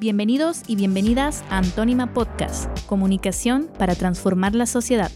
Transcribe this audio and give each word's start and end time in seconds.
Bienvenidos 0.00 0.62
y 0.68 0.76
bienvenidas 0.76 1.42
a 1.50 1.58
Antónima 1.58 2.14
Podcast, 2.14 2.70
comunicación 2.86 3.68
para 3.80 3.96
transformar 3.96 4.54
la 4.54 4.66
sociedad. 4.66 5.10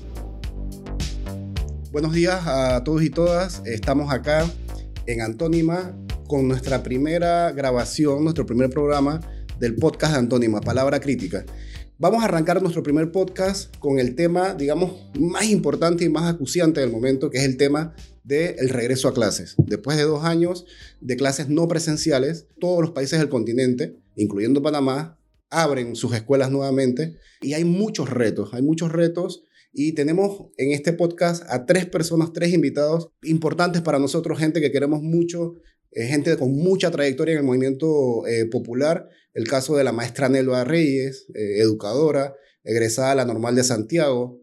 Buenos 1.93 2.13
días 2.13 2.45
a 2.49 2.83
todos 2.83 3.05
y 3.05 3.11
todas. 3.11 3.63
Estamos 3.65 4.13
acá 4.13 4.45
en 5.07 5.21
Antónima 5.21 5.97
con 6.27 6.49
nuestra 6.49 6.83
primera 6.83 7.53
grabación, 7.53 8.25
nuestro 8.25 8.45
primer 8.45 8.71
programa 8.71 9.21
del 9.61 9.77
podcast 9.77 10.15
de 10.15 10.19
Antónima, 10.19 10.61
Palabra 10.61 10.99
Crítica. 10.99 11.45
Vamos 11.99 12.23
a 12.23 12.25
arrancar 12.25 12.61
nuestro 12.61 12.83
primer 12.83 13.13
podcast 13.13 13.77
con 13.77 14.01
el 14.01 14.17
tema, 14.17 14.55
digamos, 14.55 15.13
más 15.17 15.45
importante 15.45 16.05
y 16.05 16.09
más 16.09 16.25
acuciante 16.25 16.81
del 16.81 16.91
momento, 16.91 17.31
que 17.31 17.39
es 17.39 17.45
el 17.45 17.57
tema 17.57 17.95
del 18.25 18.69
regreso 18.69 19.09
a 19.09 19.15
clases. 19.15 19.55
Después 19.59 19.97
de 19.97 20.05
dos 20.05 20.25
años 20.25 20.65
de 21.01 21.17
clases 21.17 21.49
no 21.49 21.69
presenciales, 21.69 22.47
todos 22.61 22.81
los 22.81 22.93
países 22.93 23.19
del 23.19 23.29
continente, 23.29 23.97
incluyendo 24.17 24.63
Panamá, 24.63 25.19
abren 25.51 25.97
sus 25.97 26.15
escuelas 26.15 26.51
nuevamente 26.51 27.17
y 27.41 27.55
hay 27.55 27.65
muchos 27.65 28.11
retos, 28.11 28.55
hay 28.55 28.63
muchos 28.63 28.91
retos 28.91 29.45
y 29.73 29.93
tenemos 29.93 30.51
en 30.57 30.73
este 30.73 30.93
podcast 30.93 31.45
a 31.49 31.67
tres 31.67 31.87
personas, 31.87 32.33
tres 32.33 32.53
invitados 32.53 33.09
importantes 33.23 33.83
para 33.83 33.99
nosotros, 33.99 34.39
gente 34.39 34.61
que 34.61 34.71
queremos 34.71 35.03
mucho, 35.03 35.57
eh, 35.91 36.07
gente 36.07 36.37
con 36.37 36.53
mucha 36.53 36.91
trayectoria 36.91 37.33
en 37.33 37.39
el 37.39 37.45
movimiento 37.45 38.27
eh, 38.27 38.47
popular. 38.47 39.09
El 39.35 39.49
caso 39.49 39.77
de 39.77 39.85
la 39.85 39.93
maestra 39.93 40.29
Nelva 40.29 40.65
Reyes, 40.65 41.27
eh, 41.35 41.61
educadora, 41.61 42.35
egresada 42.65 43.13
a 43.13 43.15
la 43.15 43.25
Normal 43.25 43.55
de 43.55 43.65
Santiago, 43.65 44.43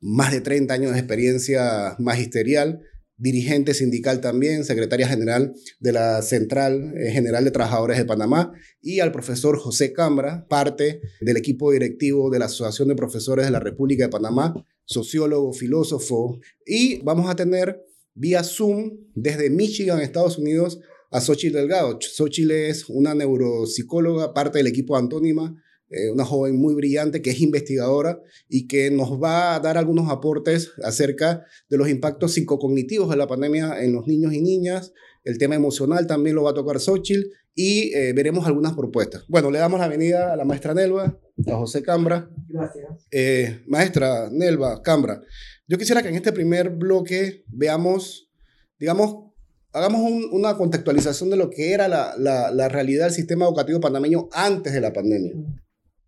más 0.00 0.32
de 0.32 0.40
30 0.40 0.74
años 0.74 0.92
de 0.92 0.98
experiencia 0.98 1.96
magisterial 1.98 2.82
dirigente 3.16 3.74
sindical 3.74 4.20
también, 4.20 4.64
secretaria 4.64 5.06
general 5.06 5.54
de 5.80 5.92
la 5.92 6.22
Central 6.22 6.94
eh, 6.96 7.10
General 7.12 7.44
de 7.44 7.50
Trabajadores 7.50 7.98
de 7.98 8.04
Panamá, 8.04 8.52
y 8.80 9.00
al 9.00 9.12
profesor 9.12 9.58
José 9.58 9.92
Cambra, 9.92 10.46
parte 10.48 11.00
del 11.20 11.36
equipo 11.36 11.70
directivo 11.70 12.30
de 12.30 12.38
la 12.38 12.46
Asociación 12.46 12.88
de 12.88 12.96
Profesores 12.96 13.46
de 13.46 13.52
la 13.52 13.60
República 13.60 14.04
de 14.04 14.10
Panamá, 14.10 14.54
sociólogo, 14.84 15.52
filósofo, 15.52 16.40
y 16.66 17.00
vamos 17.02 17.30
a 17.30 17.36
tener 17.36 17.80
vía 18.14 18.42
Zoom 18.42 18.98
desde 19.14 19.50
Michigan, 19.50 20.00
Estados 20.00 20.38
Unidos, 20.38 20.80
a 21.10 21.20
Xochitl 21.20 21.56
Delgado. 21.56 21.98
Xochitl 22.00 22.50
es 22.50 22.88
una 22.88 23.14
neuropsicóloga, 23.14 24.32
parte 24.32 24.58
del 24.58 24.66
equipo 24.66 24.96
Antónima, 24.96 25.61
eh, 25.92 26.10
una 26.10 26.24
joven 26.24 26.56
muy 26.56 26.74
brillante 26.74 27.20
que 27.20 27.30
es 27.30 27.40
investigadora 27.42 28.18
y 28.48 28.66
que 28.66 28.90
nos 28.90 29.22
va 29.22 29.54
a 29.54 29.60
dar 29.60 29.76
algunos 29.76 30.10
aportes 30.10 30.72
acerca 30.82 31.44
de 31.68 31.76
los 31.76 31.90
impactos 31.90 32.32
psicocognitivos 32.32 33.10
de 33.10 33.16
la 33.16 33.26
pandemia 33.26 33.82
en 33.82 33.92
los 33.92 34.06
niños 34.06 34.32
y 34.32 34.40
niñas. 34.40 34.94
El 35.22 35.36
tema 35.36 35.54
emocional 35.54 36.06
también 36.06 36.34
lo 36.34 36.44
va 36.44 36.52
a 36.52 36.54
tocar 36.54 36.80
Xochitl 36.80 37.28
y 37.54 37.94
eh, 37.94 38.14
veremos 38.14 38.46
algunas 38.46 38.72
propuestas. 38.72 39.24
Bueno, 39.28 39.50
le 39.50 39.58
damos 39.58 39.80
la 39.80 39.88
bienvenida 39.88 40.32
a 40.32 40.36
la 40.36 40.46
maestra 40.46 40.72
Nelva, 40.72 41.20
a 41.46 41.56
José 41.56 41.82
Cambra. 41.82 42.30
Gracias. 42.48 43.06
Eh, 43.10 43.62
maestra 43.66 44.30
Nelva 44.32 44.80
Cambra, 44.82 45.20
yo 45.68 45.76
quisiera 45.76 46.02
que 46.02 46.08
en 46.08 46.14
este 46.14 46.32
primer 46.32 46.70
bloque 46.70 47.44
veamos, 47.48 48.30
digamos, 48.78 49.30
hagamos 49.74 50.10
una 50.32 50.56
contextualización 50.56 51.28
de 51.28 51.36
lo 51.36 51.50
que 51.50 51.72
era 51.72 51.86
la, 51.86 52.14
la, 52.16 52.50
la, 52.50 52.68
realidad 52.70 53.06
del 53.06 53.14
sistema 53.14 53.44
educativo 53.44 53.80
panameño 53.80 54.28
antes 54.32 54.72
de 54.72 54.80
la 54.80 54.92
pandemia 54.92 55.34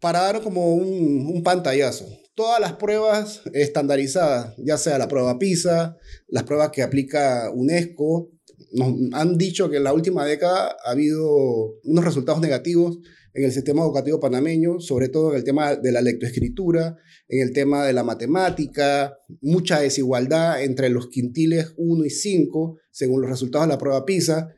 para 0.05 0.20
dar 0.20 0.42
como 0.42 0.74
un, 0.74 1.30
un 1.34 1.42
pantallazo. 1.42 2.06
Todas 2.34 2.60
las 2.60 2.74
pruebas 2.74 3.41
estandarizadas, 3.55 4.55
ya 4.58 4.77
sea 4.77 4.98
la 4.98 5.08
prueba 5.08 5.38
PISA, 5.38 5.97
las 6.28 6.42
pruebas 6.42 6.72
que 6.72 6.83
aplica 6.83 7.50
UNESCO, 7.50 8.30
nos 8.72 8.94
han 9.14 9.38
dicho 9.38 9.70
que 9.70 9.78
en 9.78 9.84
la 9.84 9.94
última 9.94 10.27
década 10.27 10.77
ha 10.84 10.91
habido 10.91 11.80
unos 11.84 12.05
resultados 12.05 12.42
negativos 12.42 12.98
en 13.32 13.44
el 13.44 13.52
sistema 13.52 13.80
educativo 13.80 14.20
panameño, 14.20 14.78
sobre 14.78 15.08
todo 15.08 15.30
en 15.30 15.38
el 15.38 15.44
tema 15.44 15.75
de 15.75 15.91
la 15.91 16.02
lectoescritura, 16.02 16.98
en 17.27 17.41
el 17.41 17.55
tema 17.55 17.86
de 17.86 17.94
la 17.94 18.05
matemática, 18.05 19.16
mucha 19.41 19.80
desigualdad 19.80 20.62
entre 20.62 20.91
los 20.91 21.09
quintiles 21.09 21.72
1 21.78 22.04
y 22.04 22.10
5, 22.10 22.76
según 22.91 23.22
los 23.22 23.31
resultados 23.31 23.69
de 23.69 23.72
la 23.72 23.78
prueba 23.78 24.04
PISA. 24.04 24.54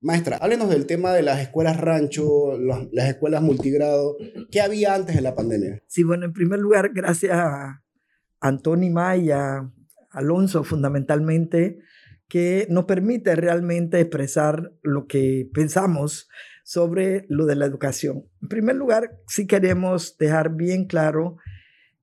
Maestra, 0.00 0.36
háblenos 0.36 0.70
del 0.70 0.86
tema 0.86 1.12
de 1.12 1.22
las 1.22 1.40
escuelas 1.40 1.80
rancho, 1.80 2.56
las 2.58 3.08
escuelas 3.08 3.42
multigrado. 3.42 4.16
¿Qué 4.50 4.60
había 4.60 4.94
antes 4.94 5.16
de 5.16 5.22
la 5.22 5.34
pandemia? 5.34 5.82
Sí, 5.88 6.04
bueno, 6.04 6.24
en 6.24 6.32
primer 6.32 6.60
lugar, 6.60 6.92
gracias 6.94 7.32
a 7.32 7.82
Antoni 8.40 8.90
Maya, 8.90 9.68
Alonso 10.10 10.62
fundamentalmente, 10.62 11.80
que 12.28 12.68
nos 12.70 12.84
permite 12.84 13.34
realmente 13.34 13.98
expresar 13.98 14.72
lo 14.82 15.08
que 15.08 15.50
pensamos 15.52 16.28
sobre 16.62 17.24
lo 17.28 17.46
de 17.46 17.56
la 17.56 17.66
educación. 17.66 18.24
En 18.40 18.48
primer 18.48 18.76
lugar, 18.76 19.18
sí 19.26 19.48
queremos 19.48 20.16
dejar 20.16 20.54
bien 20.54 20.84
claro 20.84 21.38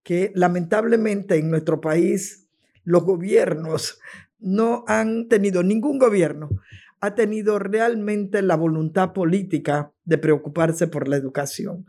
que 0.04 0.34
lamentablemente 0.36 1.38
en 1.38 1.50
nuestro 1.50 1.80
país 1.80 2.50
los 2.84 3.04
gobiernos 3.06 4.00
no 4.40 4.84
han 4.88 5.30
tenido 5.30 5.64
ningún 5.64 5.98
gobierno 5.98 6.50
ha 7.02 7.16
tenido 7.16 7.60
realmente 7.60 8.42
la 8.42 8.56
voluntad 8.56 9.14
política 9.14 9.92
de 10.04 10.18
preocuparse 10.18 10.88
por 10.88 11.08
la 11.08 11.18
educación. 11.18 11.86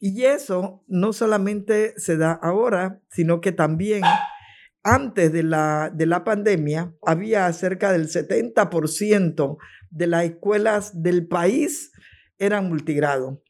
Y 0.00 0.24
eso 0.24 0.84
no 0.86 1.12
solamente 1.12 1.94
se 1.96 2.16
da 2.16 2.32
ahora, 2.32 3.00
sino 3.10 3.40
que 3.40 3.52
también 3.52 4.02
antes 4.82 5.32
de 5.32 5.42
la, 5.42 5.90
de 5.92 6.06
la 6.06 6.24
pandemia 6.24 6.94
había 7.04 7.52
cerca 7.52 7.92
del 7.92 8.08
70% 8.08 9.58
de 9.90 10.06
las 10.06 10.24
escuelas 10.24 11.02
del 11.02 11.26
país 11.26 11.92
eran 12.38 12.68
multigrado. 12.68 13.42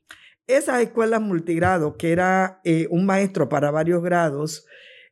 Esas 0.46 0.80
escuelas 0.80 1.20
multigrado, 1.20 1.96
que 1.98 2.10
era 2.12 2.60
eh, 2.64 2.88
un 2.90 3.04
maestro 3.04 3.50
para 3.50 3.70
varios 3.70 4.02
grados, 4.02 4.64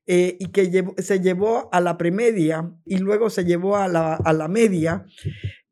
eh, 0.08 0.36
y 0.38 0.46
que 0.52 0.84
se 0.98 1.20
llevó 1.20 1.68
a 1.72 1.80
la 1.80 1.98
premedia 1.98 2.72
y 2.84 2.98
luego 2.98 3.28
se 3.28 3.44
llevó 3.44 3.76
a 3.76 3.88
la, 3.88 4.14
a 4.14 4.32
la 4.32 4.46
media, 4.46 5.04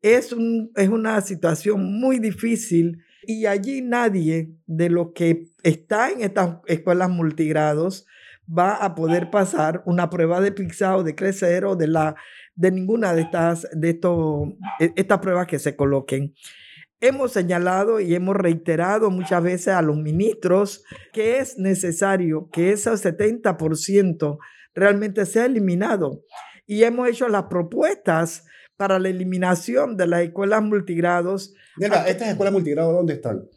es, 0.05 0.33
un, 0.33 0.71
es 0.77 0.91
una 0.91 1.19
situación 1.23 1.99
muy 1.99 2.19
difícil 2.19 3.03
y 3.23 3.47
allí 3.47 3.81
nadie 3.81 4.51
de 4.67 4.91
los 4.91 5.13
que 5.15 5.47
está 5.63 6.11
en 6.11 6.21
estas 6.21 6.59
escuelas 6.67 7.09
multigrados 7.09 8.07
va 8.47 8.75
a 8.75 8.95
poder 8.95 9.31
pasar 9.31 9.83
una 9.87 10.11
prueba 10.11 10.43
de 10.43 10.53
PISA 10.53 10.99
o 10.99 11.03
de 11.05 11.15
crecer 11.15 11.65
o 11.65 11.75
de, 11.75 11.89
la, 11.89 12.17
de 12.55 12.71
ninguna 12.71 13.15
de 13.15 13.23
estas, 13.23 13.67
de 13.73 13.99
e, 14.79 14.93
estas 14.95 15.21
pruebas 15.21 15.47
que 15.47 15.59
se 15.59 15.75
coloquen. 15.75 16.35
Hemos 17.01 17.33
señalado 17.33 17.99
y 17.99 18.15
hemos 18.15 18.37
reiterado 18.37 19.11
muchas 19.11 19.43
veces 19.43 19.69
a 19.69 19.81
los 19.81 19.97
ministros 19.97 20.85
que 21.15 21.39
es 21.39 21.57
necesario 21.57 22.51
que 22.53 22.73
ese 22.73 22.91
70% 22.91 24.39
realmente 24.75 25.25
sea 25.25 25.47
eliminado. 25.47 26.21
Y 26.67 26.83
hemos 26.83 27.09
hecho 27.09 27.27
las 27.29 27.45
propuestas 27.45 28.45
para 28.77 28.99
la 28.99 29.09
eliminación 29.09 29.97
de 29.97 30.07
las 30.07 30.23
escuelas 30.23 30.63
multigrados. 30.63 31.55
¿estas 31.79 32.29
escuelas 32.29 32.53
multigrados 32.53 32.95
dónde 32.95 33.15
están? 33.15 33.49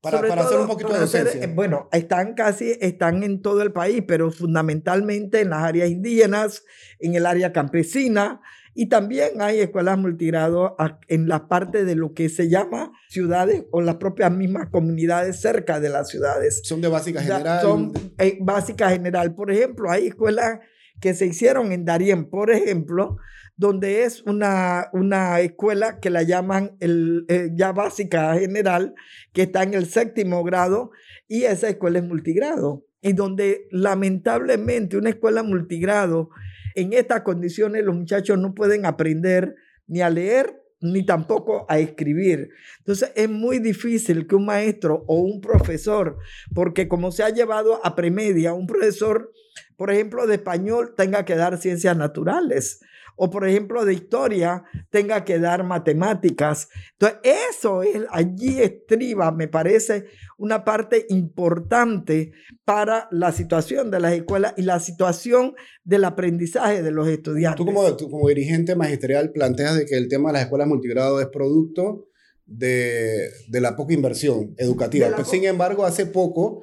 Para, 0.00 0.22
para 0.22 0.42
hacer 0.42 0.58
un 0.58 0.66
poquito 0.66 0.92
de 0.94 1.00
docencia. 1.00 1.44
Eh, 1.44 1.52
bueno, 1.54 1.88
están 1.92 2.34
casi, 2.34 2.76
están 2.80 3.22
en 3.22 3.42
todo 3.42 3.60
el 3.60 3.72
país, 3.72 4.02
pero 4.06 4.30
fundamentalmente 4.30 5.40
en 5.40 5.50
las 5.50 5.62
áreas 5.62 5.90
indígenas, 5.90 6.64
en 7.00 7.14
el 7.14 7.26
área 7.26 7.52
campesina, 7.52 8.40
y 8.72 8.86
también 8.86 9.42
hay 9.42 9.60
escuelas 9.60 9.98
multigrado 9.98 10.76
en 11.08 11.28
la 11.28 11.48
parte 11.48 11.84
de 11.84 11.96
lo 11.96 12.14
que 12.14 12.28
se 12.28 12.48
llama 12.48 12.92
ciudades 13.08 13.64
o 13.72 13.82
las 13.82 13.96
propias 13.96 14.30
mismas 14.32 14.70
comunidades 14.70 15.40
cerca 15.40 15.80
de 15.80 15.88
las 15.88 16.08
ciudades. 16.08 16.62
Son 16.64 16.80
de 16.80 16.88
básica 16.88 17.20
general. 17.20 17.60
Son 17.60 17.92
eh, 18.18 18.38
básica 18.40 18.88
general. 18.90 19.34
Por 19.34 19.50
ejemplo, 19.50 19.90
hay 19.90 20.06
escuelas 20.06 20.60
que 21.00 21.14
se 21.14 21.26
hicieron 21.26 21.72
en 21.72 21.84
Darien, 21.84 22.30
por 22.30 22.50
ejemplo, 22.50 23.16
donde 23.60 24.04
es 24.04 24.22
una, 24.22 24.88
una 24.94 25.38
escuela 25.40 26.00
que 26.00 26.08
la 26.08 26.22
llaman 26.22 26.78
el, 26.80 27.26
eh, 27.28 27.50
ya 27.52 27.72
básica 27.72 28.34
general, 28.38 28.94
que 29.34 29.42
está 29.42 29.62
en 29.64 29.74
el 29.74 29.84
séptimo 29.84 30.42
grado, 30.44 30.92
y 31.28 31.42
esa 31.42 31.68
escuela 31.68 31.98
es 31.98 32.06
multigrado. 32.06 32.86
Y 33.02 33.12
donde 33.12 33.68
lamentablemente 33.70 34.96
una 34.96 35.10
escuela 35.10 35.42
multigrado, 35.42 36.30
en 36.74 36.94
estas 36.94 37.20
condiciones 37.20 37.84
los 37.84 37.94
muchachos 37.94 38.38
no 38.38 38.54
pueden 38.54 38.86
aprender 38.86 39.56
ni 39.86 40.00
a 40.00 40.08
leer 40.08 40.62
ni 40.80 41.04
tampoco 41.04 41.66
a 41.68 41.78
escribir. 41.80 42.48
Entonces 42.78 43.12
es 43.14 43.28
muy 43.28 43.58
difícil 43.58 44.26
que 44.26 44.36
un 44.36 44.46
maestro 44.46 45.04
o 45.06 45.16
un 45.16 45.42
profesor, 45.42 46.16
porque 46.54 46.88
como 46.88 47.12
se 47.12 47.24
ha 47.24 47.28
llevado 47.28 47.84
a 47.84 47.94
premedia, 47.94 48.54
un 48.54 48.66
profesor, 48.66 49.30
por 49.76 49.90
ejemplo, 49.90 50.26
de 50.26 50.36
español 50.36 50.94
tenga 50.96 51.26
que 51.26 51.36
dar 51.36 51.58
ciencias 51.58 51.94
naturales 51.94 52.80
o 53.22 53.28
por 53.28 53.46
ejemplo 53.46 53.84
de 53.84 53.92
historia 53.92 54.64
tenga 54.88 55.26
que 55.26 55.38
dar 55.38 55.62
matemáticas. 55.62 56.68
Entonces, 56.92 57.18
eso 57.58 57.82
es, 57.82 58.06
allí 58.10 58.62
estriba, 58.62 59.30
me 59.30 59.46
parece, 59.46 60.06
una 60.38 60.64
parte 60.64 61.04
importante 61.10 62.32
para 62.64 63.08
la 63.10 63.30
situación 63.32 63.90
de 63.90 64.00
las 64.00 64.14
escuelas 64.14 64.54
y 64.56 64.62
la 64.62 64.80
situación 64.80 65.54
del 65.84 66.04
aprendizaje 66.04 66.82
de 66.82 66.92
los 66.92 67.08
estudiantes. 67.08 67.58
Tú 67.58 67.66
como, 67.66 67.94
como 68.10 68.26
dirigente 68.28 68.74
magisterial 68.74 69.32
planteas 69.32 69.76
de 69.76 69.84
que 69.84 69.98
el 69.98 70.08
tema 70.08 70.30
de 70.30 70.34
las 70.34 70.42
escuelas 70.44 70.66
multigrado 70.66 71.20
es 71.20 71.26
producto 71.26 72.06
de, 72.46 73.28
de 73.48 73.60
la 73.60 73.76
poca 73.76 73.92
inversión 73.92 74.54
educativa. 74.56 75.10
La 75.10 75.16
Pues, 75.16 75.28
sin 75.28 75.44
embargo, 75.44 75.84
hace 75.84 76.06
poco, 76.06 76.62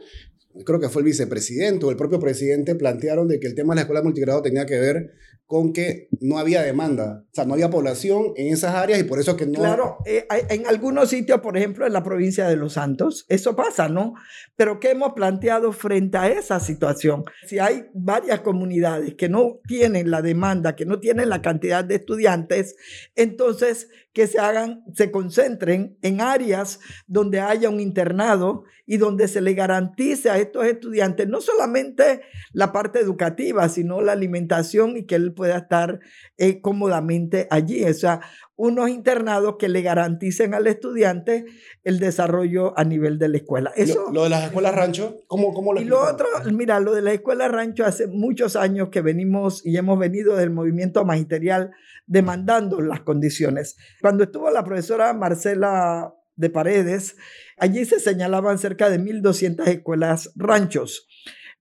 creo 0.65 0.79
que 0.79 0.89
fue 0.89 1.01
el 1.01 1.05
vicepresidente 1.05 1.85
o 1.85 1.91
el 1.91 1.97
propio 1.97 2.19
presidente 2.19 2.75
plantearon 2.75 3.27
de 3.27 3.39
que 3.39 3.47
el 3.47 3.55
tema 3.55 3.73
de 3.73 3.77
la 3.77 3.81
escuela 3.81 4.03
multigrado 4.03 4.41
tenía 4.41 4.65
que 4.65 4.79
ver 4.79 5.11
con 5.47 5.71
que 5.71 6.09
no 6.19 6.37
había 6.37 6.61
demanda, 6.61 7.23
o 7.25 7.33
sea, 7.33 7.45
no 7.45 7.53
había 7.53 7.69
población 7.69 8.33
en 8.35 8.53
esas 8.53 8.75
áreas 8.75 8.99
y 8.99 9.03
por 9.03 9.17
eso 9.17 9.37
que 9.37 9.45
no... 9.45 9.53
Claro, 9.53 9.97
eh, 10.05 10.27
en 10.49 10.67
algunos 10.67 11.09
sitios, 11.09 11.39
por 11.39 11.57
ejemplo, 11.57 11.87
en 11.87 11.93
la 11.93 12.03
provincia 12.03 12.49
de 12.49 12.57
Los 12.57 12.73
Santos, 12.73 13.25
eso 13.29 13.55
pasa, 13.55 13.87
¿no? 13.87 14.13
Pero 14.57 14.81
¿qué 14.81 14.91
hemos 14.91 15.13
planteado 15.13 15.71
frente 15.71 16.17
a 16.17 16.27
esa 16.27 16.59
situación? 16.59 17.23
Si 17.45 17.59
hay 17.59 17.85
varias 17.93 18.41
comunidades 18.41 19.15
que 19.15 19.29
no 19.29 19.61
tienen 19.65 20.11
la 20.11 20.21
demanda, 20.21 20.75
que 20.75 20.85
no 20.85 20.99
tienen 20.99 21.29
la 21.29 21.41
cantidad 21.41 21.85
de 21.85 21.95
estudiantes, 21.95 22.75
entonces 23.15 23.87
que 24.17 24.25
se 24.25 24.39
hagan, 24.39 24.83
se 24.95 25.11
concentren 25.11 25.95
en 26.01 26.21
áreas 26.21 26.79
donde 27.05 27.39
haya 27.39 27.69
un 27.69 27.79
internado 27.79 28.63
y 28.87 28.97
donde 28.97 29.27
se 29.27 29.41
le 29.41 29.53
garantice 29.53 30.31
a 30.31 30.39
estos 30.39 30.65
estudiantes 30.65 31.27
no 31.27 31.39
solamente 31.39 32.21
la 32.51 32.71
parte 32.71 32.99
educativa, 32.99 33.69
sino 33.69 34.01
la 34.01 34.13
alimentación 34.13 34.97
y 34.97 35.05
que 35.05 35.13
él 35.13 35.35
pueda 35.35 35.59
estar 35.59 35.99
eh, 36.35 36.61
cómodamente 36.61 37.47
allí. 37.51 37.83
O 37.83 37.93
sea, 37.93 38.21
unos 38.57 38.89
internados 38.89 39.55
que 39.57 39.69
le 39.69 39.83
garanticen 39.83 40.53
al 40.53 40.67
estudiante 40.67 41.45
el 41.83 41.99
desarrollo 41.99 42.77
a 42.77 42.83
nivel 42.83 43.19
de 43.19 43.29
la 43.29 43.37
escuela. 43.37 43.71
Eso, 43.75 44.05
Lo, 44.07 44.11
lo 44.11 44.23
de 44.23 44.29
las 44.31 44.45
escuelas 44.45 44.75
rancho, 44.75 45.21
¿cómo, 45.27 45.53
cómo 45.53 45.73
lo 45.73 45.81
y 45.81 45.85
lo 45.85 46.01
otro, 46.01 46.27
mira, 46.51 46.79
lo 46.79 46.93
de 46.93 47.03
la 47.03 47.13
escuela 47.13 47.47
rancho 47.47 47.85
hace 47.85 48.07
muchos 48.07 48.55
años 48.55 48.89
que 48.89 49.01
venimos 49.01 49.63
y 49.63 49.77
hemos 49.77 49.97
venido 49.99 50.35
del 50.35 50.49
movimiento 50.49 51.05
magisterial 51.05 51.71
demandando 52.07 52.81
las 52.81 53.01
condiciones. 53.01 53.77
Cuando 54.01 54.23
estuvo 54.23 54.49
la 54.49 54.63
profesora 54.63 55.13
Marcela 55.13 56.15
de 56.35 56.49
Paredes, 56.49 57.15
allí 57.57 57.85
se 57.85 57.99
señalaban 57.99 58.57
cerca 58.57 58.89
de 58.89 58.99
1.200 58.99 59.67
escuelas 59.67 60.31
ranchos. 60.35 61.07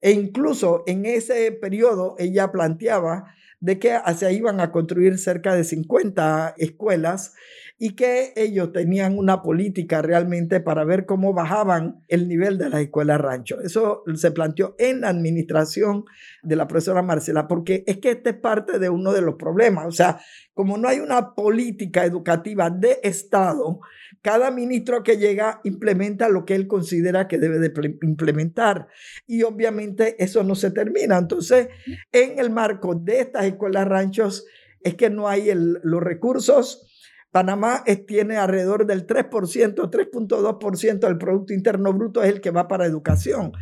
E 0.00 0.12
incluso 0.12 0.82
en 0.86 1.04
ese 1.04 1.52
periodo 1.52 2.14
ella 2.18 2.52
planteaba 2.52 3.34
de 3.60 3.78
que 3.78 3.98
se 4.16 4.32
iban 4.32 4.60
a 4.60 4.70
construir 4.70 5.18
cerca 5.18 5.54
de 5.54 5.64
50 5.64 6.54
escuelas 6.58 7.34
y 7.78 7.90
que 7.90 8.32
ellos 8.36 8.72
tenían 8.72 9.18
una 9.18 9.42
política 9.42 10.00
realmente 10.00 10.60
para 10.60 10.84
ver 10.84 11.04
cómo 11.04 11.34
bajaban 11.34 12.00
el 12.08 12.26
nivel 12.26 12.56
de 12.56 12.70
las 12.70 12.80
escuelas 12.80 13.20
rancho. 13.20 13.60
Eso 13.60 14.02
se 14.14 14.30
planteó 14.30 14.74
en 14.78 15.02
la 15.02 15.10
administración 15.10 16.04
de 16.42 16.56
la 16.56 16.68
profesora 16.68 17.02
Marcela, 17.02 17.46
porque 17.46 17.84
es 17.86 17.98
que 17.98 18.12
este 18.12 18.30
es 18.30 18.36
parte 18.36 18.78
de 18.78 18.88
uno 18.88 19.12
de 19.12 19.20
los 19.20 19.34
problemas. 19.34 19.86
O 19.86 19.92
sea, 19.92 20.20
como 20.56 20.78
no 20.78 20.88
hay 20.88 21.00
una 21.00 21.34
política 21.34 22.06
educativa 22.06 22.70
de 22.70 22.98
Estado, 23.02 23.78
cada 24.22 24.50
ministro 24.50 25.02
que 25.02 25.18
llega 25.18 25.60
implementa 25.64 26.30
lo 26.30 26.46
que 26.46 26.54
él 26.54 26.66
considera 26.66 27.28
que 27.28 27.36
debe 27.36 27.58
de 27.58 27.74
ple- 27.74 27.98
implementar. 28.00 28.88
Y 29.26 29.42
obviamente 29.42 30.16
eso 30.18 30.42
no 30.44 30.54
se 30.54 30.70
termina. 30.70 31.18
Entonces, 31.18 31.68
en 32.10 32.38
el 32.38 32.48
marco 32.48 32.94
de 32.94 33.20
estas 33.20 33.44
escuelas 33.44 33.86
ranchos, 33.86 34.46
es 34.82 34.94
que 34.94 35.10
no 35.10 35.28
hay 35.28 35.52
los 35.54 36.02
recursos. 36.02 36.95
Panamá 37.36 37.84
tiene 38.06 38.38
alrededor 38.38 38.86
del 38.86 39.06
3%, 39.06 39.28
3.2% 39.28 41.00
del 41.00 41.18
Producto 41.18 41.52
Interno 41.52 41.92
Bruto 41.92 42.22
es 42.22 42.30
el 42.30 42.40
que 42.40 42.50
va 42.50 42.66
para 42.66 42.86
educación. 42.86 43.52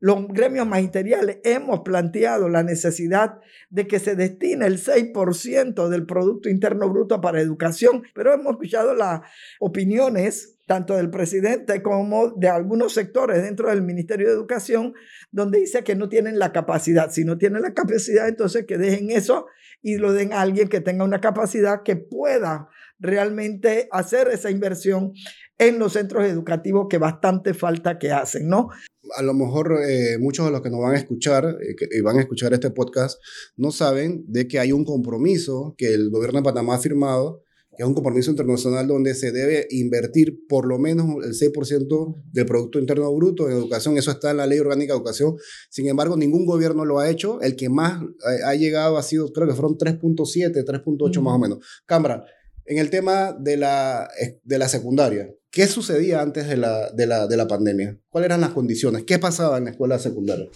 Los 0.00 0.28
gremios 0.28 0.66
magisteriales 0.66 1.38
hemos 1.42 1.80
planteado 1.80 2.50
la 2.50 2.62
necesidad 2.62 3.40
de 3.70 3.86
que 3.86 4.00
se 4.00 4.16
destine 4.16 4.66
el 4.66 4.78
6% 4.78 5.88
del 5.88 6.04
Producto 6.04 6.50
Interno 6.50 6.90
Bruto 6.90 7.22
para 7.22 7.40
educación, 7.40 8.02
pero 8.14 8.34
hemos 8.34 8.52
escuchado 8.52 8.94
las 8.94 9.22
opiniones 9.60 10.58
tanto 10.66 10.96
del 10.96 11.08
presidente 11.08 11.82
como 11.82 12.32
de 12.36 12.50
algunos 12.50 12.92
sectores 12.92 13.42
dentro 13.42 13.70
del 13.70 13.80
Ministerio 13.80 14.28
de 14.28 14.34
Educación, 14.34 14.92
donde 15.30 15.58
dice 15.58 15.84
que 15.84 15.94
no 15.94 16.10
tienen 16.10 16.38
la 16.38 16.52
capacidad. 16.52 17.10
Si 17.10 17.24
no 17.24 17.38
tienen 17.38 17.62
la 17.62 17.72
capacidad, 17.72 18.28
entonces 18.28 18.66
que 18.66 18.76
dejen 18.76 19.10
eso 19.10 19.46
y 19.80 19.96
lo 19.96 20.12
den 20.12 20.34
a 20.34 20.42
alguien 20.42 20.68
que 20.68 20.80
tenga 20.80 21.04
una 21.04 21.20
capacidad 21.20 21.82
que 21.82 21.96
pueda 21.96 22.68
realmente 23.02 23.88
hacer 23.90 24.28
esa 24.28 24.50
inversión 24.50 25.12
en 25.58 25.78
los 25.78 25.92
centros 25.92 26.24
educativos 26.24 26.86
que 26.88 26.98
bastante 26.98 27.52
falta 27.52 27.98
que 27.98 28.12
hacen, 28.12 28.48
¿no? 28.48 28.68
a 29.16 29.22
lo 29.22 29.34
mejor 29.34 29.78
eh, 29.86 30.18
muchos 30.18 30.46
de 30.46 30.52
los 30.52 30.62
que 30.62 30.70
nos 30.70 30.80
van 30.80 30.94
a 30.94 30.98
escuchar 30.98 31.44
eh, 31.60 31.74
que, 31.76 31.88
y 31.90 32.00
van 32.00 32.18
a 32.18 32.20
escuchar 32.20 32.52
este 32.52 32.70
podcast 32.70 33.20
no 33.56 33.70
saben 33.70 34.24
de 34.28 34.46
que 34.46 34.58
hay 34.58 34.72
un 34.72 34.84
compromiso 34.84 35.74
que 35.76 35.92
el 35.92 36.10
gobierno 36.10 36.40
de 36.40 36.44
Panamá 36.44 36.76
ha 36.76 36.78
firmado, 36.78 37.42
que 37.76 37.82
es 37.82 37.88
un 37.88 37.94
compromiso 37.94 38.30
internacional 38.30 38.86
donde 38.86 39.14
se 39.14 39.32
debe 39.32 39.66
invertir 39.70 40.46
por 40.46 40.66
lo 40.66 40.78
menos 40.78 41.06
el 41.24 41.32
6% 41.32 42.22
del 42.32 42.46
Producto 42.46 42.78
Interno 42.78 43.12
Bruto 43.14 43.48
en 43.48 43.56
educación. 43.56 43.96
Eso 43.96 44.10
está 44.10 44.30
en 44.30 44.36
la 44.38 44.46
Ley 44.46 44.58
Orgánica 44.58 44.92
de 44.92 44.98
Educación. 44.98 45.36
Sin 45.70 45.88
embargo, 45.88 46.16
ningún 46.16 46.44
gobierno 46.44 46.84
lo 46.84 46.98
ha 46.98 47.08
hecho. 47.08 47.40
El 47.40 47.56
que 47.56 47.70
más 47.70 48.02
eh, 48.02 48.42
ha 48.44 48.54
llegado 48.54 48.98
ha 48.98 49.02
sido, 49.02 49.32
creo 49.32 49.48
que 49.48 49.54
fueron 49.54 49.78
3.7, 49.78 50.64
3.8 50.64 51.20
más 51.22 51.34
o 51.34 51.38
menos. 51.38 51.82
Cámara, 51.86 52.26
en 52.66 52.78
el 52.78 52.90
tema 52.90 53.32
de 53.32 53.56
la, 53.56 54.08
de 54.42 54.58
la 54.58 54.68
secundaria, 54.68 55.28
¿qué 55.50 55.66
sucedía 55.66 56.20
antes 56.20 56.48
de 56.48 56.56
la, 56.56 56.90
de, 56.90 57.06
la, 57.06 57.26
de 57.26 57.36
la 57.36 57.48
pandemia? 57.48 57.98
¿Cuáles 58.08 58.26
eran 58.26 58.40
las 58.40 58.50
condiciones? 58.50 59.04
¿Qué 59.04 59.18
pasaba 59.18 59.58
en 59.58 59.64
la 59.64 59.70
escuela 59.70 59.98
secundaria? 59.98 60.46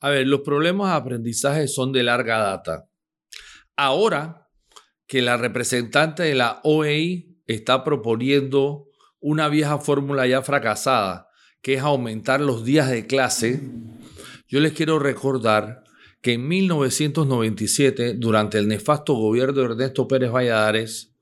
A 0.00 0.10
ver, 0.10 0.26
los 0.26 0.40
problemas 0.40 0.90
de 0.90 0.96
aprendizaje 0.96 1.68
son 1.68 1.92
de 1.92 2.02
larga 2.02 2.38
data. 2.38 2.88
Ahora 3.76 4.48
que 5.06 5.22
la 5.22 5.36
representante 5.36 6.22
de 6.22 6.34
la 6.34 6.60
OEI 6.62 7.40
está 7.46 7.84
proponiendo 7.84 8.88
una 9.20 9.48
vieja 9.48 9.78
fórmula 9.78 10.26
ya 10.26 10.42
fracasada, 10.42 11.28
que 11.62 11.74
es 11.74 11.80
aumentar 11.80 12.40
los 12.40 12.64
días 12.64 12.90
de 12.90 13.06
clase, 13.06 13.60
yo 14.48 14.60
les 14.60 14.72
quiero 14.72 14.98
recordar 14.98 15.82
que 16.20 16.34
en 16.34 16.48
1997, 16.48 18.14
durante 18.14 18.58
el 18.58 18.68
nefasto 18.68 19.14
gobierno 19.14 19.60
de 19.60 19.64
Ernesto 19.64 20.08
Pérez 20.08 20.30
Valladares 20.30 21.13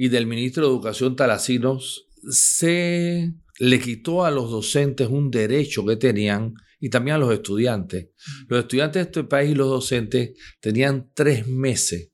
y 0.00 0.10
del 0.10 0.28
ministro 0.28 0.62
de 0.62 0.68
Educación 0.70 1.16
Talacinos, 1.16 2.06
se 2.30 3.32
le 3.58 3.80
quitó 3.80 4.24
a 4.24 4.30
los 4.30 4.48
docentes 4.48 5.08
un 5.08 5.28
derecho 5.28 5.84
que 5.84 5.96
tenían 5.96 6.54
y 6.78 6.88
también 6.88 7.16
a 7.16 7.18
los 7.18 7.34
estudiantes. 7.34 8.10
Los 8.46 8.60
estudiantes 8.60 8.94
de 8.94 9.06
este 9.08 9.24
país 9.24 9.50
y 9.50 9.54
los 9.56 9.68
docentes 9.68 10.38
tenían 10.60 11.10
tres 11.14 11.48
meses 11.48 12.12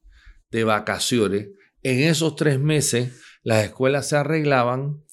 de 0.50 0.64
vacaciones. 0.64 1.50
En 1.82 2.00
esos 2.00 2.36
tres 2.36 2.58
meses 2.58 3.20
las 3.42 3.64
escuelas 3.64 4.08
se 4.08 4.16
arreglaban 4.16 5.04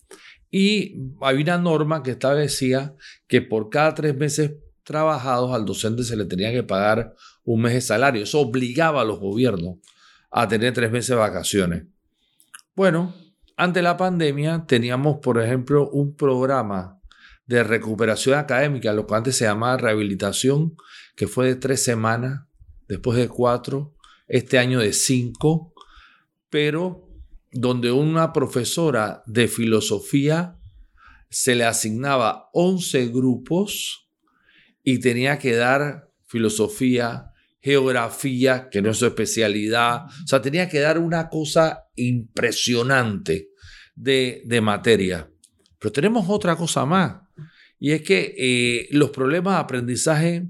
y 0.49 0.95
había 1.19 1.43
una 1.43 1.57
norma 1.57 2.03
que 2.03 2.11
establecía 2.11 2.95
que 3.27 3.41
por 3.41 3.69
cada 3.69 3.95
tres 3.95 4.15
meses 4.15 4.53
trabajados 4.83 5.53
al 5.53 5.65
docente 5.65 6.05
se 6.05 6.15
le 6.15 6.23
tenía 6.23 6.53
que 6.53 6.63
pagar 6.63 7.15
un 7.43 7.63
mes 7.63 7.73
de 7.73 7.81
salario. 7.81 8.23
Eso 8.23 8.39
obligaba 8.39 9.01
a 9.01 9.05
los 9.05 9.19
gobiernos 9.19 9.79
a 10.31 10.47
tener 10.47 10.73
tres 10.73 10.89
meses 10.89 11.09
de 11.09 11.15
vacaciones. 11.15 11.90
Bueno, 12.75 13.13
ante 13.57 13.81
la 13.81 13.97
pandemia 13.97 14.65
teníamos, 14.67 15.19
por 15.21 15.41
ejemplo, 15.41 15.89
un 15.89 16.15
programa 16.15 16.99
de 17.45 17.63
recuperación 17.63 18.39
académica, 18.39 18.93
lo 18.93 19.05
que 19.05 19.15
antes 19.15 19.35
se 19.35 19.45
llamaba 19.45 19.77
rehabilitación, 19.77 20.75
que 21.15 21.27
fue 21.27 21.47
de 21.47 21.55
tres 21.55 21.83
semanas, 21.83 22.45
después 22.87 23.17
de 23.17 23.27
cuatro, 23.27 23.95
este 24.27 24.57
año 24.57 24.79
de 24.79 24.93
cinco, 24.93 25.73
pero 26.49 27.09
donde 27.51 27.91
una 27.91 28.31
profesora 28.31 29.23
de 29.25 29.49
filosofía 29.49 30.57
se 31.29 31.55
le 31.55 31.65
asignaba 31.65 32.49
11 32.53 33.07
grupos 33.07 34.09
y 34.83 34.99
tenía 34.99 35.37
que 35.37 35.55
dar 35.55 36.09
filosofía, 36.25 37.30
geografía, 37.61 38.69
que 38.69 38.81
no 38.81 38.91
es 38.91 38.97
su 38.97 39.05
especialidad, 39.05 40.05
o 40.05 40.27
sea, 40.27 40.41
tenía 40.41 40.67
que 40.67 40.79
dar 40.79 40.97
una 40.97 41.29
cosa 41.29 41.85
impresionante 41.95 43.49
de, 43.95 44.41
de 44.45 44.61
materia. 44.61 45.29
Pero 45.79 45.91
tenemos 45.91 46.25
otra 46.27 46.55
cosa 46.55 46.85
más, 46.85 47.21
y 47.79 47.93
es 47.93 48.03
que 48.03 48.35
eh, 48.37 48.87
los 48.91 49.09
problemas 49.09 49.55
de 49.55 49.59
aprendizaje 49.61 50.47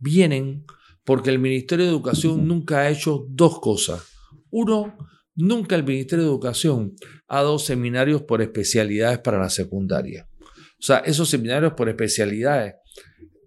vienen 0.00 0.64
porque 1.04 1.30
el 1.30 1.38
Ministerio 1.38 1.84
de 1.84 1.92
Educación 1.92 2.46
nunca 2.46 2.80
ha 2.80 2.90
hecho 2.90 3.24
dos 3.28 3.60
cosas. 3.60 4.02
Uno, 4.50 4.96
nunca 5.36 5.76
el 5.76 5.84
Ministerio 5.84 6.24
de 6.24 6.30
Educación 6.30 6.94
ha 7.28 7.36
dado 7.36 7.60
seminarios 7.60 8.22
por 8.22 8.42
especialidades 8.42 9.18
para 9.18 9.38
la 9.38 9.48
secundaria. 9.48 10.28
O 10.40 10.84
sea, 10.84 10.98
esos 10.98 11.30
seminarios 11.30 11.74
por 11.74 11.88
especialidades 11.88 12.74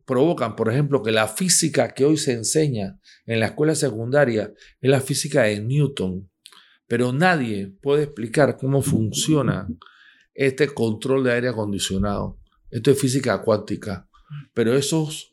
provocan, 0.05 0.55
por 0.55 0.69
ejemplo, 0.69 1.01
que 1.03 1.11
la 1.11 1.27
física 1.27 1.93
que 1.93 2.05
hoy 2.05 2.17
se 2.17 2.33
enseña 2.33 2.99
en 3.25 3.39
la 3.39 3.47
escuela 3.47 3.75
secundaria 3.75 4.53
es 4.81 4.89
la 4.89 5.01
física 5.01 5.43
de 5.43 5.59
Newton, 5.61 6.29
pero 6.87 7.11
nadie 7.11 7.75
puede 7.81 8.03
explicar 8.03 8.57
cómo 8.57 8.81
funciona 8.81 9.67
este 10.33 10.67
control 10.67 11.23
de 11.23 11.33
aire 11.33 11.49
acondicionado. 11.49 12.39
Esto 12.69 12.91
es 12.91 12.99
física 12.99 13.41
cuántica, 13.41 14.07
pero 14.53 14.75
esos 14.75 15.31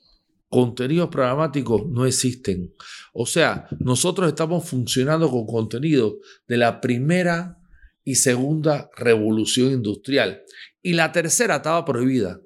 contenidos 0.48 1.08
programáticos 1.08 1.86
no 1.88 2.06
existen. 2.06 2.74
O 3.12 3.26
sea, 3.26 3.66
nosotros 3.80 4.28
estamos 4.28 4.68
funcionando 4.68 5.30
con 5.30 5.46
contenido 5.46 6.18
de 6.46 6.58
la 6.58 6.80
primera 6.80 7.58
y 8.04 8.16
segunda 8.16 8.90
revolución 8.96 9.72
industrial. 9.72 10.42
Y 10.82 10.92
la 10.92 11.10
tercera 11.12 11.56
estaba 11.56 11.84
prohibida, 11.84 12.40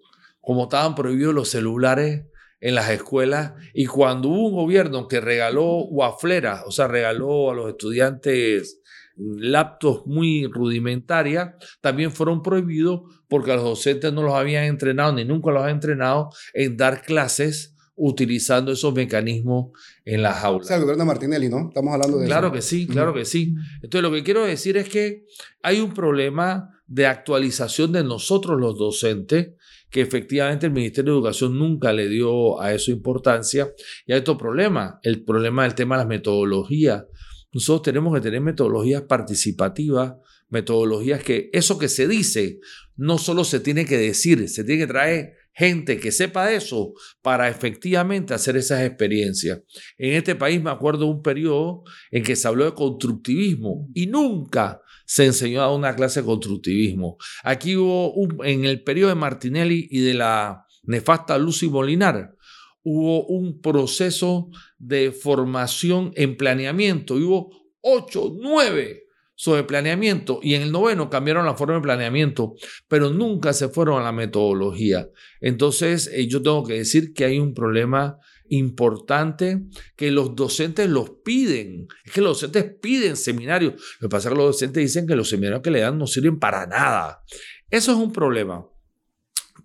como 0.46 0.62
estaban 0.62 0.94
prohibidos 0.94 1.34
los 1.34 1.48
celulares 1.48 2.24
en 2.60 2.76
las 2.76 2.88
escuelas 2.90 3.54
y 3.74 3.86
cuando 3.86 4.28
hubo 4.28 4.46
un 4.50 4.54
gobierno 4.54 5.08
que 5.08 5.20
regaló 5.20 5.86
waflera, 5.86 6.62
o 6.66 6.70
sea, 6.70 6.86
regaló 6.86 7.50
a 7.50 7.54
los 7.54 7.68
estudiantes 7.68 8.80
laptops 9.16 10.06
muy 10.06 10.46
rudimentarias, 10.46 11.54
también 11.80 12.12
fueron 12.12 12.44
prohibidos 12.44 13.00
porque 13.26 13.54
los 13.54 13.64
docentes 13.64 14.12
no 14.12 14.22
los 14.22 14.34
habían 14.34 14.66
entrenado 14.66 15.12
ni 15.12 15.24
nunca 15.24 15.50
los 15.50 15.62
habían 15.62 15.78
entrenado 15.78 16.30
en 16.54 16.76
dar 16.76 17.02
clases 17.02 17.74
utilizando 17.96 18.70
esos 18.70 18.94
mecanismos 18.94 19.72
en 20.04 20.22
las 20.22 20.44
aulas. 20.44 20.66
O 20.66 20.68
sea, 20.68 20.76
el 20.76 20.82
gobierno 20.82 21.06
Martinelli, 21.06 21.48
¿no? 21.48 21.70
Estamos 21.70 21.92
hablando 21.92 22.18
de 22.18 22.26
Claro 22.26 22.52
que 22.52 22.62
sí, 22.62 22.86
claro 22.86 23.12
que 23.12 23.24
sí. 23.24 23.56
Entonces, 23.82 24.02
lo 24.02 24.12
que 24.12 24.22
quiero 24.22 24.44
decir 24.44 24.76
es 24.76 24.88
que 24.88 25.24
hay 25.60 25.80
un 25.80 25.92
problema 25.92 26.70
de 26.86 27.06
actualización 27.06 27.90
de 27.90 28.04
nosotros 28.04 28.60
los 28.60 28.78
docentes 28.78 29.54
que 29.90 30.00
efectivamente 30.00 30.66
el 30.66 30.72
Ministerio 30.72 31.12
de 31.12 31.18
Educación 31.18 31.58
nunca 31.58 31.92
le 31.92 32.08
dio 32.08 32.60
a 32.60 32.72
eso 32.74 32.90
importancia. 32.90 33.72
Y 34.06 34.12
hay 34.12 34.20
otro 34.20 34.36
problema, 34.36 34.98
el 35.02 35.24
problema 35.24 35.64
del 35.64 35.74
tema 35.74 35.96
de 35.96 36.00
las 36.00 36.08
metodologías. 36.08 37.04
Nosotros 37.52 37.82
tenemos 37.82 38.14
que 38.14 38.20
tener 38.20 38.40
metodologías 38.40 39.02
participativas, 39.02 40.14
metodologías 40.48 41.22
que 41.22 41.50
eso 41.52 41.78
que 41.78 41.88
se 41.88 42.06
dice 42.06 42.60
no 42.96 43.18
solo 43.18 43.44
se 43.44 43.60
tiene 43.60 43.84
que 43.84 43.98
decir, 43.98 44.48
se 44.48 44.64
tiene 44.64 44.82
que 44.82 44.86
traer 44.86 45.34
gente 45.52 45.98
que 45.98 46.12
sepa 46.12 46.52
eso 46.52 46.92
para 47.22 47.48
efectivamente 47.48 48.34
hacer 48.34 48.56
esas 48.56 48.82
experiencias. 48.82 49.62
En 49.96 50.14
este 50.14 50.34
país 50.34 50.62
me 50.62 50.70
acuerdo 50.70 51.06
de 51.06 51.12
un 51.12 51.22
periodo 51.22 51.82
en 52.10 52.22
que 52.22 52.36
se 52.36 52.46
habló 52.46 52.66
de 52.66 52.74
constructivismo 52.74 53.88
y 53.94 54.06
nunca 54.06 54.82
se 55.06 55.24
enseñó 55.24 55.62
a 55.62 55.74
una 55.74 55.96
clase 55.96 56.20
de 56.20 56.26
constructivismo. 56.26 57.16
Aquí 57.42 57.76
hubo, 57.76 58.12
un, 58.12 58.44
en 58.44 58.64
el 58.64 58.82
periodo 58.82 59.08
de 59.08 59.14
Martinelli 59.14 59.88
y 59.90 60.00
de 60.00 60.14
la 60.14 60.66
nefasta 60.82 61.38
Lucy 61.38 61.68
Molinar, 61.68 62.34
hubo 62.82 63.26
un 63.26 63.60
proceso 63.60 64.50
de 64.78 65.10
formación 65.10 66.12
en 66.14 66.36
planeamiento 66.36 67.14
hubo 67.14 67.50
ocho, 67.80 68.32
nueve 68.38 69.04
sobre 69.36 69.64
planeamiento 69.64 70.40
y 70.42 70.54
en 70.54 70.62
el 70.62 70.72
noveno 70.72 71.10
cambiaron 71.10 71.44
la 71.44 71.54
forma 71.54 71.74
de 71.74 71.80
planeamiento, 71.82 72.54
pero 72.88 73.10
nunca 73.10 73.52
se 73.52 73.68
fueron 73.68 74.00
a 74.00 74.04
la 74.04 74.12
metodología. 74.12 75.08
Entonces, 75.40 76.10
eh, 76.12 76.26
yo 76.26 76.42
tengo 76.42 76.64
que 76.64 76.74
decir 76.74 77.12
que 77.12 77.26
hay 77.26 77.38
un 77.38 77.54
problema 77.54 78.18
importante 78.50 79.62
que 79.96 80.10
los 80.10 80.34
docentes 80.34 80.88
los 80.88 81.10
piden. 81.24 81.88
Es 82.04 82.12
que 82.12 82.20
los 82.20 82.40
docentes 82.40 82.76
piden 82.80 83.16
seminarios. 83.16 83.74
Lo 84.00 84.08
que 84.08 84.10
pasa 84.10 84.28
es 84.28 84.34
que 84.34 84.38
los 84.38 84.46
docentes 84.48 84.82
dicen 84.82 85.06
que 85.06 85.16
los 85.16 85.28
seminarios 85.28 85.62
que 85.62 85.70
le 85.70 85.80
dan 85.80 85.98
no 85.98 86.06
sirven 86.06 86.38
para 86.38 86.66
nada. 86.66 87.22
Eso 87.70 87.92
es 87.92 87.98
un 87.98 88.12
problema. 88.12 88.66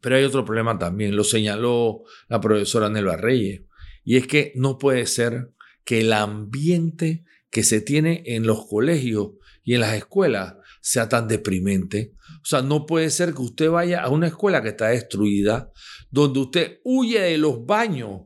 Pero 0.01 0.15
hay 0.15 0.23
otro 0.23 0.43
problema 0.43 0.77
también, 0.79 1.15
lo 1.15 1.23
señaló 1.23 2.03
la 2.27 2.41
profesora 2.41 2.89
Nelva 2.89 3.17
Reyes, 3.17 3.61
y 4.03 4.17
es 4.17 4.25
que 4.25 4.51
no 4.55 4.79
puede 4.79 5.05
ser 5.05 5.51
que 5.85 6.01
el 6.01 6.11
ambiente 6.11 7.23
que 7.51 7.63
se 7.63 7.81
tiene 7.81 8.23
en 8.25 8.47
los 8.47 8.65
colegios 8.65 9.33
y 9.63 9.75
en 9.75 9.81
las 9.81 9.95
escuelas 9.95 10.55
sea 10.81 11.07
tan 11.07 11.27
deprimente. 11.27 12.15
O 12.41 12.45
sea, 12.45 12.63
no 12.63 12.87
puede 12.87 13.11
ser 13.11 13.33
que 13.35 13.43
usted 13.43 13.69
vaya 13.69 14.01
a 14.01 14.09
una 14.09 14.27
escuela 14.27 14.63
que 14.63 14.69
está 14.69 14.87
destruida, 14.87 15.71
donde 16.09 16.39
usted 16.39 16.79
huye 16.83 17.19
de 17.19 17.37
los 17.37 17.65
baños 17.65 18.21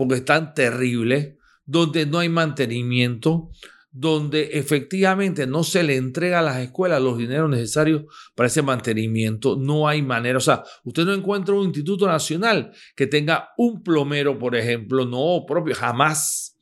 porque 0.00 0.14
están 0.14 0.54
terribles, 0.54 1.34
donde 1.66 2.06
no 2.06 2.20
hay 2.20 2.30
mantenimiento, 2.30 3.50
donde 3.90 4.52
efectivamente 4.54 5.46
no 5.46 5.62
se 5.62 5.82
le 5.82 5.96
entrega 5.96 6.38
a 6.38 6.42
las 6.42 6.56
escuelas 6.56 7.02
los 7.02 7.18
dineros 7.18 7.50
necesarios 7.50 8.04
para 8.34 8.46
ese 8.46 8.62
mantenimiento, 8.62 9.56
no 9.56 9.88
hay 9.88 10.00
manera, 10.00 10.38
o 10.38 10.40
sea, 10.40 10.64
usted 10.84 11.04
no 11.04 11.12
encuentra 11.12 11.54
un 11.54 11.66
instituto 11.66 12.06
nacional 12.06 12.72
que 12.96 13.08
tenga 13.08 13.50
un 13.58 13.82
plomero, 13.82 14.38
por 14.38 14.56
ejemplo, 14.56 15.04
no 15.04 15.44
propio, 15.46 15.74
jamás, 15.74 16.56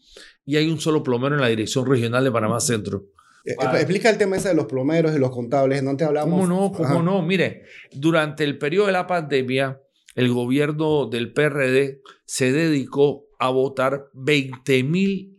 y 0.45 0.57
hay 0.57 0.68
un 0.68 0.80
solo 0.80 1.04
plomero 1.04 1.37
en 1.37 1.40
la 1.40 1.47
Dirección 1.49 1.87
Regional 1.87 2.25
de 2.25 2.33
Panamá 2.33 2.59
Centro. 2.59 3.04
Eh, 3.45 3.54
explica 3.75 4.11
el 4.11 4.18
tema 4.18 4.37
ese 4.37 4.49
de 4.49 4.54
los 4.57 4.66
plomeros 4.66 5.14
y 5.14 5.21
los 5.21 5.30
contables, 5.30 5.80
no 5.85 5.97
te 5.97 6.02
hablamos. 6.02 6.40
¿Cómo 6.40 6.47
no? 6.49 6.73
¿Cómo 6.73 7.04
no? 7.04 7.23
Mire, 7.23 7.62
durante 7.92 8.42
el 8.42 8.59
periodo 8.59 8.87
de 8.87 8.95
la 8.95 9.07
pandemia, 9.07 9.80
el 10.16 10.33
gobierno 10.33 11.07
del 11.07 11.33
PRD 11.33 12.00
se 12.25 12.50
dedicó 12.50 13.27
a 13.38 13.50
votar 13.50 14.11
20 14.14 14.83
mil 14.85 15.37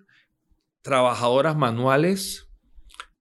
trabajadoras 0.82 1.56
manuales, 1.56 2.48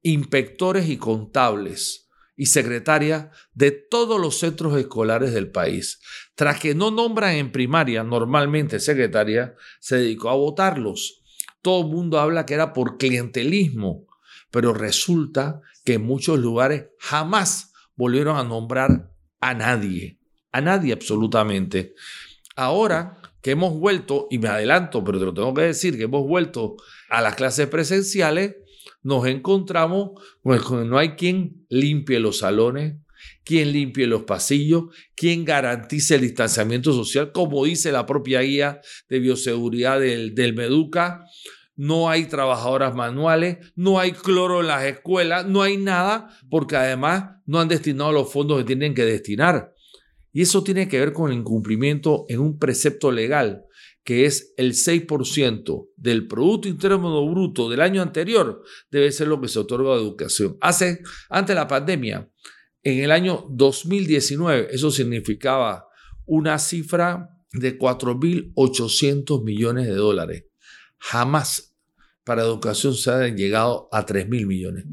inspectores 0.03 0.89
y 0.89 0.97
contables 0.97 2.09
y 2.37 2.47
secretarias 2.47 3.29
de 3.53 3.73
todos 3.73 4.21
los 4.21 4.39
centros 4.39 4.79
escolares 4.79 5.35
del 5.35 5.51
país. 5.51 6.01
Tras 6.37 6.61
que 6.61 6.75
no 6.75 6.93
nombran 6.93 7.35
en 7.35 7.51
primaria 7.51 8.05
normalmente 8.05 8.79
secretaria, 8.79 9.57
se 9.81 9.97
dedicó 9.97 10.31
a 10.31 10.37
votarlos. 10.37 11.23
Todo 11.63 11.85
el 11.85 11.93
mundo 11.93 12.21
habla 12.21 12.47
que 12.47 12.55
era 12.55 12.73
por 12.73 12.97
clientelismo, 12.97 14.07
pero 14.53 14.73
resulta 14.73 15.61
que 15.85 15.95
en 15.95 16.05
muchos 16.05 16.39
lugares 16.39 16.87
jamás 17.01 17.73
volvieron 17.97 18.37
a 18.37 18.45
nombrar 18.45 19.11
a 19.41 19.55
nadie, 19.55 20.21
a 20.53 20.61
nadie 20.61 20.93
absolutamente. 20.93 21.95
Ahora 22.55 23.18
que 23.43 23.53
hemos 23.53 23.75
vuelto, 23.75 24.27
y 24.31 24.39
me 24.39 24.49
adelanto, 24.49 25.05
pero 25.05 25.19
te 25.19 25.25
lo 25.25 25.35
tengo 25.35 25.55
que 25.55 25.63
decir, 25.63 25.97
que 25.97 26.05
hemos 26.05 26.27
vuelto 26.27 26.77
a 27.09 27.21
las 27.21 27.35
clases 27.35 27.67
presenciales, 27.69 28.57
nos 29.03 29.27
encontramos 29.27 30.11
con 30.43 30.59
que 30.59 30.89
no 30.89 30.99
hay 30.99 31.11
quien 31.11 31.67
limpie 31.69 32.19
los 32.19 32.39
salones, 32.39 32.97
quien 33.45 33.73
limpie 33.73 34.07
los 34.07 34.25
pasillos, 34.25 34.85
quien 35.15 35.45
garantice 35.45 36.17
el 36.17 36.23
distanciamiento 36.23 36.93
social, 36.93 37.33
como 37.33 37.65
dice 37.65 37.93
la 37.93 38.07
propia 38.07 38.41
guía 38.41 38.81
de 39.09 39.19
bioseguridad 39.21 40.01
del, 40.01 40.35
del 40.35 40.55
Meduca. 40.55 41.25
No 41.77 42.11
hay 42.11 42.25
trabajadoras 42.25 42.95
manuales, 42.95 43.59
no 43.77 44.01
hay 44.01 44.13
cloro 44.13 44.61
en 44.61 44.67
las 44.67 44.85
escuelas, 44.85 45.47
no 45.47 45.63
hay 45.63 45.77
nada, 45.77 46.29
porque 46.51 46.77
además 46.77 47.37
no 47.47 47.61
han 47.61 47.69
destinado 47.69 48.11
los 48.11 48.33
fondos 48.33 48.59
que 48.59 48.65
tienen 48.65 48.95
que 48.95 49.05
destinar. 49.05 49.75
Y 50.33 50.43
eso 50.43 50.63
tiene 50.63 50.89
que 50.89 50.99
ver 50.99 51.13
con 51.13 51.31
el 51.31 51.39
incumplimiento 51.39 52.27
en 52.29 52.41
un 52.41 52.59
precepto 52.59 53.11
legal, 53.11 53.65
que 54.05 54.25
es 54.25 54.55
el 54.57 54.73
6% 54.73 55.89
del 55.97 56.27
Producto 56.27 56.69
Interno 56.69 57.31
Bruto 57.31 57.69
del 57.69 57.81
año 57.81 58.01
anterior, 58.01 58.63
debe 58.91 59.13
ser 59.13 59.29
lo 59.29 59.41
que 59.41 59.49
se 59.49 59.59
otorga 59.59 59.93
a 59.93 59.97
educación. 59.97 60.57
Hace, 60.61 61.03
antes 61.29 61.55
de 61.55 61.61
la 61.61 61.69
pandemia, 61.69 62.31
en 62.83 63.05
el 63.05 63.11
año 63.11 63.47
2019, 63.51 64.69
eso 64.71 64.91
significaba 64.91 65.87
una 66.25 66.59
cifra 66.59 67.29
de 67.53 67.79
4.800 67.79 69.45
millones 69.45 69.87
de 69.87 69.95
dólares. 69.95 70.45
Jamás 70.99 71.77
para 72.25 72.43
educación 72.43 72.95
se 72.95 73.11
han 73.11 73.37
llegado 73.37 73.89
a 73.91 74.05
3.000 74.05 74.47
millones. 74.47 74.85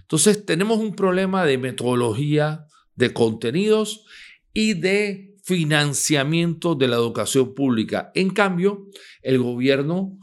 Entonces 0.00 0.44
tenemos 0.44 0.78
un 0.78 0.94
problema 0.94 1.44
de 1.44 1.58
metodología, 1.58 2.66
de 2.94 3.12
contenidos 3.12 4.04
y 4.52 4.74
de 4.74 5.36
financiamiento 5.42 6.74
de 6.74 6.88
la 6.88 6.96
educación 6.96 7.54
pública. 7.54 8.10
En 8.14 8.30
cambio, 8.30 8.86
el 9.22 9.38
gobierno 9.38 10.18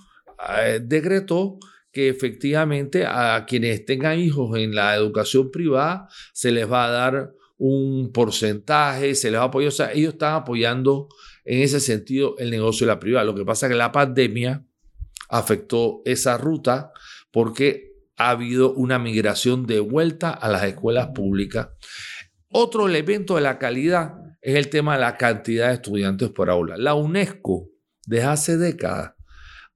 eh, 0.58 0.80
decretó 0.84 1.58
que 1.92 2.10
efectivamente 2.10 3.06
a 3.06 3.46
quienes 3.48 3.86
tengan 3.86 4.20
hijos 4.20 4.58
en 4.60 4.76
la 4.76 4.96
educación 4.96 5.50
privada 5.50 6.10
se 6.34 6.52
les 6.52 6.70
va 6.70 6.86
a 6.86 6.92
dar 6.92 7.32
un 7.58 8.12
porcentaje, 8.12 9.16
se 9.16 9.32
les 9.32 9.40
va 9.40 9.46
a 9.46 9.48
apoyar. 9.48 9.70
O 9.70 9.72
sea, 9.72 9.94
ellos 9.94 10.14
están 10.14 10.36
apoyando 10.36 11.08
en 11.46 11.62
ese 11.62 11.80
sentido 11.80 12.36
el 12.38 12.52
negocio 12.52 12.86
de 12.86 12.94
la 12.94 13.00
privada. 13.00 13.26
Lo 13.26 13.34
que 13.34 13.46
pasa 13.46 13.66
es 13.66 13.72
que 13.72 13.78
la 13.78 13.92
pandemia 13.92 14.66
afectó 15.30 16.02
esa 16.06 16.38
ruta 16.38 16.92
porque 17.32 17.94
ha 18.18 18.30
habido 18.30 18.74
una 18.74 19.00
migración 19.00 19.66
de 19.66 19.80
vuelta 19.80 20.32
a 20.32 20.50
las 20.50 20.64
escuelas 20.64 21.08
públicas. 21.16 21.70
Otro 22.58 22.88
elemento 22.88 23.36
de 23.36 23.42
la 23.42 23.60
calidad 23.60 24.14
es 24.42 24.56
el 24.56 24.70
tema 24.70 24.94
de 24.94 25.02
la 25.02 25.18
cantidad 25.18 25.68
de 25.68 25.74
estudiantes 25.74 26.30
por 26.30 26.50
aula. 26.50 26.78
La 26.78 26.94
UNESCO, 26.94 27.70
desde 28.06 28.24
hace 28.24 28.58
décadas, 28.58 29.12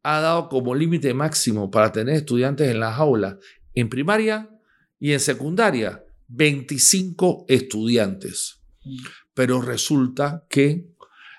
ha 0.02 0.22
dado 0.22 0.48
como 0.48 0.74
límite 0.74 1.14
máximo 1.14 1.70
para 1.70 1.92
tener 1.92 2.16
estudiantes 2.16 2.70
en 2.70 2.80
las 2.80 2.98
aulas, 2.98 3.36
en 3.74 3.90
primaria 3.90 4.50
y 4.98 5.12
en 5.12 5.20
secundaria, 5.20 6.06
25 6.30 7.48
estudiantes. 7.50 8.62
Pero 9.34 9.62
resulta 9.62 10.46
que 10.50 10.88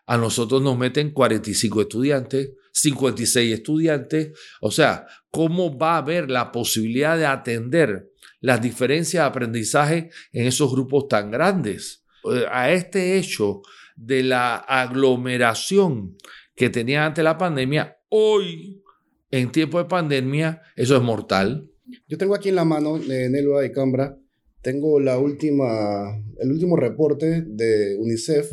a 0.04 0.18
nosotros 0.18 0.60
nos 0.60 0.76
meten 0.76 1.10
45 1.10 1.80
estudiantes, 1.80 2.50
56 2.72 3.54
estudiantes. 3.54 4.38
O 4.60 4.70
sea, 4.70 5.06
¿cómo 5.30 5.78
va 5.78 5.94
a 5.94 5.98
haber 6.00 6.30
la 6.30 6.52
posibilidad 6.52 7.16
de 7.16 7.24
atender 7.24 8.10
las 8.40 8.60
diferencias 8.60 9.22
de 9.22 9.28
aprendizaje 9.28 10.10
en 10.32 10.46
esos 10.46 10.72
grupos 10.72 11.08
tan 11.08 11.30
grandes. 11.30 12.04
Eh, 12.24 12.44
a 12.50 12.70
este 12.70 13.16
hecho 13.18 13.62
de 13.96 14.22
la 14.22 14.56
aglomeración 14.56 16.16
que 16.54 16.70
tenía 16.70 17.06
antes 17.06 17.24
la 17.24 17.38
pandemia, 17.38 17.98
hoy, 18.08 18.82
en 19.30 19.52
tiempo 19.52 19.78
de 19.78 19.84
pandemia, 19.84 20.62
eso 20.76 20.96
es 20.96 21.02
mortal. 21.02 21.70
Yo 22.08 22.18
tengo 22.18 22.34
aquí 22.34 22.48
en 22.50 22.56
la 22.56 22.64
mano, 22.64 22.98
de 22.98 23.28
Nelva 23.30 23.60
de 23.60 23.72
Cambra, 23.72 24.16
tengo 24.62 25.00
la 25.00 25.18
última, 25.18 26.16
el 26.38 26.52
último 26.52 26.76
reporte 26.76 27.42
de 27.46 27.96
UNICEF. 27.98 28.50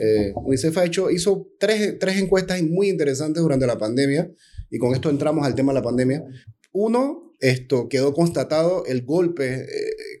Eh, 0.00 0.32
UNICEF 0.34 0.76
ha 0.78 0.84
hecho, 0.84 1.10
hizo 1.10 1.48
tres, 1.58 1.98
tres 1.98 2.16
encuestas 2.16 2.62
muy 2.62 2.88
interesantes 2.88 3.42
durante 3.42 3.66
la 3.66 3.78
pandemia 3.78 4.30
y 4.70 4.78
con 4.78 4.92
esto 4.92 5.08
entramos 5.08 5.46
al 5.46 5.54
tema 5.54 5.72
de 5.72 5.78
la 5.78 5.84
pandemia. 5.84 6.24
Uno, 6.72 7.27
esto 7.40 7.88
quedó 7.88 8.14
constatado 8.14 8.84
el 8.86 9.02
golpe 9.02 9.54
eh, 9.54 9.66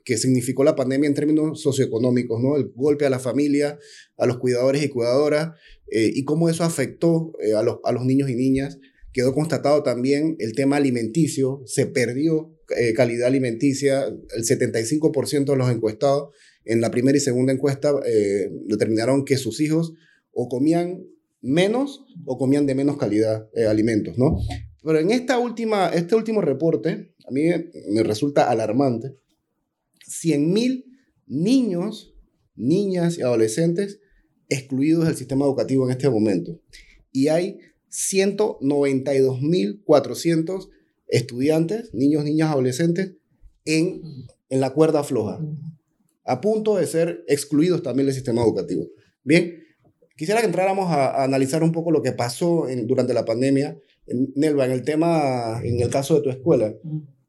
que 0.04 0.16
significó 0.16 0.64
la 0.64 0.76
pandemia 0.76 1.08
en 1.08 1.14
términos 1.14 1.60
socioeconómicos, 1.62 2.40
¿no? 2.42 2.56
El 2.56 2.70
golpe 2.74 3.06
a 3.06 3.10
la 3.10 3.18
familia, 3.18 3.78
a 4.16 4.26
los 4.26 4.38
cuidadores 4.38 4.82
y 4.82 4.88
cuidadoras, 4.88 5.56
eh, 5.90 6.10
y 6.14 6.24
cómo 6.24 6.48
eso 6.48 6.64
afectó 6.64 7.32
a, 7.56 7.62
los, 7.62 7.78
a 7.84 7.92
los 7.92 8.04
niños 8.04 8.30
y 8.30 8.34
niñas. 8.34 8.78
Quedó 9.12 9.34
constatado 9.34 9.82
también 9.82 10.36
el 10.38 10.52
tema 10.54 10.76
alimenticio, 10.76 11.62
se 11.66 11.86
perdió 11.86 12.58
eh, 12.76 12.92
calidad 12.92 13.28
alimenticia, 13.28 14.04
el 14.04 14.44
75% 14.44 15.44
de 15.46 15.56
los 15.56 15.70
encuestados 15.70 16.34
en 16.66 16.82
la 16.82 16.90
primera 16.90 17.16
y 17.16 17.20
segunda 17.20 17.52
encuesta 17.52 17.94
eh, 18.06 18.50
determinaron 18.66 19.24
que 19.24 19.38
sus 19.38 19.60
hijos 19.60 19.94
o 20.32 20.48
comían 20.48 21.02
menos 21.40 22.04
o 22.26 22.36
comían 22.36 22.66
de 22.66 22.74
menos 22.74 22.98
calidad 22.98 23.48
eh, 23.54 23.64
alimentos, 23.64 24.18
¿no? 24.18 24.36
Pero 24.88 25.00
en 25.00 25.10
esta 25.10 25.38
última, 25.38 25.90
este 25.90 26.14
último 26.14 26.40
reporte, 26.40 27.12
a 27.26 27.30
mí 27.30 27.42
me 27.90 28.02
resulta 28.02 28.50
alarmante, 28.50 29.18
100.000 30.06 30.86
niños, 31.26 32.14
niñas 32.56 33.18
y 33.18 33.20
adolescentes 33.20 34.00
excluidos 34.48 35.04
del 35.04 35.14
sistema 35.14 35.44
educativo 35.44 35.84
en 35.84 35.90
este 35.90 36.08
momento. 36.08 36.58
Y 37.12 37.28
hay 37.28 37.58
192.400 37.90 40.70
estudiantes, 41.06 41.92
niños, 41.92 42.24
niñas, 42.24 42.50
adolescentes, 42.50 43.12
en, 43.66 44.00
en 44.48 44.60
la 44.60 44.70
cuerda 44.70 45.04
floja, 45.04 45.38
a 46.24 46.40
punto 46.40 46.76
de 46.76 46.86
ser 46.86 47.26
excluidos 47.28 47.82
también 47.82 48.06
del 48.06 48.14
sistema 48.14 48.40
educativo. 48.40 48.88
Bien, 49.22 49.64
quisiera 50.16 50.40
que 50.40 50.46
entráramos 50.46 50.90
a, 50.90 51.22
analizar 51.22 51.62
un 51.62 51.72
poco 51.72 51.90
lo 51.90 52.00
que 52.00 52.12
pasó 52.12 52.66
durante 52.86 53.12
la 53.12 53.26
pandemia. 53.26 53.78
Nelva, 54.34 54.66
en 54.66 54.72
el 54.72 54.82
tema, 54.82 55.60
en 55.62 55.80
el 55.80 55.90
caso 55.90 56.16
de 56.16 56.22
tu 56.22 56.30
escuela, 56.30 56.72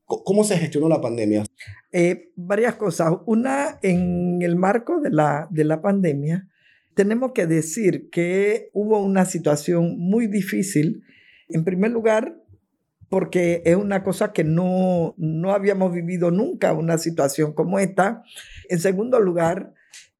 ¿cómo 0.05 0.43
se 0.43 0.57
gestionó 0.57 0.89
la 0.89 1.01
pandemia? 1.01 1.45
Eh, 1.91 2.31
varias 2.35 2.75
cosas. 2.75 3.13
Una, 3.25 3.79
en 3.81 4.41
el 4.41 4.55
marco 4.55 4.99
de 5.01 5.11
la, 5.11 5.47
de 5.51 5.63
la 5.63 5.81
pandemia, 5.81 6.47
tenemos 6.95 7.31
que 7.33 7.47
decir 7.47 8.09
que 8.09 8.69
hubo 8.73 8.99
una 9.01 9.25
situación 9.25 9.97
muy 9.97 10.27
difícil. 10.27 11.03
En 11.47 11.63
primer 11.63 11.91
lugar, 11.91 12.35
porque 13.09 13.61
es 13.65 13.75
una 13.75 14.03
cosa 14.03 14.33
que 14.33 14.43
no, 14.43 15.15
no 15.17 15.53
habíamos 15.53 15.93
vivido 15.93 16.29
nunca, 16.31 16.73
una 16.73 16.97
situación 16.97 17.53
como 17.53 17.79
esta. 17.79 18.23
En 18.69 18.79
segundo 18.79 19.19
lugar, 19.19 19.73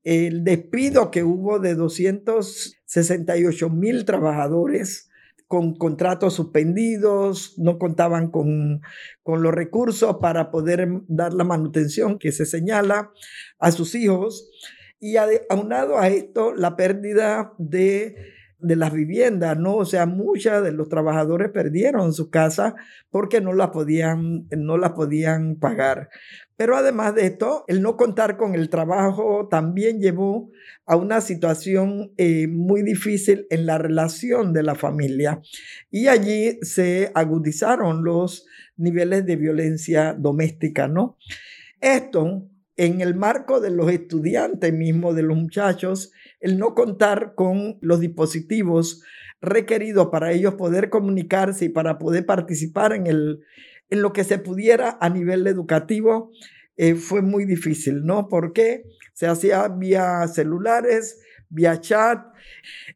el 0.04 0.44
despido 0.44 1.12
que 1.12 1.24
hubo 1.24 1.60
de 1.60 1.75
268 1.75 3.70
mil 3.70 4.06
trabajadores 4.06 5.09
con 5.50 5.75
contratos 5.75 6.36
suspendidos, 6.36 7.56
no 7.58 7.79
contaban 7.79 8.29
con, 8.29 8.82
con 9.24 9.41
los 9.41 9.53
recursos 9.53 10.18
para 10.22 10.51
poder 10.51 10.88
dar 11.08 11.34
la 11.34 11.44
manutención 11.44 12.20
que 12.20 12.32
se 12.32 12.46
señala 12.46 13.12
a 13.58 13.72
sus 13.72 13.96
hijos. 13.96 14.50
Y 15.00 15.15
aunado 15.50 15.98
a 15.98 16.08
esto, 16.08 16.53
la 16.53 16.75
pérdida 16.75 17.53
de 17.58 18.15
de 18.60 18.75
las 18.75 18.91
viviendas, 18.94 19.58
¿no? 19.58 19.75
O 19.77 19.86
sea, 19.86 20.06
muchos 20.06 20.63
de 20.63 20.72
los 20.72 20.89
trabajadores 20.89 21.50
perdieron 21.50 22.13
su 22.13 22.29
casa 22.29 22.75
porque 23.10 23.41
no 23.41 23.53
las 23.53 23.70
podían, 23.70 24.48
no 24.51 24.77
las 24.77 24.91
podían 24.91 25.56
pagar. 25.56 26.10
Pero 26.60 26.75
además 26.75 27.16
de 27.16 27.25
esto, 27.25 27.63
el 27.70 27.82
no 27.82 27.96
contar 27.96 28.36
con 28.36 28.54
el 28.54 28.70
trabajo 28.70 29.48
también 29.50 30.01
llevó 30.01 30.51
a 30.86 30.98
una 30.98 31.22
situación 31.22 32.12
eh, 32.18 32.48
muy 32.48 32.84
difícil 32.84 33.48
en 33.50 33.66
la 33.66 33.78
relación 33.78 34.51
de 34.51 34.63
la 34.63 34.75
familia. 34.75 35.42
Y 35.89 36.08
allí 36.08 36.60
se 36.62 37.13
agudizaron 37.15 38.04
los 38.04 38.45
niveles 38.76 39.26
de 39.26 39.38
violencia 39.38 40.13
doméstica, 40.13 40.89
¿no? 40.89 41.17
Esto, 41.80 42.50
en 42.76 43.00
el 43.00 43.15
marco 43.15 43.62
de 43.62 43.72
los 43.72 43.89
estudiantes 43.89 44.74
mismos, 44.74 45.15
de 45.15 45.24
los 45.24 45.38
muchachos, 45.38 46.12
el 46.41 46.58
no 46.58 46.76
contar 46.76 47.36
con 47.36 47.78
los 47.80 48.02
dispositivos 48.02 49.02
requeridos 49.39 50.08
para 50.08 50.34
ellos 50.34 50.56
poder 50.56 50.89
comunicarse 50.89 51.63
y 51.63 51.69
para 51.69 51.98
poder 51.98 52.26
participar 52.26 52.91
en, 52.91 53.08
el, 53.08 53.45
en 53.89 54.02
lo 54.02 54.13
que 54.13 54.23
se 54.23 54.38
pudiera 54.38 54.97
a 55.02 55.10
nivel 55.10 55.47
educativo 55.47 56.32
eh, 56.78 56.95
fue 56.95 57.21
muy 57.21 57.45
difícil, 57.45 58.06
¿no? 58.06 58.28
Porque 58.30 58.86
se 59.13 59.28
hacía 59.28 59.67
vía 59.67 60.28
celulares, 60.28 61.21
vía 61.49 61.82
chat. 61.82 62.25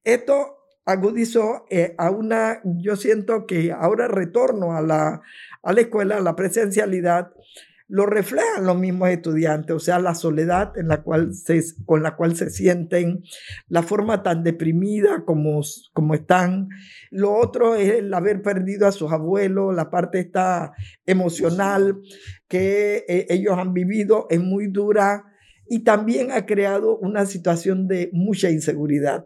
Esto 0.04 0.58
agudizó 0.86 1.66
eh, 1.70 1.96
a 1.98 2.10
una, 2.10 2.62
yo 2.64 2.96
siento 2.96 3.46
que 3.46 3.72
ahora 3.72 4.08
retorno 4.08 4.76
a 4.76 4.82
la, 4.82 5.22
a 5.62 5.74
la 5.74 5.82
escuela, 5.82 6.18
a 6.18 6.22
la 6.22 6.36
presencialidad, 6.36 7.34
lo 7.88 8.06
reflejan 8.06 8.66
los 8.66 8.78
mismos 8.78 9.10
estudiantes, 9.10 9.76
o 9.76 9.80
sea, 9.80 10.00
la 10.00 10.16
soledad 10.16 10.78
en 10.78 10.88
la 10.88 11.04
cual 11.04 11.34
se, 11.34 11.62
con 11.86 12.02
la 12.02 12.16
cual 12.16 12.36
se 12.36 12.50
sienten, 12.50 13.24
la 13.68 13.84
forma 13.84 14.24
tan 14.24 14.44
deprimida 14.44 15.26
como, 15.26 15.62
como 15.94 16.14
están. 16.14 16.70
Lo 17.12 17.34
otro 17.34 17.76
es 17.76 17.92
el 17.92 18.14
haber 18.14 18.42
perdido 18.42 18.88
a 18.88 18.92
sus 18.92 19.12
abuelos, 19.12 19.76
la 19.76 19.90
parte 19.90 20.20
está 20.20 20.74
emocional 21.06 22.02
que 22.48 23.06
eh, 23.08 23.28
ellos 23.30 23.58
han 23.58 23.74
vivido 23.74 24.28
es 24.30 24.40
muy 24.40 24.68
dura 24.68 25.26
y 25.68 25.80
también 25.84 26.32
ha 26.32 26.46
creado 26.46 26.98
una 26.98 27.26
situación 27.26 27.88
de 27.88 28.10
mucha 28.14 28.50
inseguridad. 28.50 29.26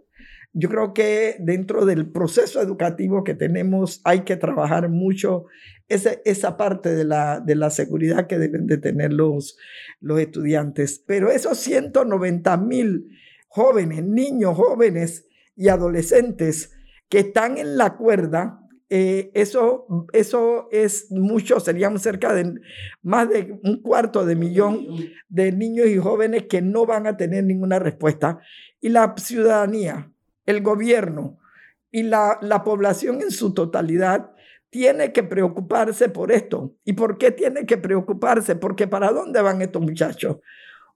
Yo 0.54 0.70
creo 0.70 0.94
que 0.94 1.36
dentro 1.40 1.86
del 1.86 2.10
proceso 2.10 2.62
educativo 2.62 3.24
que 3.24 3.36
tenemos 3.36 4.02
hay 4.04 4.22
que 4.22 4.38
trabajar 4.38 4.90
mucho 4.90 5.46
esa, 5.90 6.12
esa 6.26 6.58
parte 6.58 6.94
de 6.94 7.04
la, 7.04 7.40
de 7.40 7.56
la 7.56 7.70
seguridad 7.70 8.28
que 8.28 8.38
deben 8.38 8.68
de 8.68 8.78
tener 8.78 9.14
los, 9.14 9.58
los 10.00 10.20
estudiantes. 10.20 11.04
Pero 11.06 11.30
esos 11.30 11.58
190 11.58 12.58
mil 12.58 13.18
jóvenes, 13.48 14.04
niños, 14.04 14.56
jóvenes 14.56 15.28
y 15.56 15.70
adolescentes 15.70 16.74
que 17.10 17.20
están 17.20 17.58
en 17.58 17.78
la 17.78 17.96
cuerda, 17.96 18.62
eh, 18.90 19.32
eso, 19.34 20.08
eso 20.14 20.70
es 20.72 21.12
mucho, 21.12 21.60
serían 21.60 22.00
cerca 22.00 22.34
de 22.34 22.54
más 23.02 23.30
de 23.30 23.60
un 23.64 23.82
cuarto 23.82 24.26
de 24.26 24.36
millón 24.36 24.88
de 25.28 25.52
niños 25.52 25.88
y 25.88 25.98
jóvenes 25.98 26.44
que 26.44 26.62
no 26.62 26.86
van 26.86 27.06
a 27.06 27.18
tener 27.18 27.44
ninguna 27.44 27.80
respuesta. 27.80 28.40
Y 28.80 28.90
la 28.90 29.14
ciudadanía, 29.18 30.12
el 30.46 30.62
gobierno 30.62 31.38
y 31.92 32.04
la, 32.04 32.38
la 32.42 32.64
población 32.64 33.22
en 33.22 33.32
su 33.32 33.54
totalidad 33.54 34.32
tiene 34.70 35.14
que 35.14 35.24
preocuparse 35.24 36.10
por 36.10 36.32
esto. 36.32 36.76
¿Y 36.84 36.94
por 36.94 37.18
qué 37.18 37.32
tiene 37.32 37.66
que 37.66 37.78
preocuparse? 37.78 38.56
Porque 38.56 38.88
¿para 38.88 39.12
dónde 39.12 39.42
van 39.42 39.62
estos 39.62 39.82
muchachos? 39.82 40.38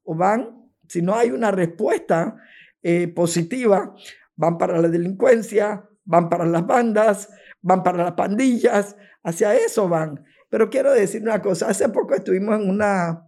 O 0.03 0.15
van, 0.15 0.69
si 0.88 1.01
no 1.01 1.15
hay 1.15 1.31
una 1.31 1.51
respuesta 1.51 2.36
eh, 2.84 3.07
positiva, 3.07 3.95
van 4.36 4.57
para 4.57 4.81
la 4.81 4.89
delincuencia, 4.89 5.88
van 6.03 6.29
para 6.29 6.45
las 6.45 6.65
bandas, 6.65 7.29
van 7.62 7.84
para 7.84 8.03
las 8.03 8.13
pandillas, 8.13 8.95
hacia 9.23 9.55
eso 9.55 9.88
van. 9.88 10.23
Pero 10.49 10.69
quiero 10.69 10.91
decir 10.91 11.21
una 11.21 11.41
cosa, 11.41 11.69
hace 11.69 11.88
poco 11.89 12.13
estuvimos 12.13 12.60
en 12.60 12.69
una, 12.69 13.25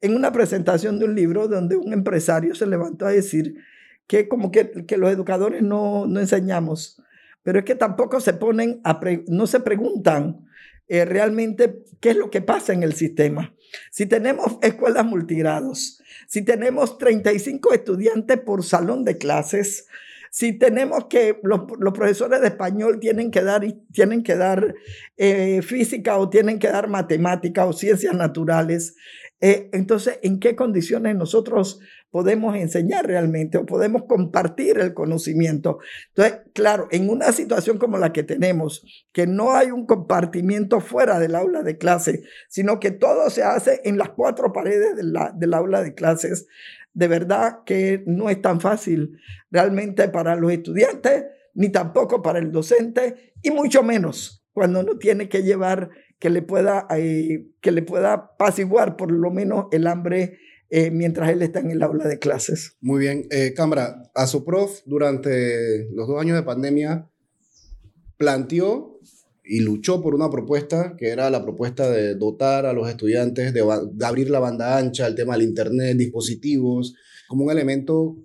en 0.00 0.16
una 0.16 0.32
presentación 0.32 0.98
de 0.98 1.04
un 1.04 1.14
libro 1.14 1.46
donde 1.46 1.76
un 1.76 1.92
empresario 1.92 2.54
se 2.54 2.66
levantó 2.66 3.06
a 3.06 3.10
decir 3.10 3.54
que 4.06 4.28
como 4.28 4.50
que, 4.50 4.84
que 4.86 4.96
los 4.96 5.12
educadores 5.12 5.62
no, 5.62 6.06
no 6.06 6.18
enseñamos, 6.18 7.00
pero 7.42 7.60
es 7.60 7.64
que 7.64 7.74
tampoco 7.74 8.20
se 8.20 8.34
ponen 8.34 8.80
a, 8.84 9.00
no 9.28 9.46
se 9.46 9.60
preguntan 9.60 10.46
eh, 10.88 11.04
realmente 11.04 11.84
qué 12.00 12.10
es 12.10 12.16
lo 12.16 12.30
que 12.30 12.42
pasa 12.42 12.72
en 12.72 12.82
el 12.82 12.94
sistema. 12.94 13.54
Si 13.90 14.06
tenemos 14.06 14.58
escuelas 14.62 15.04
multigrados, 15.06 16.02
si 16.26 16.42
tenemos 16.42 16.98
35 16.98 17.72
estudiantes 17.72 18.38
por 18.40 18.64
salón 18.64 19.04
de 19.04 19.16
clases, 19.16 19.86
si 20.30 20.58
tenemos 20.58 21.06
que 21.06 21.38
los, 21.42 21.60
los, 21.78 21.92
profesores 21.92 22.40
de 22.40 22.48
español 22.48 23.00
tienen 23.00 23.30
que 23.30 23.42
dar, 23.42 23.66
tienen 23.92 24.22
que 24.22 24.34
dar 24.34 24.74
eh, 25.16 25.60
física 25.62 26.16
o 26.16 26.30
tienen 26.30 26.58
que 26.58 26.68
dar 26.68 26.88
matemática 26.88 27.66
o 27.66 27.72
ciencias 27.72 28.14
naturales, 28.14 28.94
eh, 29.42 29.68
entonces, 29.72 30.20
¿en 30.22 30.38
qué 30.38 30.54
condiciones 30.54 31.16
nosotros 31.16 31.80
podemos 32.12 32.54
enseñar 32.54 33.06
realmente 33.06 33.58
o 33.58 33.66
podemos 33.66 34.04
compartir 34.04 34.78
el 34.78 34.94
conocimiento? 34.94 35.80
Entonces, 36.08 36.42
claro, 36.52 36.86
en 36.92 37.10
una 37.10 37.32
situación 37.32 37.78
como 37.78 37.98
la 37.98 38.12
que 38.12 38.22
tenemos, 38.22 38.84
que 39.10 39.26
no 39.26 39.56
hay 39.56 39.72
un 39.72 39.86
compartimiento 39.86 40.78
fuera 40.80 41.18
del 41.18 41.34
aula 41.34 41.62
de 41.62 41.78
clase, 41.78 42.22
sino 42.48 42.78
que 42.78 42.92
todo 42.92 43.30
se 43.30 43.42
hace 43.42 43.80
en 43.84 43.98
las 43.98 44.10
cuatro 44.10 44.52
paredes 44.52 44.94
del 44.94 45.54
aula 45.54 45.82
de 45.82 45.94
clases, 45.94 46.46
de 46.94 47.08
verdad 47.08 47.64
que 47.64 48.04
no 48.06 48.28
es 48.28 48.40
tan 48.40 48.60
fácil 48.60 49.18
realmente 49.50 50.08
para 50.08 50.36
los 50.36 50.52
estudiantes, 50.52 51.24
ni 51.54 51.70
tampoco 51.70 52.22
para 52.22 52.38
el 52.38 52.52
docente, 52.52 53.32
y 53.42 53.50
mucho 53.50 53.82
menos 53.82 54.42
cuando 54.52 54.80
uno 54.80 54.98
tiene 54.98 55.28
que 55.28 55.42
llevar 55.42 55.90
que 56.18 56.30
le 56.30 56.42
pueda, 56.42 56.86
eh, 56.90 57.46
que 57.60 57.72
le 57.72 57.82
pueda 57.82 58.12
apaciguar 58.12 58.96
por 58.96 59.10
lo 59.10 59.30
menos 59.30 59.66
el 59.72 59.86
hambre 59.86 60.38
eh, 60.74 60.90
mientras 60.90 61.28
él 61.28 61.42
está 61.42 61.60
en 61.60 61.70
el 61.70 61.82
aula 61.82 62.08
de 62.08 62.18
clases. 62.18 62.78
Muy 62.80 63.00
bien. 63.00 63.26
Eh, 63.30 63.52
Cámara, 63.54 64.10
Asoprof 64.14 64.80
durante 64.86 65.86
los 65.92 66.08
dos 66.08 66.18
años 66.18 66.34
de 66.34 66.44
pandemia 66.44 67.10
planteó 68.16 68.98
y 69.44 69.60
luchó 69.60 70.00
por 70.00 70.14
una 70.14 70.30
propuesta 70.30 70.94
que 70.96 71.10
era 71.10 71.28
la 71.28 71.42
propuesta 71.42 71.90
de 71.90 72.14
dotar 72.14 72.64
a 72.64 72.72
los 72.72 72.88
estudiantes, 72.88 73.52
de, 73.52 73.62
de 73.92 74.06
abrir 74.06 74.30
la 74.30 74.38
banda 74.38 74.78
ancha, 74.78 75.06
el 75.06 75.14
tema 75.14 75.34
del 75.34 75.46
Internet, 75.46 75.98
dispositivos, 75.98 76.94
como 77.28 77.44
un 77.44 77.50
elemento 77.50 78.16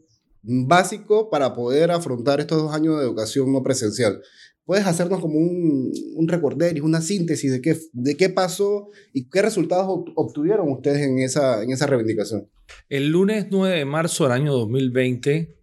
básico 0.42 1.30
para 1.30 1.54
poder 1.54 1.92
afrontar 1.92 2.40
estos 2.40 2.62
dos 2.62 2.74
años 2.74 2.98
de 2.98 3.04
educación 3.04 3.52
no 3.52 3.62
presencial. 3.62 4.22
¿Puedes 4.68 4.86
hacernos 4.86 5.22
como 5.22 5.40
un, 5.40 5.94
un 6.16 6.28
recorderis, 6.28 6.84
una 6.84 7.00
síntesis 7.00 7.54
de 7.54 7.62
qué, 7.62 7.78
de 7.94 8.18
qué 8.18 8.28
pasó 8.28 8.90
y 9.14 9.30
qué 9.30 9.42
resultados 9.42 9.86
obtuvieron 10.14 10.70
ustedes 10.70 11.08
en 11.08 11.20
esa, 11.20 11.64
en 11.64 11.72
esa 11.72 11.88
reivindicación? 11.88 12.50
El 12.90 13.08
lunes 13.08 13.48
9 13.50 13.78
de 13.78 13.86
marzo 13.86 14.26
del 14.26 14.34
año 14.34 14.52
2020 14.52 15.56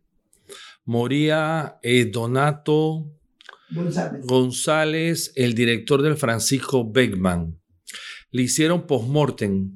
moría 0.86 1.78
eh, 1.82 2.06
Donato 2.06 3.14
González. 3.74 4.24
González, 4.24 5.32
el 5.36 5.52
director 5.52 6.00
del 6.00 6.16
Francisco 6.16 6.90
Beckman. 6.90 7.60
Le 8.30 8.42
hicieron 8.42 8.86
post-mortem 8.86 9.70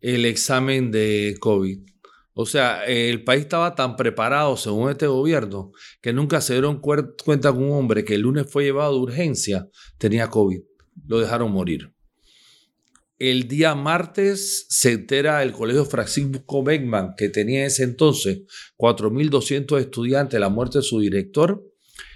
el 0.00 0.24
examen 0.24 0.92
de 0.92 1.34
COVID. 1.40 1.80
O 2.34 2.46
sea, 2.46 2.84
el 2.86 3.24
país 3.24 3.42
estaba 3.42 3.74
tan 3.74 3.96
preparado, 3.96 4.56
según 4.56 4.90
este 4.90 5.06
gobierno, 5.06 5.72
que 6.00 6.12
nunca 6.12 6.40
se 6.40 6.54
dieron 6.54 6.80
cuenta 6.80 7.52
que 7.52 7.58
un 7.58 7.72
hombre 7.72 8.04
que 8.04 8.14
el 8.14 8.22
lunes 8.22 8.46
fue 8.50 8.64
llevado 8.64 8.94
de 8.94 9.00
urgencia 9.00 9.68
tenía 9.98 10.28
COVID. 10.28 10.60
Lo 11.06 11.20
dejaron 11.20 11.52
morir. 11.52 11.92
El 13.18 13.46
día 13.46 13.74
martes 13.74 14.66
se 14.68 14.92
entera 14.92 15.42
el 15.42 15.52
Colegio 15.52 15.84
Francisco 15.84 16.64
Beckman, 16.64 17.14
que 17.16 17.28
tenía 17.28 17.60
en 17.60 17.66
ese 17.66 17.84
entonces 17.84 18.40
4.200 18.76 19.78
estudiantes, 19.78 20.40
la 20.40 20.48
muerte 20.48 20.78
de 20.78 20.82
su 20.82 20.98
director, 20.98 21.62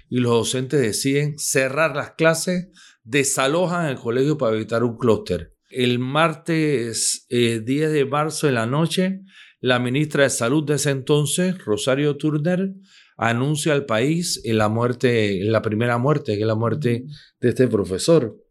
y 0.09 0.17
los 0.17 0.31
docentes 0.31 0.81
deciden 0.81 1.37
cerrar 1.37 1.95
las 1.95 2.11
clases, 2.11 2.67
desalojan 3.03 3.85
el 3.87 3.95
colegio 3.95 4.37
para 4.37 4.55
evitar 4.55 4.83
un 4.83 4.97
clúster. 4.97 5.53
El 5.69 5.99
martes 5.99 7.25
10 7.29 7.61
eh, 7.61 7.61
de 7.61 8.05
marzo 8.05 8.47
en 8.49 8.55
la 8.55 8.65
noche, 8.65 9.21
la 9.67 9.79
ministra 9.79 10.23
de 10.23 10.29
Salud 10.29 10.63
de 10.63 10.75
ese 10.75 10.91
entonces, 10.91 11.57
Rosario 11.65 12.15
Turner, 12.15 12.73
anuncia 13.17 13.73
al 13.73 13.85
país 13.85 14.41
la 14.45 14.69
muerte, 14.69 15.41
la 15.43 15.61
primera 15.61 15.97
muerte, 15.97 16.35
que 16.35 16.41
es 16.43 16.47
la 16.47 16.55
muerte 16.55 17.05
de 17.41 17.49
este 17.49 17.67
profesor. 17.67 18.41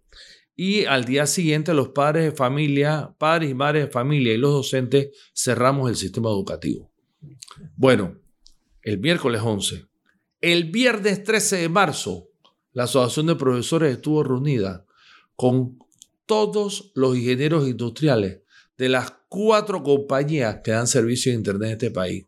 Y 0.55 0.85
al 0.85 1.07
día 1.07 1.27
siguiente 1.27 1.73
los 1.73 1.89
padres 1.89 2.25
de 2.25 2.33
familia, 2.33 3.15
padres 3.17 3.51
y 3.51 3.55
madres 3.55 3.87
de 3.87 3.91
familia 3.91 4.35
y 4.35 4.37
los 4.37 4.53
docentes 4.53 5.09
cerramos 5.35 5.89
el 5.89 5.97
sistema 5.97 6.29
educativo. 6.29 6.93
Bueno, 7.77 8.19
el 8.83 8.99
miércoles 8.99 9.41
11. 9.43 9.87
El 10.43 10.65
viernes 10.65 11.25
13 11.25 11.57
de 11.57 11.69
marzo, 11.71 12.29
la 12.75 12.85
Asociación 12.85 13.29
de 13.29 13.37
Profesores 13.37 13.95
estuvo 13.95 14.23
reunida 14.23 14.85
con 15.35 15.79
todos 16.27 16.93
los 16.95 17.17
ingenieros 17.17 17.67
industriales 17.67 18.43
de 18.79 18.89
las 18.89 19.13
cuatro 19.29 19.83
compañías 19.83 20.61
que 20.63 20.73
dan 20.73 20.87
servicio 20.87 21.33
de 21.33 21.39
Internet 21.39 21.67
en 21.67 21.73
este 21.73 21.91
país, 21.91 22.27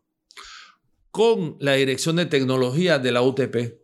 con 1.11 1.57
la 1.59 1.73
Dirección 1.73 2.15
de 2.15 2.25
Tecnología 2.25 2.99
de 2.99 3.11
la 3.11 3.21
UTP, 3.21 3.79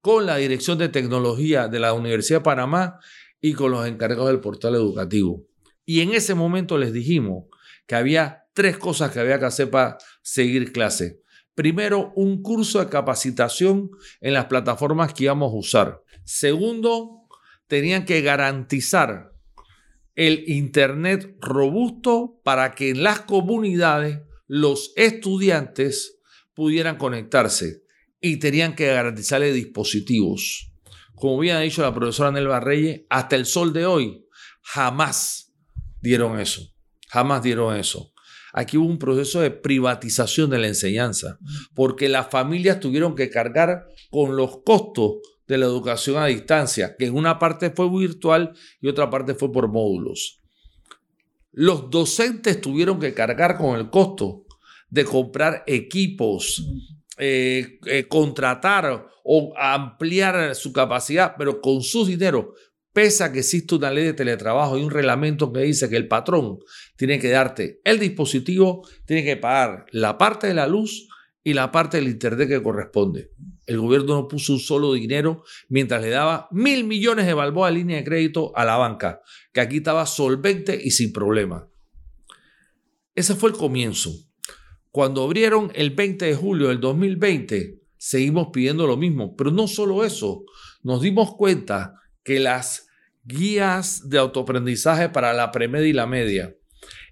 con 0.00 0.26
la 0.26 0.36
Dirección 0.36 0.78
de 0.78 0.88
Tecnología 0.88 1.68
de 1.68 1.80
la 1.80 1.92
Universidad 1.92 2.40
de 2.40 2.44
Panamá 2.44 3.00
y 3.40 3.54
con 3.54 3.70
los 3.72 3.86
encargados 3.86 4.28
del 4.28 4.40
portal 4.40 4.74
educativo. 4.74 5.44
Y 5.84 6.00
en 6.00 6.14
ese 6.14 6.34
momento 6.34 6.78
les 6.78 6.92
dijimos 6.92 7.46
que 7.86 7.94
había 7.94 8.44
tres 8.54 8.78
cosas 8.78 9.10
que 9.10 9.20
había 9.20 9.38
que 9.38 9.46
hacer 9.46 9.70
para 9.70 9.98
seguir 10.22 10.72
clase. 10.72 11.20
Primero, 11.54 12.12
un 12.16 12.42
curso 12.42 12.80
de 12.80 12.88
capacitación 12.88 13.90
en 14.20 14.34
las 14.34 14.46
plataformas 14.46 15.12
que 15.12 15.24
íbamos 15.24 15.52
a 15.52 15.56
usar. 15.56 16.02
Segundo, 16.24 17.28
tenían 17.66 18.04
que 18.04 18.22
garantizar 18.22 19.33
el 20.14 20.48
Internet 20.48 21.36
robusto 21.40 22.40
para 22.44 22.74
que 22.74 22.90
en 22.90 23.02
las 23.02 23.20
comunidades 23.20 24.20
los 24.46 24.92
estudiantes 24.96 26.20
pudieran 26.54 26.96
conectarse 26.96 27.82
y 28.20 28.38
tenían 28.38 28.74
que 28.74 28.86
garantizarle 28.86 29.52
dispositivos. 29.52 30.72
Como 31.14 31.38
bien 31.38 31.56
ha 31.56 31.60
dicho 31.60 31.82
la 31.82 31.94
profesora 31.94 32.30
Nelva 32.30 32.60
Reyes, 32.60 33.02
hasta 33.10 33.36
el 33.36 33.46
sol 33.46 33.72
de 33.72 33.86
hoy 33.86 34.26
jamás 34.62 35.52
dieron 36.00 36.38
eso. 36.38 36.62
Jamás 37.08 37.42
dieron 37.42 37.76
eso. 37.76 38.12
Aquí 38.52 38.76
hubo 38.76 38.86
un 38.86 38.98
proceso 38.98 39.40
de 39.40 39.50
privatización 39.50 40.48
de 40.48 40.58
la 40.58 40.68
enseñanza, 40.68 41.38
porque 41.74 42.08
las 42.08 42.30
familias 42.30 42.78
tuvieron 42.78 43.16
que 43.16 43.28
cargar 43.28 43.88
con 44.10 44.36
los 44.36 44.62
costos 44.64 45.16
de 45.46 45.58
la 45.58 45.66
educación 45.66 46.16
a 46.16 46.26
distancia, 46.26 46.96
que 46.96 47.06
en 47.06 47.14
una 47.14 47.38
parte 47.38 47.70
fue 47.70 47.88
virtual 47.90 48.54
y 48.80 48.88
otra 48.88 49.10
parte 49.10 49.34
fue 49.34 49.52
por 49.52 49.68
módulos. 49.68 50.40
Los 51.52 51.90
docentes 51.90 52.60
tuvieron 52.60 52.98
que 52.98 53.14
cargar 53.14 53.56
con 53.56 53.78
el 53.78 53.90
costo 53.90 54.44
de 54.88 55.04
comprar 55.04 55.62
equipos, 55.66 56.64
eh, 57.18 57.78
eh, 57.86 58.06
contratar 58.08 59.06
o 59.24 59.52
ampliar 59.56 60.54
su 60.54 60.72
capacidad, 60.72 61.34
pero 61.38 61.60
con 61.60 61.82
su 61.82 62.04
dinero, 62.04 62.54
pese 62.92 63.24
a 63.24 63.32
que 63.32 63.40
existe 63.40 63.74
una 63.74 63.90
ley 63.90 64.04
de 64.04 64.12
teletrabajo 64.14 64.78
y 64.78 64.82
un 64.82 64.90
reglamento 64.90 65.52
que 65.52 65.60
dice 65.60 65.88
que 65.88 65.96
el 65.96 66.08
patrón 66.08 66.58
tiene 66.96 67.18
que 67.18 67.30
darte 67.30 67.80
el 67.84 67.98
dispositivo, 67.98 68.86
tiene 69.04 69.24
que 69.24 69.36
pagar 69.36 69.86
la 69.90 70.16
parte 70.18 70.46
de 70.46 70.54
la 70.54 70.66
luz 70.66 71.08
y 71.44 71.52
la 71.52 71.70
parte 71.70 71.98
del 71.98 72.08
internet 72.08 72.48
que 72.48 72.62
corresponde. 72.62 73.30
El 73.66 73.78
gobierno 73.78 74.14
no 74.14 74.28
puso 74.28 74.54
un 74.54 74.58
solo 74.58 74.94
dinero 74.94 75.44
mientras 75.68 76.02
le 76.02 76.08
daba 76.08 76.48
mil 76.50 76.84
millones 76.84 77.26
de 77.26 77.34
balboa 77.34 77.68
de 77.68 77.76
línea 77.76 77.98
de 77.98 78.04
crédito 78.04 78.50
a 78.56 78.64
la 78.64 78.76
banca, 78.76 79.20
que 79.52 79.60
aquí 79.60 79.76
estaba 79.76 80.06
solvente 80.06 80.80
y 80.82 80.90
sin 80.90 81.12
problema. 81.12 81.68
Ese 83.14 83.34
fue 83.34 83.50
el 83.50 83.56
comienzo. 83.56 84.10
Cuando 84.90 85.22
abrieron 85.22 85.70
el 85.74 85.90
20 85.90 86.24
de 86.24 86.34
julio 86.34 86.68
del 86.68 86.80
2020, 86.80 87.80
seguimos 87.96 88.48
pidiendo 88.52 88.86
lo 88.86 88.96
mismo. 88.96 89.36
Pero 89.36 89.50
no 89.50 89.68
solo 89.68 90.04
eso, 90.04 90.44
nos 90.82 91.02
dimos 91.02 91.34
cuenta 91.36 91.94
que 92.22 92.40
las 92.40 92.88
guías 93.22 94.08
de 94.08 94.18
autoaprendizaje 94.18 95.08
para 95.08 95.32
la 95.32 95.50
premedia 95.50 95.88
y 95.88 95.92
la 95.92 96.06
media 96.06 96.54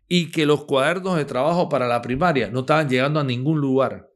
y 0.08 0.30
que 0.30 0.44
los 0.44 0.64
cuadernos 0.64 1.16
de 1.16 1.24
trabajo 1.24 1.68
para 1.68 1.88
la 1.88 2.02
primaria 2.02 2.50
no 2.50 2.60
estaban 2.60 2.88
llegando 2.88 3.20
a 3.20 3.24
ningún 3.24 3.60
lugar. 3.60 4.11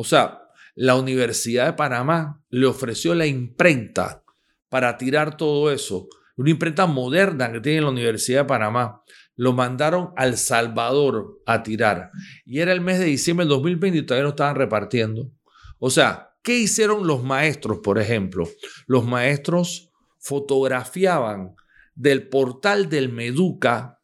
O 0.00 0.04
sea, 0.04 0.42
la 0.76 0.94
Universidad 0.94 1.66
de 1.66 1.72
Panamá 1.72 2.40
le 2.50 2.66
ofreció 2.66 3.16
la 3.16 3.26
imprenta 3.26 4.22
para 4.68 4.96
tirar 4.96 5.36
todo 5.36 5.72
eso, 5.72 6.06
una 6.36 6.50
imprenta 6.50 6.86
moderna 6.86 7.50
que 7.50 7.58
tiene 7.58 7.80
la 7.80 7.88
Universidad 7.88 8.42
de 8.42 8.48
Panamá. 8.48 9.02
Lo 9.34 9.54
mandaron 9.54 10.12
al 10.16 10.36
Salvador 10.36 11.42
a 11.46 11.64
tirar. 11.64 12.12
Y 12.46 12.60
era 12.60 12.72
el 12.72 12.80
mes 12.80 13.00
de 13.00 13.06
diciembre 13.06 13.44
del 13.44 13.56
2020 13.56 13.98
y 13.98 14.02
todavía 14.02 14.22
no 14.22 14.30
estaban 14.30 14.54
repartiendo. 14.54 15.32
O 15.80 15.90
sea, 15.90 16.30
¿qué 16.44 16.56
hicieron 16.56 17.04
los 17.04 17.24
maestros, 17.24 17.80
por 17.82 17.98
ejemplo? 17.98 18.48
Los 18.86 19.04
maestros 19.04 19.90
fotografiaban 20.20 21.56
del 21.96 22.28
portal 22.28 22.88
del 22.88 23.08
Meduca 23.08 23.98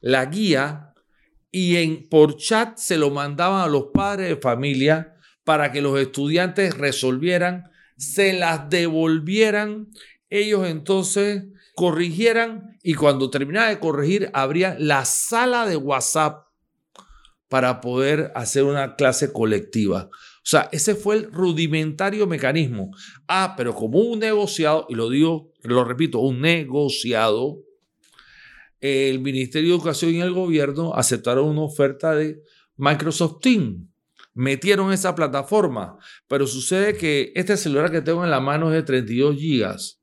la 0.00 0.24
guía 0.26 0.94
y 1.50 1.78
en, 1.78 2.08
por 2.08 2.36
chat 2.36 2.78
se 2.78 2.96
lo 2.96 3.10
mandaban 3.10 3.62
a 3.62 3.66
los 3.66 3.86
padres 3.92 4.28
de 4.28 4.36
familia 4.36 5.12
para 5.44 5.72
que 5.72 5.82
los 5.82 5.98
estudiantes 5.98 6.76
resolvieran, 6.76 7.70
se 7.96 8.32
las 8.32 8.68
devolvieran, 8.70 9.88
ellos 10.30 10.66
entonces 10.66 11.44
corrigieran 11.74 12.78
y 12.82 12.94
cuando 12.94 13.30
terminaba 13.30 13.68
de 13.68 13.78
corregir 13.78 14.30
abría 14.34 14.76
la 14.78 15.04
sala 15.04 15.66
de 15.66 15.76
WhatsApp 15.76 16.46
para 17.48 17.80
poder 17.80 18.32
hacer 18.34 18.64
una 18.64 18.96
clase 18.96 19.32
colectiva. 19.32 20.08
O 20.10 20.44
sea, 20.44 20.68
ese 20.72 20.94
fue 20.94 21.16
el 21.16 21.32
rudimentario 21.32 22.26
mecanismo. 22.26 22.90
Ah, 23.28 23.54
pero 23.56 23.74
como 23.74 23.98
un 23.98 24.18
negociado, 24.18 24.86
y 24.88 24.94
lo 24.94 25.08
digo, 25.08 25.52
lo 25.62 25.84
repito, 25.84 26.18
un 26.18 26.40
negociado, 26.40 27.58
el 28.80 29.20
Ministerio 29.20 29.70
de 29.70 29.76
Educación 29.76 30.14
y 30.14 30.20
el 30.20 30.32
gobierno 30.32 30.94
aceptaron 30.94 31.46
una 31.46 31.62
oferta 31.62 32.14
de 32.14 32.42
Microsoft 32.76 33.40
Teams 33.40 33.91
metieron 34.34 34.92
esa 34.92 35.14
plataforma, 35.14 35.98
pero 36.28 36.46
sucede 36.46 36.96
que 36.96 37.32
este 37.34 37.56
celular 37.56 37.90
que 37.90 38.02
tengo 38.02 38.24
en 38.24 38.30
la 38.30 38.40
mano 38.40 38.68
es 38.68 38.74
de 38.74 38.82
32 38.82 39.36
gigas. 39.36 40.00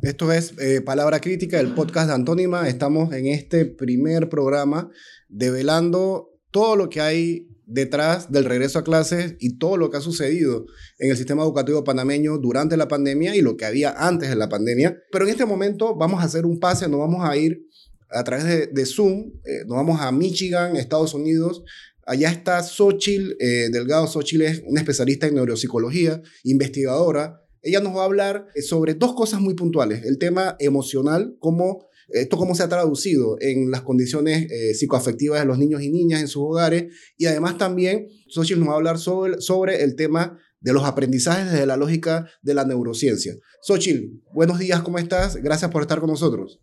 Esto 0.00 0.32
es 0.32 0.54
eh, 0.58 0.80
Palabra 0.80 1.20
Crítica, 1.20 1.58
el 1.58 1.74
podcast 1.74 2.08
de 2.08 2.14
Antónima. 2.14 2.68
Estamos 2.68 3.12
en 3.12 3.26
este 3.26 3.66
primer 3.66 4.28
programa 4.28 4.90
develando 5.28 6.30
todo 6.52 6.76
lo 6.76 6.88
que 6.88 7.00
hay 7.00 7.48
detrás 7.66 8.32
del 8.32 8.46
regreso 8.46 8.78
a 8.78 8.84
clases 8.84 9.36
y 9.40 9.58
todo 9.58 9.76
lo 9.76 9.90
que 9.90 9.98
ha 9.98 10.00
sucedido 10.00 10.64
en 10.98 11.10
el 11.10 11.16
sistema 11.16 11.42
educativo 11.42 11.84
panameño 11.84 12.38
durante 12.38 12.76
la 12.76 12.88
pandemia 12.88 13.36
y 13.36 13.42
lo 13.42 13.56
que 13.56 13.66
había 13.66 13.90
antes 13.90 14.30
de 14.30 14.36
la 14.36 14.48
pandemia. 14.48 14.96
Pero 15.12 15.26
en 15.26 15.30
este 15.30 15.44
momento 15.44 15.94
vamos 15.94 16.22
a 16.22 16.24
hacer 16.24 16.46
un 16.46 16.58
pase, 16.58 16.88
nos 16.88 17.00
vamos 17.00 17.28
a 17.28 17.36
ir 17.36 17.67
a 18.10 18.24
través 18.24 18.72
de, 18.72 18.86
Zoom, 18.86 19.32
eh, 19.44 19.64
nos 19.66 19.76
vamos 19.76 20.00
a 20.00 20.10
Michigan, 20.12 20.76
Estados 20.76 21.14
Unidos. 21.14 21.62
Allá 22.06 22.30
está 22.30 22.62
Xochitl 22.62 23.36
eh, 23.38 23.68
Delgado. 23.70 24.06
Xochitl 24.06 24.42
es 24.42 24.62
una 24.66 24.80
especialista 24.80 25.26
en 25.26 25.34
neuropsicología, 25.34 26.22
investigadora. 26.44 27.42
Ella 27.62 27.80
nos 27.80 27.96
va 27.96 28.02
a 28.02 28.06
hablar 28.06 28.46
eh, 28.54 28.62
sobre 28.62 28.94
dos 28.94 29.14
cosas 29.14 29.40
muy 29.40 29.54
puntuales. 29.54 30.04
El 30.04 30.18
tema 30.18 30.56
emocional, 30.58 31.36
cómo, 31.38 31.86
esto 32.08 32.38
cómo 32.38 32.54
se 32.54 32.62
ha 32.62 32.68
traducido 32.68 33.36
en 33.40 33.70
las 33.70 33.82
condiciones 33.82 34.48
psicoafectivas 34.78 35.40
de 35.40 35.46
los 35.46 35.58
niños 35.58 35.82
y 35.82 35.90
niñas 35.90 36.22
en 36.22 36.28
sus 36.28 36.42
hogares. 36.42 36.86
Y 37.18 37.26
además 37.26 37.58
también 37.58 38.08
Xochitl 38.28 38.60
nos 38.60 38.70
va 38.70 38.72
a 38.72 38.76
hablar 38.76 38.98
sobre, 38.98 39.40
sobre 39.42 39.82
el 39.82 39.94
tema 39.94 40.38
de 40.60 40.72
los 40.72 40.84
aprendizajes 40.84 41.52
desde 41.52 41.66
la 41.66 41.76
lógica 41.76 42.28
de 42.42 42.54
la 42.54 42.64
neurociencia. 42.64 43.36
Xochitl, 43.60 44.22
buenos 44.32 44.58
días, 44.58 44.80
¿cómo 44.82 44.98
estás? 44.98 45.36
Gracias 45.36 45.70
por 45.70 45.82
estar 45.82 46.00
con 46.00 46.08
nosotros. 46.08 46.60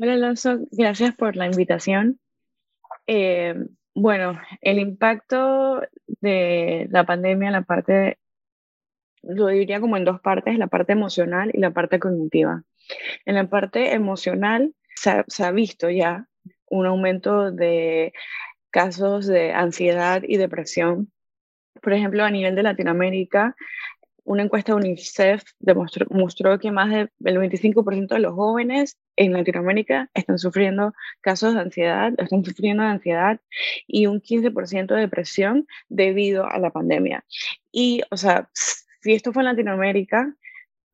Hola 0.00 0.12
Alonso, 0.12 0.60
gracias 0.70 1.12
por 1.16 1.34
la 1.34 1.46
invitación. 1.46 2.20
Eh, 3.08 3.56
bueno, 3.94 4.40
el 4.60 4.78
impacto 4.78 5.82
de 6.20 6.86
la 6.92 7.04
pandemia, 7.04 7.50
la 7.50 7.62
parte, 7.62 8.16
lo 9.22 9.48
diría 9.48 9.80
como 9.80 9.96
en 9.96 10.04
dos 10.04 10.20
partes, 10.20 10.56
la 10.56 10.68
parte 10.68 10.92
emocional 10.92 11.50
y 11.52 11.58
la 11.58 11.72
parte 11.72 11.98
cognitiva. 11.98 12.62
En 13.24 13.34
la 13.34 13.48
parte 13.48 13.92
emocional 13.92 14.72
se 14.94 15.24
se 15.26 15.44
ha 15.44 15.50
visto 15.50 15.90
ya 15.90 16.28
un 16.70 16.86
aumento 16.86 17.50
de 17.50 18.12
casos 18.70 19.26
de 19.26 19.52
ansiedad 19.52 20.22
y 20.22 20.36
depresión. 20.36 21.10
Por 21.82 21.92
ejemplo, 21.92 22.22
a 22.24 22.30
nivel 22.30 22.54
de 22.54 22.62
Latinoamérica, 22.62 23.56
una 24.28 24.42
encuesta 24.42 24.72
de 24.72 24.76
UNICEF 24.76 25.42
demostró, 25.58 26.06
mostró 26.10 26.58
que 26.58 26.70
más 26.70 26.90
del 26.90 27.38
25% 27.38 28.08
de 28.08 28.18
los 28.18 28.34
jóvenes 28.34 28.98
en 29.16 29.32
Latinoamérica 29.32 30.10
están 30.12 30.38
sufriendo 30.38 30.92
casos 31.22 31.54
de 31.54 31.60
ansiedad, 31.60 32.12
están 32.18 32.44
sufriendo 32.44 32.82
de 32.82 32.90
ansiedad 32.90 33.40
y 33.86 34.06
un 34.06 34.20
15% 34.20 34.94
de 34.94 35.00
depresión 35.00 35.66
debido 35.88 36.44
a 36.44 36.58
la 36.58 36.70
pandemia. 36.70 37.24
Y, 37.72 38.02
o 38.10 38.18
sea, 38.18 38.50
si 38.52 39.14
esto 39.14 39.32
fue 39.32 39.42
en 39.42 39.46
Latinoamérica, 39.46 40.34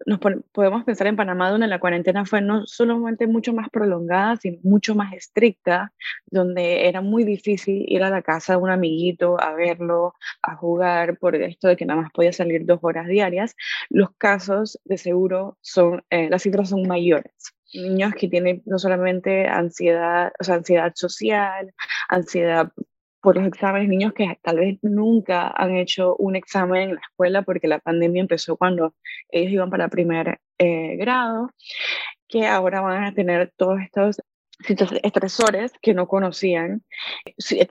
nos 0.07 0.19
podemos 0.53 0.85
pensar 0.85 1.07
en 1.07 1.17
Panamá, 1.17 1.51
donde 1.51 1.67
la 1.67 1.81
cuarentena 1.81 2.25
fue 2.25 2.41
no 2.41 2.67
solamente 2.67 3.27
mucho 3.27 3.53
más 3.53 3.69
prolongada, 3.71 4.37
sino 4.37 4.59
mucho 4.63 4.95
más 4.95 5.13
estricta, 5.15 5.93
donde 6.27 6.89
era 6.89 7.01
muy 7.01 7.25
difícil 7.25 7.85
ir 7.89 8.03
a 8.03 8.11
la 8.11 8.23
casa 8.23 8.55
de 8.55 8.63
un 8.63 8.71
amiguito 8.71 9.41
a 9.41 9.55
verlo, 9.55 10.15
a 10.43 10.57
jugar, 10.57 11.19
por 11.19 11.35
esto 11.37 11.69
de 11.69 11.77
que 11.77 11.87
nada 11.87 12.03
más 12.03 12.13
podía 12.13 12.33
salir 12.33 12.67
dos 12.67 12.81
horas 12.83 13.07
diarias. 13.07 13.57
Los 13.89 14.11
casos, 14.17 14.79
de 14.85 14.99
seguro, 14.99 15.59
son, 15.61 16.05
eh, 16.11 16.29
las 16.31 16.43
cifras 16.43 16.71
son 16.71 16.87
mayores 16.87 17.33
niños 17.75 18.15
que 18.15 18.29
tienen 18.29 18.63
no 18.67 18.79
solamente 18.79 19.49
ansiedad, 19.49 20.33
o 20.39 20.45
sea, 20.45 20.57
ansiedad 20.57 20.93
social, 20.95 21.75
ansiedad 22.09 22.73
por 23.25 23.37
los 23.39 23.47
exámenes, 23.47 23.89
niños 23.89 24.13
que 24.13 24.39
tal 24.43 24.59
vez 24.59 24.79
nunca 24.83 25.49
han 25.57 25.75
hecho 25.75 26.15
un 26.19 26.37
examen 26.37 26.91
en 26.91 26.95
la 26.97 27.01
escuela 27.01 27.41
porque 27.41 27.69
la 27.69 27.79
pandemia 27.79 28.21
empezó 28.21 28.59
cuando 28.59 28.95
ellos 29.31 29.51
iban 29.51 29.71
para 29.71 29.89
primer 29.89 30.41
eh, 30.59 30.97
grado, 30.97 31.51
que 32.29 32.47
ahora 32.47 32.83
van 32.83 33.05
a 33.05 33.15
tener 33.15 33.51
todos 33.57 33.81
estos 33.81 34.21
estresores 35.03 35.73
que 35.83 35.95
no 35.95 36.07
conocían, 36.09 36.85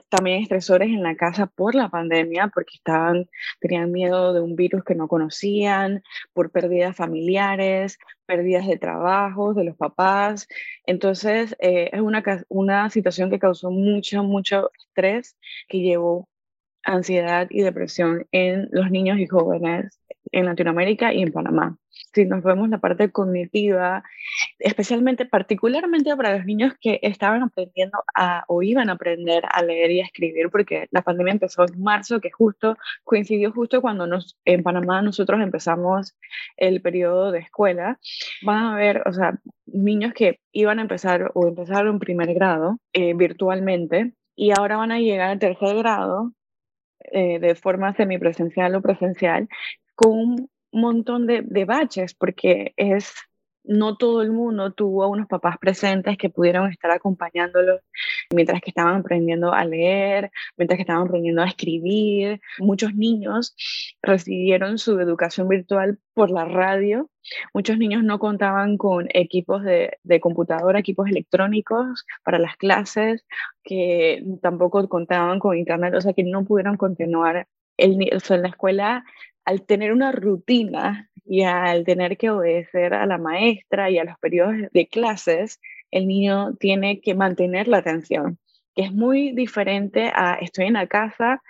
también 0.08 0.42
estresores 0.42 0.88
en 0.88 1.02
la 1.02 1.16
casa 1.16 1.46
por 1.46 1.74
la 1.74 1.88
pandemia, 1.88 2.50
porque 2.54 2.76
estaban, 2.76 3.28
tenían 3.60 3.92
miedo 3.92 4.32
de 4.32 4.40
un 4.40 4.56
virus 4.56 4.84
que 4.84 4.94
no 4.94 5.08
conocían, 5.08 6.02
por 6.32 6.50
pérdidas 6.50 6.96
familiares, 6.96 7.98
pérdidas 8.26 8.66
de 8.66 8.78
trabajo, 8.78 9.54
de 9.54 9.64
los 9.64 9.76
papás. 9.76 10.46
Entonces, 10.86 11.56
eh, 11.58 11.90
es 11.92 12.00
una, 12.00 12.22
una 12.48 12.90
situación 12.90 13.30
que 13.30 13.38
causó 13.38 13.70
mucho, 13.70 14.22
mucho 14.22 14.70
estrés, 14.78 15.36
que 15.68 15.80
llevó 15.80 16.28
ansiedad 16.84 17.46
y 17.50 17.62
depresión 17.62 18.26
en 18.32 18.68
los 18.70 18.90
niños 18.90 19.18
y 19.18 19.26
jóvenes 19.26 19.98
en 20.32 20.46
Latinoamérica 20.46 21.14
y 21.14 21.22
en 21.22 21.32
Panamá 21.32 21.78
si 22.14 22.24
nos 22.24 22.42
vemos 22.42 22.68
la 22.68 22.78
parte 22.78 23.10
cognitiva, 23.10 24.04
especialmente, 24.58 25.26
particularmente 25.26 26.14
para 26.16 26.36
los 26.36 26.46
niños 26.46 26.74
que 26.80 27.00
estaban 27.02 27.42
aprendiendo 27.42 27.98
a, 28.14 28.44
o 28.48 28.62
iban 28.62 28.88
a 28.88 28.92
aprender 28.92 29.44
a 29.50 29.62
leer 29.62 29.90
y 29.90 30.00
a 30.00 30.04
escribir, 30.04 30.50
porque 30.50 30.86
la 30.90 31.02
pandemia 31.02 31.32
empezó 31.32 31.64
en 31.64 31.82
marzo, 31.82 32.20
que 32.20 32.30
justo 32.30 32.76
coincidió 33.02 33.52
justo 33.52 33.80
cuando 33.80 34.06
nos, 34.06 34.38
en 34.44 34.62
Panamá 34.62 35.02
nosotros 35.02 35.40
empezamos 35.40 36.14
el 36.56 36.80
periodo 36.80 37.32
de 37.32 37.40
escuela, 37.40 37.98
van 38.42 38.64
a 38.64 38.76
ver, 38.76 39.02
o 39.06 39.12
sea, 39.12 39.38
niños 39.66 40.12
que 40.14 40.40
iban 40.52 40.78
a 40.78 40.82
empezar 40.82 41.32
o 41.34 41.48
empezaron 41.48 41.98
primer 41.98 42.32
grado 42.34 42.78
eh, 42.92 43.14
virtualmente 43.14 44.14
y 44.36 44.52
ahora 44.56 44.76
van 44.76 44.92
a 44.92 44.98
llegar 44.98 45.30
al 45.30 45.38
tercer 45.38 45.76
grado 45.76 46.32
eh, 47.12 47.38
de 47.38 47.54
forma 47.54 47.94
semipresencial 47.94 48.74
o 48.74 48.82
presencial 48.82 49.48
con 49.94 50.48
montón 50.80 51.26
de, 51.26 51.42
de 51.42 51.64
baches 51.64 52.14
porque 52.14 52.72
es 52.76 53.14
no 53.64 53.96
todo 53.96 54.22
el 54.22 54.30
mundo 54.30 54.72
tuvo 54.72 55.08
unos 55.08 55.26
papás 55.26 55.56
presentes 55.58 56.18
que 56.18 56.28
pudieron 56.28 56.70
estar 56.70 56.90
acompañándolos 56.90 57.80
mientras 58.32 58.60
que 58.60 58.70
estaban 58.70 58.96
aprendiendo 58.96 59.52
a 59.52 59.64
leer, 59.64 60.30
mientras 60.56 60.76
que 60.76 60.82
estaban 60.82 61.06
aprendiendo 61.06 61.42
a 61.42 61.46
escribir. 61.46 62.40
Muchos 62.58 62.94
niños 62.94 63.56
recibieron 64.02 64.78
su 64.78 65.00
educación 65.00 65.48
virtual 65.48 65.98
por 66.12 66.30
la 66.30 66.44
radio. 66.44 67.10
Muchos 67.54 67.78
niños 67.78 68.04
no 68.04 68.18
contaban 68.18 68.76
con 68.76 69.08
equipos 69.14 69.62
de, 69.62 70.20
computadora, 70.20 70.78
equipos 70.78 71.08
electrónicos 71.08 72.04
para 72.22 72.38
las 72.38 72.56
clases, 72.56 73.24
que 73.62 74.22
tampoco 74.42 74.86
contaban 74.90 75.38
con 75.38 75.56
internet, 75.56 75.94
o 75.94 76.00
sea, 76.02 76.12
que 76.12 76.22
no 76.22 76.44
pudieron 76.44 76.76
continuar 76.76 77.48
el, 77.78 77.92
o 77.94 78.34
en 78.34 78.42
la 78.42 78.48
escuela 78.48 79.04
al 79.44 79.62
tener 79.62 79.92
una 79.92 80.12
rutina 80.12 81.10
y 81.24 81.42
al 81.42 81.84
tener 81.84 82.16
que 82.16 82.30
obedecer 82.30 82.94
a 82.94 83.06
la 83.06 83.18
maestra 83.18 83.90
y 83.90 83.98
a 83.98 84.04
los 84.04 84.18
periodos 84.18 84.56
de 84.72 84.86
clases, 84.86 85.60
el 85.90 86.06
niño 86.06 86.54
tiene 86.56 87.00
que 87.00 87.14
mantener 87.14 87.68
la 87.68 87.78
atención, 87.78 88.38
que 88.74 88.82
es 88.82 88.92
muy 88.92 89.32
diferente 89.32 90.10
a 90.14 90.34
estoy 90.34 90.66
en 90.66 90.74
la 90.74 90.86
casa, 90.86 91.42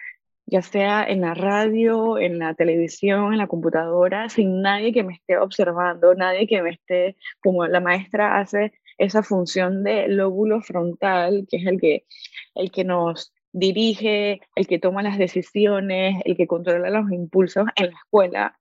ya 0.46 0.62
sea 0.62 1.04
en 1.04 1.22
la 1.22 1.34
radio, 1.34 2.18
en 2.18 2.38
la 2.38 2.54
televisión, 2.54 3.32
en 3.32 3.38
la 3.38 3.46
computadora, 3.46 4.28
sin 4.28 4.60
nadie 4.60 4.92
que 4.92 5.02
me 5.02 5.14
esté 5.14 5.38
observando, 5.38 6.14
nadie 6.14 6.46
que 6.46 6.62
me 6.62 6.70
esté, 6.70 7.16
como 7.40 7.66
la 7.66 7.80
maestra 7.80 8.38
hace 8.38 8.72
esa 8.98 9.22
función 9.22 9.82
de 9.82 10.08
lóbulo 10.08 10.60
frontal, 10.60 11.46
que 11.50 11.56
es 11.56 11.66
el 11.66 11.80
que, 11.80 12.04
el 12.54 12.70
que 12.70 12.84
nos 12.84 13.33
dirige, 13.54 14.40
el 14.56 14.66
que 14.66 14.80
toma 14.80 15.02
las 15.02 15.16
decisiones, 15.16 16.20
el 16.24 16.36
que 16.36 16.46
controla 16.46 16.90
los 16.90 17.10
impulsos 17.12 17.66
en 17.76 17.86
la 17.86 17.96
escuela. 17.96 18.58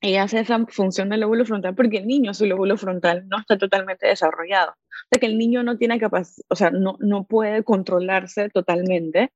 Ella 0.00 0.22
hace 0.22 0.40
esa 0.40 0.64
función 0.66 1.10
del 1.10 1.20
lóbulo 1.20 1.44
frontal 1.44 1.74
porque 1.74 1.98
el 1.98 2.06
niño, 2.06 2.32
su 2.32 2.46
lóbulo 2.46 2.76
frontal 2.76 3.28
no 3.28 3.38
está 3.38 3.58
totalmente 3.58 4.06
desarrollado. 4.06 4.70
O 4.70 5.08
sea, 5.10 5.20
que 5.20 5.26
el 5.26 5.36
niño 5.36 5.62
no 5.62 5.76
tiene 5.76 6.00
capacidad, 6.00 6.46
o 6.48 6.56
sea, 6.56 6.70
no, 6.70 6.96
no 7.00 7.24
puede 7.24 7.62
controlarse 7.64 8.48
totalmente, 8.48 9.32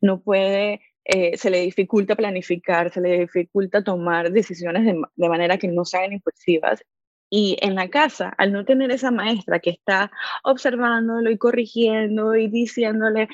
no 0.00 0.20
puede, 0.20 0.80
eh, 1.04 1.36
se 1.36 1.50
le 1.50 1.60
dificulta 1.60 2.16
planificar, 2.16 2.92
se 2.92 3.00
le 3.00 3.20
dificulta 3.20 3.84
tomar 3.84 4.32
decisiones 4.32 4.84
de, 4.84 5.00
de 5.14 5.28
manera 5.28 5.58
que 5.58 5.68
no 5.68 5.84
sean 5.84 6.12
impulsivas 6.12 6.82
y 7.30 7.56
en 7.60 7.74
la 7.74 7.88
casa, 7.88 8.32
al 8.38 8.52
no 8.52 8.64
tener 8.64 8.90
esa 8.90 9.10
maestra 9.10 9.58
que 9.60 9.70
está 9.70 10.10
observándolo 10.44 11.30
y 11.30 11.38
corrigiendo 11.38 12.36
y 12.36 12.48
diciéndole, 12.48 13.28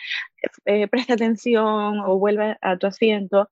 eh, 0.64 0.88
presta 0.88 1.14
atención 1.14 2.00
o 2.00 2.18
vuelve 2.18 2.56
a 2.60 2.76
tu 2.78 2.86
asiento, 2.86 3.50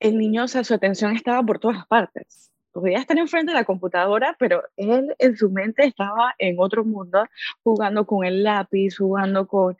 el 0.00 0.18
niño, 0.18 0.44
o 0.44 0.48
sea, 0.48 0.64
su 0.64 0.74
atención 0.74 1.14
estaba 1.14 1.42
por 1.44 1.58
todas 1.58 1.86
partes. 1.86 2.50
podía 2.72 2.98
estar 2.98 3.18
enfrente 3.18 3.52
de 3.52 3.58
la 3.58 3.64
computadora, 3.64 4.36
pero 4.38 4.62
él 4.76 5.14
en 5.18 5.36
su 5.36 5.50
mente 5.50 5.84
estaba 5.84 6.34
en 6.38 6.56
otro 6.60 6.84
mundo, 6.84 7.26
jugando 7.62 8.06
con 8.06 8.24
el 8.24 8.44
lápiz, 8.44 8.96
jugando 8.98 9.46
con 9.48 9.76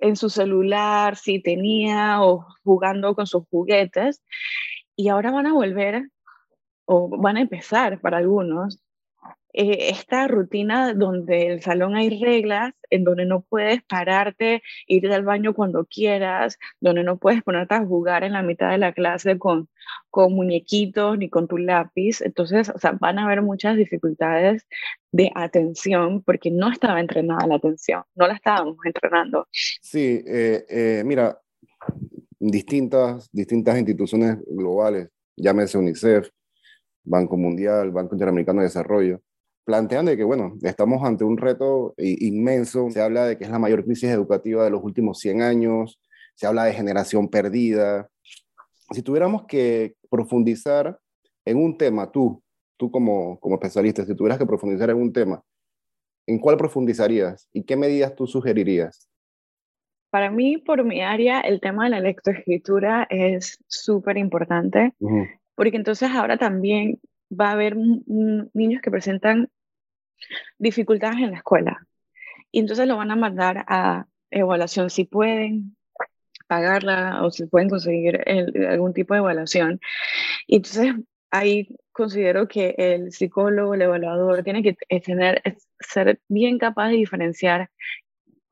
en 0.00 0.16
su 0.16 0.28
celular, 0.30 1.16
si 1.16 1.40
tenía, 1.40 2.22
o 2.22 2.46
jugando 2.64 3.14
con 3.14 3.26
sus 3.26 3.44
juguetes. 3.48 4.22
Y 4.96 5.08
ahora 5.08 5.30
van 5.30 5.46
a 5.46 5.54
volver, 5.54 6.10
o 6.86 7.08
van 7.08 7.36
a 7.36 7.42
empezar 7.42 8.00
para 8.00 8.18
algunos, 8.18 8.84
eh, 9.56 9.90
esta 9.90 10.26
rutina 10.26 10.94
donde 10.94 11.46
el 11.46 11.62
salón 11.62 11.94
hay 11.94 12.20
reglas, 12.20 12.74
en 12.90 13.04
donde 13.04 13.24
no 13.24 13.42
puedes 13.42 13.84
pararte, 13.84 14.62
ir 14.88 15.10
al 15.12 15.24
baño 15.24 15.54
cuando 15.54 15.86
quieras, 15.86 16.58
donde 16.80 17.04
no 17.04 17.18
puedes 17.18 17.40
ponerte 17.44 17.76
a 17.76 17.86
jugar 17.86 18.24
en 18.24 18.32
la 18.32 18.42
mitad 18.42 18.70
de 18.70 18.78
la 18.78 18.92
clase 18.92 19.38
con, 19.38 19.68
con 20.10 20.32
muñequitos 20.32 21.16
ni 21.18 21.30
con 21.30 21.46
tu 21.46 21.56
lápiz. 21.56 22.20
Entonces, 22.20 22.68
o 22.68 22.78
sea, 22.80 22.92
van 23.00 23.20
a 23.20 23.26
haber 23.26 23.42
muchas 23.42 23.76
dificultades 23.76 24.66
de 25.12 25.30
atención 25.36 26.20
porque 26.22 26.50
no 26.50 26.72
estaba 26.72 26.98
entrenada 26.98 27.46
la 27.46 27.54
atención, 27.54 28.02
no 28.16 28.26
la 28.26 28.34
estábamos 28.34 28.76
entrenando. 28.84 29.46
Sí, 29.52 30.20
eh, 30.26 30.64
eh, 30.68 31.02
mira, 31.06 31.40
distintas, 32.40 33.30
distintas 33.30 33.78
instituciones 33.78 34.38
globales, 34.48 35.10
llámese 35.36 35.78
UNICEF, 35.78 36.28
Banco 37.04 37.36
Mundial, 37.36 37.90
Banco 37.90 38.14
Interamericano 38.14 38.60
de 38.60 38.66
Desarrollo, 38.66 39.20
plantean 39.64 40.06
de 40.06 40.16
que, 40.16 40.24
bueno, 40.24 40.56
estamos 40.62 41.02
ante 41.04 41.24
un 41.24 41.36
reto 41.36 41.94
inmenso. 41.96 42.90
Se 42.90 43.00
habla 43.00 43.26
de 43.26 43.38
que 43.38 43.44
es 43.44 43.50
la 43.50 43.58
mayor 43.58 43.84
crisis 43.84 44.10
educativa 44.10 44.64
de 44.64 44.70
los 44.70 44.82
últimos 44.82 45.18
100 45.18 45.42
años, 45.42 46.00
se 46.34 46.46
habla 46.46 46.64
de 46.64 46.74
generación 46.74 47.28
perdida. 47.28 48.08
Si 48.90 49.02
tuviéramos 49.02 49.44
que 49.46 49.94
profundizar 50.10 50.98
en 51.44 51.56
un 51.56 51.78
tema, 51.78 52.10
tú, 52.10 52.42
tú 52.76 52.90
como, 52.90 53.38
como 53.40 53.54
especialista, 53.56 54.04
si 54.04 54.14
tuvieras 54.14 54.38
que 54.38 54.46
profundizar 54.46 54.90
en 54.90 54.96
un 54.96 55.12
tema, 55.12 55.42
¿en 56.26 56.38
cuál 56.38 56.56
profundizarías 56.56 57.48
y 57.52 57.64
qué 57.64 57.76
medidas 57.76 58.14
tú 58.14 58.26
sugerirías? 58.26 59.08
Para 60.10 60.30
mí, 60.30 60.58
por 60.58 60.84
mi 60.84 61.02
área, 61.02 61.40
el 61.40 61.60
tema 61.60 61.84
de 61.84 61.90
la 61.90 62.00
lectoescritura 62.00 63.06
es 63.10 63.58
súper 63.66 64.16
importante, 64.16 64.94
porque 65.54 65.76
entonces 65.76 66.10
ahora 66.10 66.36
también 66.36 67.00
va 67.30 67.48
a 67.48 67.52
haber 67.52 67.76
niños 67.76 68.82
que 68.82 68.90
presentan 68.90 69.50
dificultades 70.58 71.18
en 71.18 71.32
la 71.32 71.38
escuela. 71.38 71.86
Y 72.50 72.60
entonces 72.60 72.86
lo 72.86 72.96
van 72.96 73.10
a 73.10 73.16
mandar 73.16 73.64
a 73.68 74.06
evaluación 74.30 74.90
si 74.90 75.04
pueden 75.04 75.76
pagarla 76.46 77.24
o 77.24 77.30
si 77.30 77.46
pueden 77.46 77.68
conseguir 77.68 78.22
algún 78.68 78.92
tipo 78.92 79.14
de 79.14 79.20
evaluación. 79.20 79.80
Y 80.46 80.56
entonces 80.56 80.94
ahí 81.30 81.68
considero 81.92 82.46
que 82.48 82.74
el 82.78 83.12
psicólogo, 83.12 83.74
el 83.74 83.82
evaluador, 83.82 84.42
tiene 84.42 84.62
que 84.62 84.76
tener, 85.00 85.42
ser 85.80 86.20
bien 86.28 86.58
capaz 86.58 86.88
de 86.88 86.96
diferenciar 86.96 87.70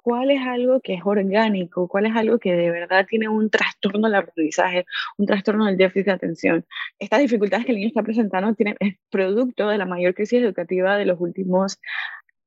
cuál 0.02 0.30
es 0.30 0.40
algo 0.42 0.80
que 0.80 0.94
es 0.94 1.00
orgánico, 1.04 1.88
cuál 1.88 2.06
es 2.06 2.16
algo 2.16 2.38
que 2.38 2.52
de 2.52 2.70
verdad 2.70 3.06
tiene 3.08 3.28
un 3.28 3.48
trastorno 3.50 4.08
del 4.08 4.16
aprendizaje, 4.16 4.84
un 5.16 5.26
trastorno 5.26 5.66
del 5.66 5.76
déficit 5.76 6.06
de 6.06 6.12
atención. 6.12 6.66
Estas 6.98 7.20
dificultades 7.20 7.64
que 7.64 7.72
el 7.72 7.78
niño 7.78 7.88
está 7.88 8.02
presentando 8.02 8.54
tienen, 8.54 8.76
es 8.80 8.96
producto 9.10 9.68
de 9.68 9.78
la 9.78 9.86
mayor 9.86 10.14
crisis 10.14 10.42
educativa 10.42 10.96
de 10.96 11.06
los 11.06 11.20
últimos 11.20 11.80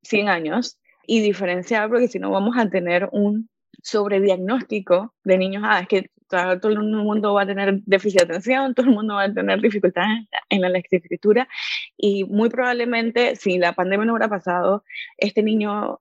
100 0.03 0.29
años 0.29 0.77
y 1.07 1.21
diferenciar 1.21 1.89
porque 1.89 2.07
si 2.07 2.19
no 2.19 2.29
vamos 2.29 2.57
a 2.57 2.69
tener 2.69 3.09
un 3.11 3.49
sobrediagnóstico 3.85 5.13
de 5.23 5.37
niños, 5.37 5.63
ah, 5.65 5.79
es 5.81 5.87
que 5.87 6.09
todo 6.27 6.71
el 6.71 6.79
mundo 6.79 7.35
va 7.35 7.43
a 7.43 7.45
tener 7.45 7.81
déficit 7.85 8.21
de 8.21 8.25
atención, 8.25 8.73
todo 8.73 8.87
el 8.87 8.93
mundo 8.93 9.13
va 9.13 9.23
a 9.25 9.33
tener 9.33 9.61
dificultades 9.61 10.27
en 10.49 10.61
la 10.61 10.69
lectoescritura 10.69 11.47
y 11.95 12.23
muy 12.23 12.49
probablemente 12.49 13.35
si 13.35 13.59
la 13.59 13.73
pandemia 13.73 14.05
no 14.05 14.13
hubiera 14.13 14.27
pasado, 14.27 14.83
este 15.17 15.43
niño, 15.43 15.99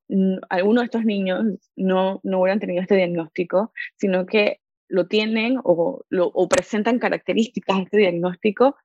alguno 0.49 0.81
de 0.81 0.87
estos 0.87 1.05
niños 1.05 1.45
no, 1.77 2.21
no 2.23 2.41
hubieran 2.41 2.59
tenido 2.59 2.81
este 2.81 2.97
diagnóstico, 2.97 3.73
sino 3.97 4.25
que 4.25 4.61
lo 4.89 5.07
tienen 5.07 5.59
o, 5.63 6.05
o 6.11 6.49
presentan 6.49 6.99
características 6.99 7.77
de 7.77 7.83
este 7.83 7.97
diagnóstico 7.99 8.77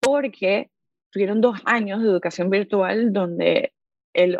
porque 0.00 0.70
tuvieron 1.10 1.40
dos 1.40 1.58
años 1.64 2.02
de 2.02 2.08
educación 2.08 2.50
virtual 2.50 3.12
donde 3.12 3.72
el 4.12 4.38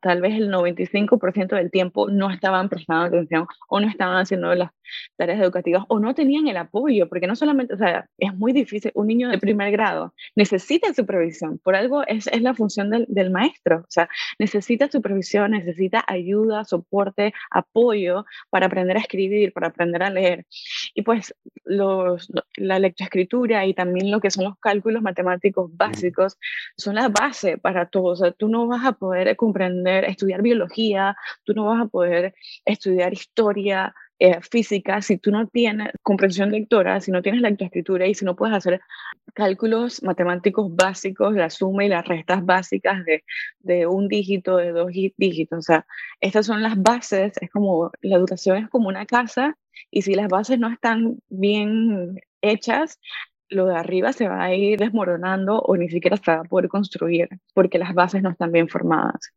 tal 0.00 0.20
vez 0.20 0.34
el 0.34 0.50
95% 0.50 1.56
del 1.56 1.70
tiempo 1.70 2.10
no 2.10 2.30
estaban 2.30 2.68
prestando 2.68 3.04
atención 3.06 3.46
o 3.68 3.80
no 3.80 3.88
estaban 3.88 4.16
haciendo 4.18 4.54
las 4.54 4.70
tareas 5.16 5.40
educativas 5.40 5.84
o 5.88 6.00
no 6.00 6.14
tenían 6.14 6.48
el 6.48 6.56
apoyo, 6.56 7.08
porque 7.08 7.26
no 7.26 7.36
solamente, 7.36 7.74
o 7.74 7.78
sea, 7.78 8.08
es 8.18 8.34
muy 8.34 8.52
difícil, 8.52 8.90
un 8.94 9.06
niño 9.06 9.28
de 9.28 9.38
primer 9.38 9.70
grado 9.70 10.14
necesita 10.34 10.92
supervisión, 10.92 11.58
por 11.58 11.76
algo 11.76 12.02
es, 12.06 12.26
es 12.26 12.42
la 12.42 12.54
función 12.54 12.90
del, 12.90 13.06
del, 13.08 13.30
maestro, 13.30 13.78
o 13.78 13.90
sea, 13.90 14.08
necesita 14.38 14.90
supervisión, 14.90 15.52
necesita 15.52 16.04
ayuda, 16.06 16.64
soporte, 16.64 17.32
apoyo 17.50 18.24
para 18.50 18.66
aprender 18.66 18.96
a 18.96 19.00
escribir, 19.00 19.52
para 19.52 19.68
aprender 19.68 20.02
a 20.02 20.10
leer. 20.10 20.46
Y 20.94 21.02
pues 21.02 21.34
los, 21.64 22.28
la 22.56 22.78
lectoescritura 22.78 23.66
y 23.66 23.74
también 23.74 24.10
lo 24.10 24.20
que 24.20 24.30
son 24.30 24.44
los 24.44 24.58
cálculos 24.58 25.02
matemáticos 25.02 25.70
básicos 25.76 26.38
son 26.76 26.96
la 26.96 27.08
base 27.08 27.58
para 27.58 27.86
todo, 27.86 28.04
o 28.04 28.16
sea, 28.16 28.32
tú 28.32 28.48
no 28.48 28.66
vas 28.66 28.84
a 28.84 28.92
poder 28.92 29.36
comprender 29.36 29.69
estudiar 30.06 30.42
biología, 30.42 31.16
tú 31.44 31.54
no 31.54 31.66
vas 31.66 31.82
a 31.82 31.88
poder 31.88 32.34
estudiar 32.64 33.12
historia, 33.12 33.94
eh, 34.22 34.38
física, 34.42 35.00
si 35.00 35.16
tú 35.16 35.30
no 35.30 35.48
tienes 35.48 35.92
comprensión 36.02 36.50
lectora, 36.50 37.00
si 37.00 37.10
no 37.10 37.22
tienes 37.22 37.40
lectoescritura 37.40 38.06
y 38.06 38.14
si 38.14 38.26
no 38.26 38.36
puedes 38.36 38.54
hacer 38.54 38.82
cálculos 39.32 40.02
matemáticos 40.02 40.76
básicos, 40.76 41.34
la 41.34 41.48
suma 41.48 41.86
y 41.86 41.88
las 41.88 42.06
restas 42.06 42.44
básicas 42.44 43.02
de, 43.06 43.24
de 43.60 43.86
un 43.86 44.08
dígito, 44.08 44.58
de 44.58 44.72
dos 44.72 44.92
dígitos. 45.16 45.58
O 45.60 45.62
sea, 45.62 45.86
estas 46.20 46.44
son 46.44 46.62
las 46.62 46.76
bases, 46.82 47.32
es 47.40 47.50
como, 47.50 47.92
la 48.02 48.16
educación 48.16 48.58
es 48.58 48.68
como 48.68 48.88
una 48.88 49.06
casa 49.06 49.56
y 49.90 50.02
si 50.02 50.14
las 50.14 50.28
bases 50.28 50.58
no 50.58 50.68
están 50.70 51.18
bien 51.30 52.20
hechas, 52.42 53.00
lo 53.48 53.66
de 53.66 53.76
arriba 53.76 54.12
se 54.12 54.28
va 54.28 54.44
a 54.44 54.54
ir 54.54 54.78
desmoronando 54.78 55.60
o 55.60 55.76
ni 55.78 55.88
siquiera 55.88 56.18
se 56.18 56.30
va 56.30 56.40
a 56.40 56.44
poder 56.44 56.68
construir 56.68 57.30
porque 57.54 57.78
las 57.78 57.94
bases 57.94 58.22
no 58.22 58.28
están 58.28 58.52
bien 58.52 58.68
formadas. 58.68 59.32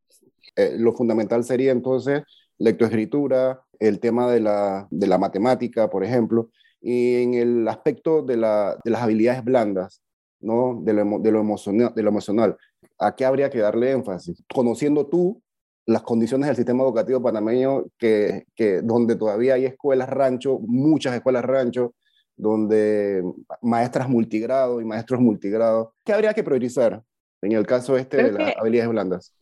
Eh, 0.56 0.76
lo 0.78 0.94
fundamental 0.94 1.44
sería 1.44 1.72
entonces 1.72 2.24
lectoescritura, 2.58 3.62
el 3.80 4.00
tema 4.00 4.32
de 4.32 4.40
la, 4.40 4.88
de 4.90 5.08
la 5.08 5.18
matemática, 5.18 5.90
por 5.90 6.04
ejemplo, 6.04 6.50
y 6.82 7.16
en 7.24 7.34
el 7.34 7.68
aspecto 7.68 8.22
de, 8.22 8.38
la, 8.38 8.78
de 8.84 8.92
las 8.92 9.02
habilidades 9.02 9.44
blandas, 9.44 10.02
¿no? 10.40 10.80
de, 10.84 10.94
lo, 10.94 11.20
de, 11.20 11.32
lo 11.32 11.40
emocional, 11.40 11.94
de 11.96 12.04
lo 12.04 12.10
emocional. 12.10 12.58
¿A 13.00 13.16
qué 13.16 13.26
habría 13.26 13.50
que 13.50 13.60
darle 13.60 13.92
énfasis? 13.92 14.44
Conociendo 14.54 15.08
tú 15.08 15.42
las 15.86 16.04
condiciones 16.04 16.48
del 16.48 16.56
sistema 16.56 16.84
educativo 16.84 17.22
panameño, 17.22 17.86
que, 17.98 18.46
que 18.56 18.82
donde 18.82 19.16
todavía 19.16 19.56
hay 19.56 19.66
escuelas 19.66 20.10
rancho, 20.10 20.60
muchas 20.60 21.16
escuelas 21.16 21.44
rancho, 21.44 21.94
donde 22.36 23.24
maestras 23.62 24.10
multigrado 24.10 24.82
y 24.82 24.86
maestros 24.86 25.20
multigrado, 25.20 25.94
¿qué 26.04 26.14
habría 26.14 26.34
que 26.34 26.44
priorizar 26.44 27.04
en 27.42 27.52
el 27.52 27.66
caso 27.66 27.98
este 27.98 28.24
de 28.24 28.32
las 28.32 28.58
habilidades 28.58 28.90
blandas? 28.90 29.34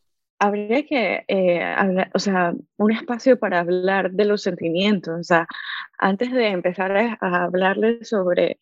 Habría 0.41 0.84
que, 0.88 1.23
eh, 1.27 1.62
hablar, 1.63 2.10
o 2.15 2.19
sea, 2.19 2.54
un 2.77 2.91
espacio 2.91 3.38
para 3.39 3.60
hablar 3.60 4.12
de 4.12 4.25
los 4.25 4.41
sentimientos. 4.41 5.19
O 5.19 5.23
sea, 5.23 5.47
antes 5.99 6.32
de 6.32 6.47
empezar 6.47 6.91
a, 6.97 7.17
hablarles 7.45 8.10
sobre 8.10 8.60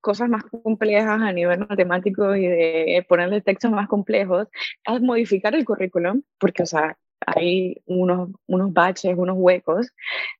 cosas 0.00 0.28
más 0.28 0.44
complejas 0.44 1.20
a 1.22 1.32
nivel 1.32 1.60
matemático 1.60 2.36
y 2.36 2.46
de 2.46 3.06
ponerle 3.08 3.40
textos 3.40 3.70
más 3.70 3.88
complejos, 3.88 4.48
es 4.84 5.00
modificar 5.00 5.54
el 5.54 5.64
currículum, 5.64 6.22
porque, 6.38 6.64
o 6.64 6.66
sea, 6.66 6.98
hay 7.26 7.82
unos, 7.86 8.30
unos 8.46 8.72
baches, 8.72 9.14
unos 9.16 9.36
huecos, 9.38 9.92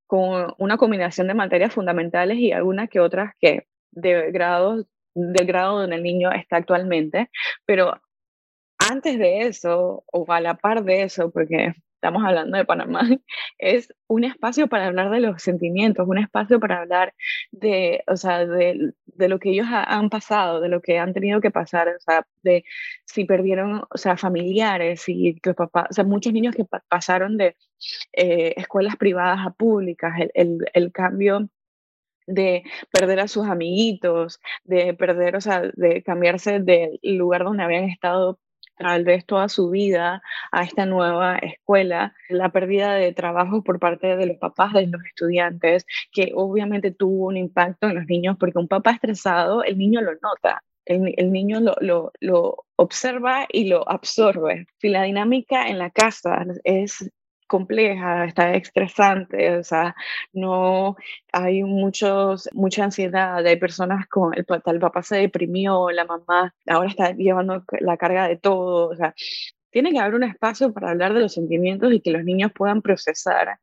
con 0.06 0.54
una 0.58 0.76
combinación 0.76 1.28
de 1.28 1.34
materias 1.34 1.72
fundamentales 1.74 2.38
y 2.38 2.52
algunas 2.52 2.90
que 2.90 3.00
otras 3.00 3.32
que 3.40 3.66
de 3.92 4.30
grados 4.32 4.86
del 5.14 5.46
grado 5.46 5.80
donde 5.80 5.96
el 5.96 6.02
niño 6.02 6.30
está 6.32 6.56
actualmente, 6.56 7.30
pero 7.66 7.94
antes 8.90 9.18
de 9.18 9.42
eso, 9.42 10.04
o 10.12 10.32
a 10.32 10.40
la 10.40 10.56
par 10.56 10.84
de 10.84 11.02
eso, 11.02 11.30
porque 11.30 11.74
estamos 12.02 12.24
hablando 12.24 12.56
de 12.58 12.64
Panamá, 12.64 13.02
es 13.58 13.94
un 14.08 14.24
espacio 14.24 14.68
para 14.68 14.86
hablar 14.86 15.10
de 15.10 15.20
los 15.20 15.40
sentimientos, 15.40 16.08
un 16.08 16.18
espacio 16.18 16.58
para 16.58 16.80
hablar 16.80 17.14
de, 17.52 18.02
o 18.08 18.16
sea, 18.16 18.44
de, 18.44 18.92
lo 19.18 19.38
que 19.38 19.50
ellos 19.50 19.68
han 19.70 20.10
pasado, 20.10 20.60
de 20.60 20.68
lo 20.68 20.80
que 20.82 20.98
han 20.98 21.12
tenido 21.14 21.40
que 21.40 21.52
pasar, 21.52 21.88
o 21.88 22.00
sea, 22.00 22.26
de 22.42 22.64
si 23.04 23.24
perdieron, 23.24 23.84
o 23.88 23.98
sea, 23.98 24.16
familiares, 24.16 25.04
y 25.08 25.38
que 25.40 25.54
papás, 25.54 25.86
o 25.90 25.94
sea, 25.94 26.04
muchos 26.04 26.32
niños 26.32 26.56
que 26.56 26.64
pasaron 26.88 27.36
de 27.36 27.56
eh, 28.12 28.54
escuelas 28.56 28.96
privadas 28.96 29.46
a 29.46 29.50
públicas, 29.50 30.12
el, 30.34 30.58
el 30.74 30.92
cambio 30.92 31.48
de 32.26 32.64
perder 32.90 33.20
a 33.20 33.28
sus 33.28 33.46
amiguitos, 33.46 34.40
de 34.64 34.94
perder, 34.94 35.36
o 35.36 35.40
sea, 35.40 35.62
de 35.74 36.02
cambiarse 36.02 36.60
del 36.60 36.98
lugar 37.02 37.44
donde 37.44 37.62
habían 37.62 37.84
estado 37.84 38.38
tal 38.82 39.04
vez 39.04 39.24
toda 39.24 39.48
su 39.48 39.70
vida 39.70 40.22
a 40.50 40.62
esta 40.64 40.86
nueva 40.86 41.38
escuela, 41.38 42.14
la 42.28 42.50
pérdida 42.50 42.94
de 42.94 43.12
trabajo 43.12 43.62
por 43.62 43.78
parte 43.78 44.16
de 44.16 44.26
los 44.26 44.36
papás 44.38 44.72
de 44.72 44.86
los 44.86 45.04
estudiantes, 45.04 45.86
que 46.12 46.32
obviamente 46.34 46.90
tuvo 46.90 47.26
un 47.26 47.36
impacto 47.36 47.88
en 47.88 47.94
los 47.94 48.06
niños, 48.06 48.36
porque 48.38 48.58
un 48.58 48.68
papá 48.68 48.92
estresado, 48.92 49.62
el 49.64 49.78
niño 49.78 50.00
lo 50.00 50.12
nota. 50.22 50.62
el, 50.84 51.30
niño 51.30 51.60
lo, 51.60 52.12
lo, 52.20 52.64
observa 52.76 53.46
y 53.50 53.68
lo 53.68 53.88
absorbe. 53.88 54.66
Si 54.78 54.88
la 54.88 55.04
dinámica 55.04 55.68
en 55.68 55.78
la 55.78 55.90
casa 55.90 56.44
es 56.64 57.08
compleja, 57.52 58.24
está 58.24 58.54
estresante, 58.54 59.58
o 59.58 59.62
sea, 59.62 59.94
no 60.32 60.96
hay 61.32 61.62
muchos, 61.62 62.48
mucha 62.54 62.84
ansiedad, 62.84 63.46
hay 63.46 63.56
personas 63.56 64.06
con, 64.08 64.32
el, 64.34 64.46
el 64.48 64.80
papá 64.80 65.02
se 65.02 65.16
deprimió, 65.18 65.90
la 65.90 66.06
mamá 66.06 66.54
ahora 66.66 66.88
está 66.88 67.12
llevando 67.12 67.62
la 67.80 67.98
carga 67.98 68.26
de 68.26 68.38
todo, 68.38 68.88
o 68.88 68.96
sea, 68.96 69.14
tiene 69.70 69.92
que 69.92 69.98
haber 69.98 70.14
un 70.14 70.24
espacio 70.24 70.72
para 70.72 70.90
hablar 70.92 71.12
de 71.12 71.20
los 71.20 71.34
sentimientos 71.34 71.92
y 71.92 72.00
que 72.00 72.10
los 72.10 72.24
niños 72.24 72.52
puedan 72.54 72.80
procesar 72.80 73.58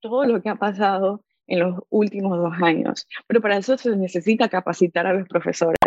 todo 0.00 0.24
lo 0.24 0.40
que 0.40 0.48
ha 0.48 0.56
pasado 0.56 1.22
en 1.46 1.60
los 1.60 1.82
últimos 1.90 2.38
dos 2.38 2.54
años. 2.62 3.06
Pero 3.26 3.42
para 3.42 3.58
eso 3.58 3.76
se 3.76 3.94
necesita 3.94 4.48
capacitar 4.48 5.06
a 5.06 5.12
los 5.12 5.28
profesores, 5.28 5.78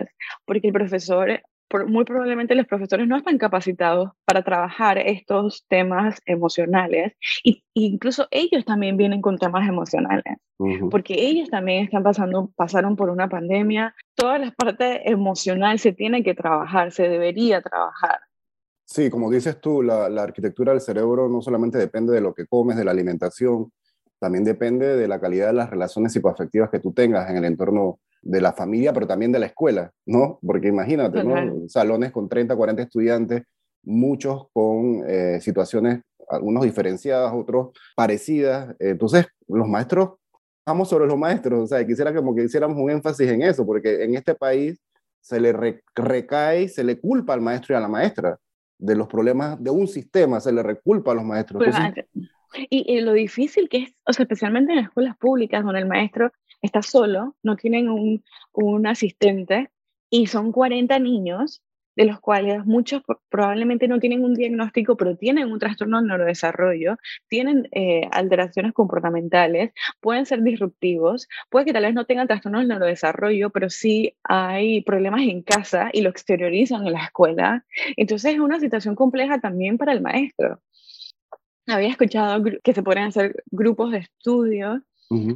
porque 0.45 0.67
el 0.67 0.73
profesor, 0.73 1.41
muy 1.87 2.05
probablemente 2.05 2.55
los 2.55 2.65
profesores 2.65 3.07
no 3.07 3.17
están 3.17 3.37
capacitados 3.37 4.11
para 4.25 4.43
trabajar 4.43 4.97
estos 4.97 5.65
temas 5.67 6.21
emocionales 6.25 7.13
e 7.43 7.63
incluso 7.73 8.27
ellos 8.31 8.65
también 8.65 8.97
vienen 8.97 9.21
con 9.21 9.37
temas 9.37 9.67
emocionales, 9.67 10.37
porque 10.89 11.15
ellos 11.15 11.49
también 11.49 11.85
están 11.85 12.03
pasando, 12.03 12.51
pasaron 12.55 12.95
por 12.95 13.09
una 13.09 13.29
pandemia. 13.29 13.95
Toda 14.15 14.39
la 14.39 14.51
parte 14.51 15.09
emocional 15.09 15.79
se 15.79 15.93
tiene 15.93 16.23
que 16.23 16.33
trabajar, 16.33 16.91
se 16.91 17.09
debería 17.09 17.61
trabajar. 17.61 18.19
Sí, 18.85 19.09
como 19.09 19.29
dices 19.29 19.59
tú, 19.59 19.83
la, 19.83 20.07
la 20.07 20.23
arquitectura 20.23 20.71
del 20.71 20.81
cerebro 20.81 21.27
no 21.27 21.41
solamente 21.41 21.77
depende 21.77 22.13
de 22.13 22.21
lo 22.21 22.33
que 22.33 22.47
comes, 22.47 22.77
de 22.77 22.85
la 22.85 22.91
alimentación, 22.91 23.71
también 24.19 24.43
depende 24.43 24.95
de 24.95 25.07
la 25.07 25.19
calidad 25.19 25.47
de 25.47 25.53
las 25.53 25.69
relaciones 25.69 26.13
psicoafectivas 26.13 26.69
que 26.69 26.79
tú 26.79 26.91
tengas 26.91 27.29
en 27.29 27.37
el 27.37 27.45
entorno 27.45 27.99
de 28.21 28.41
la 28.41 28.53
familia, 28.53 28.93
pero 28.93 29.07
también 29.07 29.31
de 29.31 29.39
la 29.39 29.45
escuela, 29.45 29.91
¿no? 30.05 30.39
Porque 30.45 30.67
imagínate, 30.67 31.23
¿no? 31.23 31.67
Salones 31.69 32.11
con 32.11 32.27
30, 32.27 32.55
40 32.55 32.81
estudiantes, 32.81 33.43
muchos 33.83 34.47
con 34.53 35.03
eh, 35.07 35.39
situaciones, 35.39 36.01
algunos 36.29 36.63
diferenciadas, 36.63 37.31
otros 37.33 37.69
parecidas. 37.95 38.75
Entonces, 38.79 39.27
los 39.47 39.67
maestros, 39.67 40.15
vamos 40.65 40.89
sobre 40.89 41.07
los 41.07 41.17
maestros, 41.17 41.63
o 41.63 41.67
sea, 41.67 41.85
quisiera 41.85 42.13
como 42.13 42.35
que 42.35 42.43
hiciéramos 42.43 42.77
un 42.77 42.89
énfasis 42.89 43.29
en 43.29 43.43
eso, 43.43 43.65
porque 43.65 44.03
en 44.03 44.15
este 44.15 44.35
país 44.35 44.79
se 45.21 45.39
le 45.39 45.53
recae, 45.95 46.67
se 46.67 46.83
le 46.83 46.99
culpa 46.99 47.33
al 47.33 47.41
maestro 47.41 47.75
y 47.75 47.77
a 47.77 47.81
la 47.81 47.87
maestra 47.87 48.37
de 48.79 48.95
los 48.95 49.07
problemas 49.07 49.61
de 49.61 49.69
un 49.69 49.87
sistema, 49.87 50.39
se 50.39 50.51
le 50.51 50.63
reculpa 50.63 51.11
a 51.11 51.15
los 51.15 51.23
maestros. 51.23 51.63
Y, 52.69 52.99
lo 53.01 53.13
difícil 53.13 53.69
que 53.69 53.77
es, 53.77 53.95
o 54.05 54.13
sea, 54.13 54.23
especialmente 54.23 54.71
en 54.71 54.77
las 54.77 54.87
escuelas 54.87 55.17
públicas 55.17 55.63
donde 55.63 55.79
el 55.79 55.87
maestro 55.87 56.31
está 56.61 56.81
solo, 56.81 57.35
no 57.43 57.55
tienen 57.55 57.89
un, 57.89 58.23
un 58.53 58.87
asistente 58.87 59.69
y 60.09 60.27
son 60.27 60.51
40 60.51 60.97
niños, 60.99 61.61
de 61.97 62.05
los 62.05 62.19
cuales 62.19 62.63
muchos 62.63 63.01
probablemente 63.27 63.87
no 63.87 63.99
tienen 63.99 64.23
un 64.23 64.35
diagnóstico, 64.35 64.95
pero 64.95 65.17
tienen 65.17 65.51
un 65.51 65.57
trastorno 65.57 65.99
de 65.99 66.07
neurodesarrollo, 66.07 66.97
tienen 67.27 67.67
eh, 67.71 68.07
alteraciones 68.11 68.73
comportamentales, 68.73 69.71
pueden 69.99 70.27
ser 70.27 70.43
disruptivos, 70.43 71.27
puede 71.49 71.65
que 71.65 71.73
tal 71.73 71.83
vez 71.83 71.95
no 71.95 72.05
tengan 72.05 72.27
trastorno 72.27 72.59
de 72.59 72.67
neurodesarrollo, 72.67 73.49
pero 73.49 73.71
sí 73.71 74.15
hay 74.23 74.81
problemas 74.81 75.21
en 75.21 75.41
casa 75.41 75.89
y 75.91 76.01
lo 76.01 76.11
exteriorizan 76.11 76.85
en 76.85 76.93
la 76.93 77.05
escuela. 77.05 77.65
Entonces 77.95 78.35
es 78.35 78.39
una 78.39 78.59
situación 78.59 78.93
compleja 78.93 79.39
también 79.39 79.79
para 79.79 79.91
el 79.91 80.01
maestro 80.01 80.61
había 81.67 81.89
escuchado 81.89 82.43
que 82.63 82.73
se 82.73 82.83
podrían 82.83 83.07
hacer 83.07 83.43
grupos 83.51 83.91
de 83.91 83.99
estudio 83.99 84.83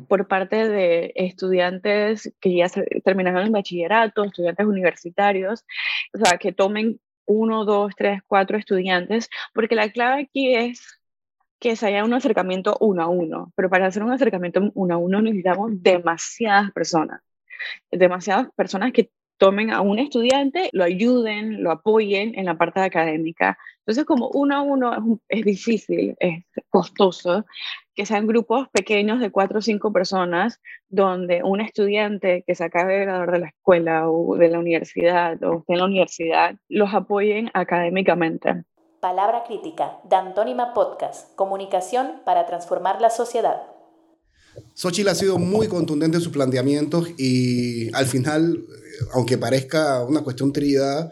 por 0.07 0.27
parte 0.27 0.67
de 0.67 1.13
estudiantes 1.15 2.33
que 2.41 2.55
ya 2.57 2.67
terminaron 3.05 3.43
el 3.43 3.51
bachillerato, 3.51 4.23
estudiantes 4.23 4.65
universitarios, 4.65 5.65
o 6.13 6.17
sea, 6.17 6.37
que 6.37 6.51
tomen 6.51 6.99
uno, 7.25 7.63
dos, 7.63 7.93
tres, 7.95 8.21
cuatro 8.27 8.57
estudiantes, 8.57 9.29
porque 9.53 9.75
la 9.75 9.89
clave 9.89 10.23
aquí 10.23 10.53
es 10.53 10.99
que 11.59 11.75
se 11.75 11.87
haya 11.87 12.03
un 12.03 12.13
acercamiento 12.13 12.75
uno 12.81 13.03
a 13.03 13.07
uno, 13.07 13.53
pero 13.55 13.69
para 13.69 13.87
hacer 13.87 14.03
un 14.03 14.11
acercamiento 14.11 14.71
uno 14.73 14.95
a 14.95 14.97
uno 14.97 15.21
necesitamos 15.21 15.71
demasiadas 15.81 16.71
personas, 16.71 17.21
demasiadas 17.91 18.47
personas 18.55 18.91
que 18.91 19.11
tomen 19.41 19.71
a 19.71 19.81
un 19.81 19.97
estudiante, 19.97 20.69
lo 20.71 20.83
ayuden, 20.83 21.63
lo 21.63 21.71
apoyen 21.71 22.37
en 22.37 22.45
la 22.45 22.59
parte 22.59 22.79
académica. 22.79 23.57
Entonces, 23.79 24.05
como 24.05 24.29
uno 24.29 24.55
a 24.55 24.61
uno 24.61 25.19
es, 25.27 25.43
difícil, 25.43 26.15
es 26.19 26.45
costoso, 26.69 27.43
que 27.95 28.05
sean 28.05 28.27
grupos 28.27 28.67
pequeños 28.69 29.19
de 29.19 29.31
cuatro 29.31 29.57
o 29.57 29.61
cinco 29.63 29.91
personas, 29.91 30.61
donde 30.89 31.41
un 31.41 31.59
estudiante 31.59 32.43
que 32.45 32.53
se 32.53 32.65
acabe 32.65 32.93
de 32.93 33.05
graduar 33.05 33.31
de 33.31 33.39
la 33.39 33.47
escuela 33.47 34.11
o 34.11 34.35
de 34.35 34.47
la 34.47 34.59
universidad 34.59 35.43
o 35.43 35.61
esté 35.61 35.73
en 35.73 35.79
la 35.79 35.85
universidad, 35.85 36.55
los 36.69 36.93
apoyen 36.93 37.49
académicamente. 37.55 38.63
Palabra 38.99 39.43
crítica, 39.45 39.97
Dantónima 40.03 40.75
Podcast, 40.75 41.35
comunicación 41.35 42.21
para 42.25 42.45
transformar 42.45 43.01
la 43.01 43.09
sociedad. 43.09 43.63
Xochitl 44.73 45.09
ha 45.09 45.15
sido 45.15 45.37
muy 45.37 45.67
contundente 45.67 46.17
en 46.17 46.23
sus 46.23 46.33
planteamientos 46.33 47.09
y 47.17 47.93
al 47.93 48.05
final, 48.05 48.65
aunque 49.13 49.37
parezca 49.37 50.03
una 50.03 50.21
cuestión 50.21 50.51
trillada, 50.53 51.11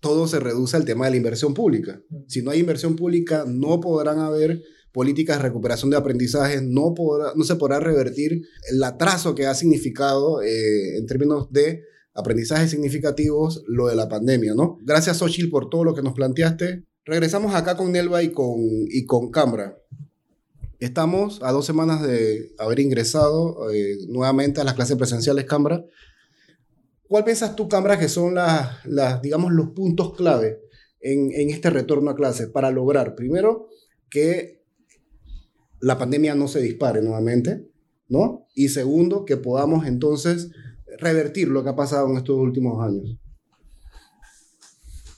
todo 0.00 0.28
se 0.28 0.40
reduce 0.40 0.76
al 0.76 0.84
tema 0.84 1.06
de 1.06 1.12
la 1.12 1.16
inversión 1.16 1.54
pública. 1.54 2.00
Si 2.28 2.42
no 2.42 2.50
hay 2.50 2.60
inversión 2.60 2.96
pública, 2.96 3.44
no 3.46 3.80
podrán 3.80 4.18
haber 4.18 4.62
políticas 4.92 5.36
de 5.36 5.42
recuperación 5.42 5.90
de 5.90 5.96
aprendizaje, 5.96 6.60
no, 6.62 6.94
podrá, 6.94 7.32
no 7.34 7.44
se 7.44 7.56
podrá 7.56 7.80
revertir 7.80 8.42
el 8.70 8.82
atraso 8.82 9.34
que 9.34 9.46
ha 9.46 9.54
significado 9.54 10.42
eh, 10.42 10.96
en 10.96 11.06
términos 11.06 11.50
de 11.50 11.82
aprendizajes 12.14 12.70
significativos 12.70 13.62
lo 13.66 13.88
de 13.88 13.94
la 13.94 14.08
pandemia, 14.08 14.54
¿no? 14.54 14.78
Gracias, 14.82 15.18
Xochitl, 15.18 15.50
por 15.50 15.68
todo 15.68 15.84
lo 15.84 15.94
que 15.94 16.02
nos 16.02 16.14
planteaste. 16.14 16.84
Regresamos 17.04 17.54
acá 17.54 17.76
con 17.76 17.92
Nelva 17.92 18.22
y 18.22 18.32
con, 18.32 18.56
y 18.88 19.04
con 19.04 19.30
Cambra. 19.30 19.76
Estamos 20.78 21.42
a 21.42 21.52
dos 21.52 21.64
semanas 21.64 22.02
de 22.02 22.52
haber 22.58 22.80
ingresado 22.80 23.70
eh, 23.70 23.96
nuevamente 24.08 24.60
a 24.60 24.64
las 24.64 24.74
clases 24.74 24.96
presenciales 24.96 25.46
Cambra. 25.46 25.84
¿Cuál 27.08 27.24
piensas 27.24 27.56
tú, 27.56 27.68
Cambra, 27.68 27.98
que 27.98 28.08
son 28.08 28.36
digamos, 29.22 29.52
los 29.52 29.70
puntos 29.70 30.14
clave 30.14 30.60
en, 31.00 31.30
en, 31.32 31.50
este 31.50 31.70
retorno 31.70 32.10
a 32.10 32.16
clases 32.16 32.48
para 32.48 32.70
lograr, 32.70 33.14
primero, 33.14 33.68
que 34.10 34.64
la 35.80 35.98
pandemia 35.98 36.34
no 36.34 36.48
se 36.48 36.60
dispare 36.60 37.00
nuevamente, 37.00 37.68
¿no? 38.08 38.46
Y 38.54 38.68
segundo, 38.68 39.24
que 39.24 39.36
podamos 39.36 39.86
entonces 39.86 40.50
revertir 40.98 41.48
lo 41.48 41.62
que 41.62 41.70
ha 41.70 41.76
pasado 41.76 42.10
en 42.10 42.16
estos 42.16 42.36
últimos 42.36 42.82
años. 42.84 43.18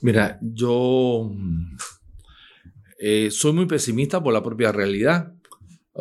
Mira, 0.01 0.39
yo 0.41 1.31
eh, 2.99 3.29
soy 3.31 3.53
muy 3.53 3.65
pesimista 3.65 4.21
por 4.21 4.33
la 4.33 4.43
propia 4.43 4.71
realidad. 4.71 5.33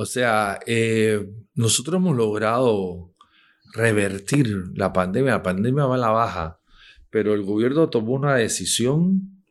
O 0.01 0.07
sea, 0.07 0.61
eh, 0.65 1.29
nosotros 1.57 1.97
hemos 1.97 2.17
logrado 2.17 3.17
revertir 3.75 4.67
la 4.77 4.93
pandemia. 4.93 5.33
La 5.33 5.43
pandemia 5.43 5.87
va 5.87 5.97
a 5.97 5.99
la 5.99 6.11
baja, 6.11 6.61
pero 7.11 7.35
el 7.35 7.43
gobierno 7.43 7.91
tomó 7.91 8.13
una 8.13 8.37
decisión 8.37 9.43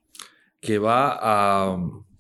que 0.62 0.78
va 0.78 1.18
a. 1.20 1.78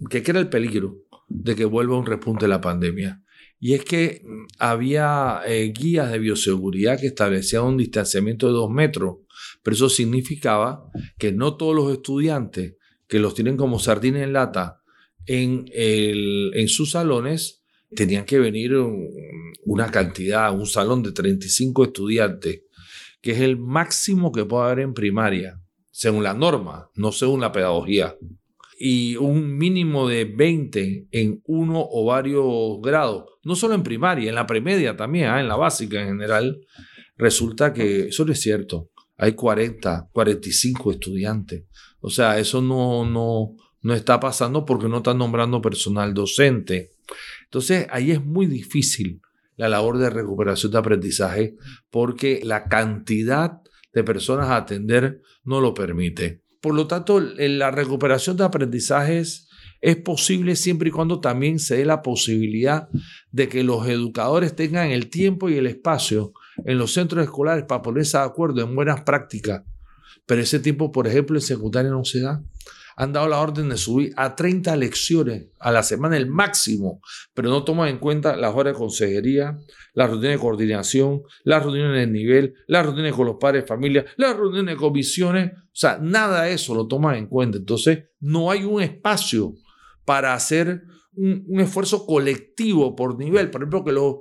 que 0.10 0.24
crea 0.24 0.42
el 0.42 0.50
peligro 0.50 1.06
de 1.30 1.56
que 1.56 1.64
vuelva 1.64 1.98
un 1.98 2.06
repunte 2.06 2.44
de 2.44 2.50
la 2.50 2.60
pandemia. 2.60 3.24
Y 3.62 3.76
es 3.76 3.86
que 3.86 4.24
había 4.60 5.40
eh, 5.48 5.72
guías 5.74 6.12
de 6.12 6.20
bioseguridad 6.20 7.00
que 7.00 7.08
establecían 7.08 7.64
un 7.64 7.78
distanciamiento 7.78 8.48
de 8.48 8.54
dos 8.54 8.70
metros, 8.70 9.20
pero 9.64 9.74
eso 9.74 9.88
significaba 9.88 10.92
que 11.18 11.32
no 11.32 11.56
todos 11.56 11.74
los 11.74 11.94
estudiantes 11.94 12.76
que 13.08 13.20
los 13.20 13.36
tienen 13.36 13.56
como 13.56 13.80
sardines 13.80 14.24
en 14.24 14.34
lata 14.34 14.82
en, 15.26 15.64
en 15.72 16.68
sus 16.68 16.92
salones 16.92 17.64
tenían 17.96 18.26
que 18.26 18.40
venir 18.40 18.76
una 19.64 19.92
cantidad, 19.92 20.54
un 20.54 20.66
salón 20.66 21.04
de 21.04 21.12
35 21.12 21.86
estudiantes, 21.86 22.64
que 23.22 23.32
es 23.32 23.40
el 23.40 23.58
máximo 23.58 24.32
que 24.32 24.46
puede 24.46 24.66
haber 24.66 24.80
en 24.80 24.94
primaria, 24.94 25.60
según 25.92 26.24
la 26.24 26.34
norma, 26.34 26.90
no 26.96 27.12
según 27.12 27.42
la 27.42 27.52
pedagogía. 27.52 28.16
Y 28.80 29.16
un 29.16 29.58
mínimo 29.58 30.08
de 30.08 30.26
20 30.26 31.08
en 31.12 31.42
uno 31.46 31.84
o 31.90 32.06
varios 32.06 32.80
grados, 32.82 33.26
no 33.44 33.56
solo 33.56 33.74
en 33.74 33.84
primaria, 33.84 34.30
en 34.30 34.36
la 34.36 34.46
premedia 34.46 34.96
también, 34.96 35.30
¿ah? 35.30 35.40
en 35.40 35.48
la 35.48 35.56
básica 35.56 36.00
en 36.00 36.10
general, 36.10 36.60
resulta 37.18 37.74
que 37.74 38.08
eso 38.08 38.26
no 38.26 38.34
es 38.34 38.42
cierto. 38.42 38.92
Hay 39.18 39.34
40, 39.34 40.10
45 40.12 40.92
estudiantes. 40.92 41.66
O 42.00 42.10
sea, 42.12 42.38
eso 42.38 42.62
no, 42.62 43.04
no, 43.04 43.56
no 43.82 43.94
está 43.96 44.20
pasando 44.20 44.64
porque 44.64 44.88
no 44.88 44.98
están 44.98 45.18
nombrando 45.18 45.62
personal 45.62 46.14
docente. 46.14 46.92
Entonces, 47.44 47.88
ahí 47.90 48.12
es 48.12 48.24
muy 48.24 48.46
difícil 48.46 49.22
la 49.56 49.70
labor 49.70 49.98
de 49.98 50.10
recuperación 50.10 50.72
de 50.72 50.78
aprendizaje 50.78 51.56
porque 51.90 52.42
la 52.44 52.68
cantidad 52.68 53.62
de 53.94 54.04
personas 54.04 54.50
a 54.50 54.58
atender 54.58 55.22
no 55.44 55.62
lo 55.62 55.74
permite. 55.74 56.44
Por 56.62 56.76
lo 56.76 56.88
tanto, 56.88 57.20
la 57.20 57.72
recuperación 57.72 58.38
de 58.38 58.44
aprendizajes 58.44 59.48
es 59.80 59.96
posible 59.96 60.56
siempre 60.56 60.90
y 60.90 60.92
cuando 60.92 61.20
también 61.20 61.60
se 61.60 61.78
dé 61.78 61.86
la 61.86 62.02
posibilidad 62.02 62.90
de 63.32 63.48
que 63.48 63.64
los 63.64 63.88
educadores 63.88 64.56
tengan 64.56 64.90
el 64.90 65.10
tiempo 65.10 65.50
y 65.50 65.58
el 65.58 65.68
espacio 65.68 66.34
en 66.66 66.78
los 66.78 66.94
centros 66.94 67.24
escolares 67.24 67.66
para 67.68 67.82
ponerse 67.82 68.18
de 68.18 68.24
acuerdo 68.24 68.62
en 68.62 68.76
buenas 68.76 69.02
prácticas 69.02 69.64
pero 70.28 70.42
ese 70.42 70.60
tiempo, 70.60 70.92
por 70.92 71.08
ejemplo, 71.08 71.38
en 71.38 71.42
secundaria 71.42 71.90
no 71.90 72.04
se 72.04 72.22
da. 72.22 72.44
Han 72.98 73.14
dado 73.14 73.30
la 73.30 73.40
orden 73.40 73.70
de 73.70 73.78
subir 73.78 74.12
a 74.18 74.36
30 74.36 74.76
lecciones 74.76 75.46
a 75.60 75.72
la 75.72 75.84
semana, 75.84 76.18
el 76.18 76.28
máximo, 76.28 77.00
pero 77.34 77.50
no 77.50 77.64
toman 77.64 77.90
en 77.90 78.00
cuenta 78.00 78.36
las 78.36 78.54
horas 78.54 78.74
de 78.74 78.80
consejería, 78.80 79.60
las 79.94 80.10
reuniones 80.10 80.38
de 80.38 80.42
coordinación, 80.42 81.22
las 81.44 81.64
reuniones 81.64 82.06
de 82.06 82.12
nivel, 82.12 82.56
las 82.68 82.86
reuniones 82.86 83.14
con 83.14 83.28
los 83.28 83.38
padres 83.40 83.64
de 83.64 83.68
familia, 83.68 84.06
las 84.18 84.36
reuniones 84.36 84.76
de 84.76 84.80
comisiones. 84.80 85.52
O 85.54 85.80
sea, 85.80 86.00
nada 86.02 86.44
de 86.44 86.54
eso 86.54 86.76
lo 86.76 86.88
toman 86.88 87.16
en 87.16 87.28
cuenta. 87.28 87.60
Entonces, 87.60 88.06
no 88.20 88.52
hay 88.52 88.64
un 88.64 88.82
espacio 88.82 89.54
para 90.04 90.34
hacer 90.34 90.82
un, 91.14 91.46
un 91.48 91.60
esfuerzo 91.62 92.06
colectivo 92.06 92.96
por 92.96 93.18
nivel. 93.18 93.52
Por 93.52 93.62
ejemplo, 93.62 93.86
que 93.86 93.92
los 93.92 94.16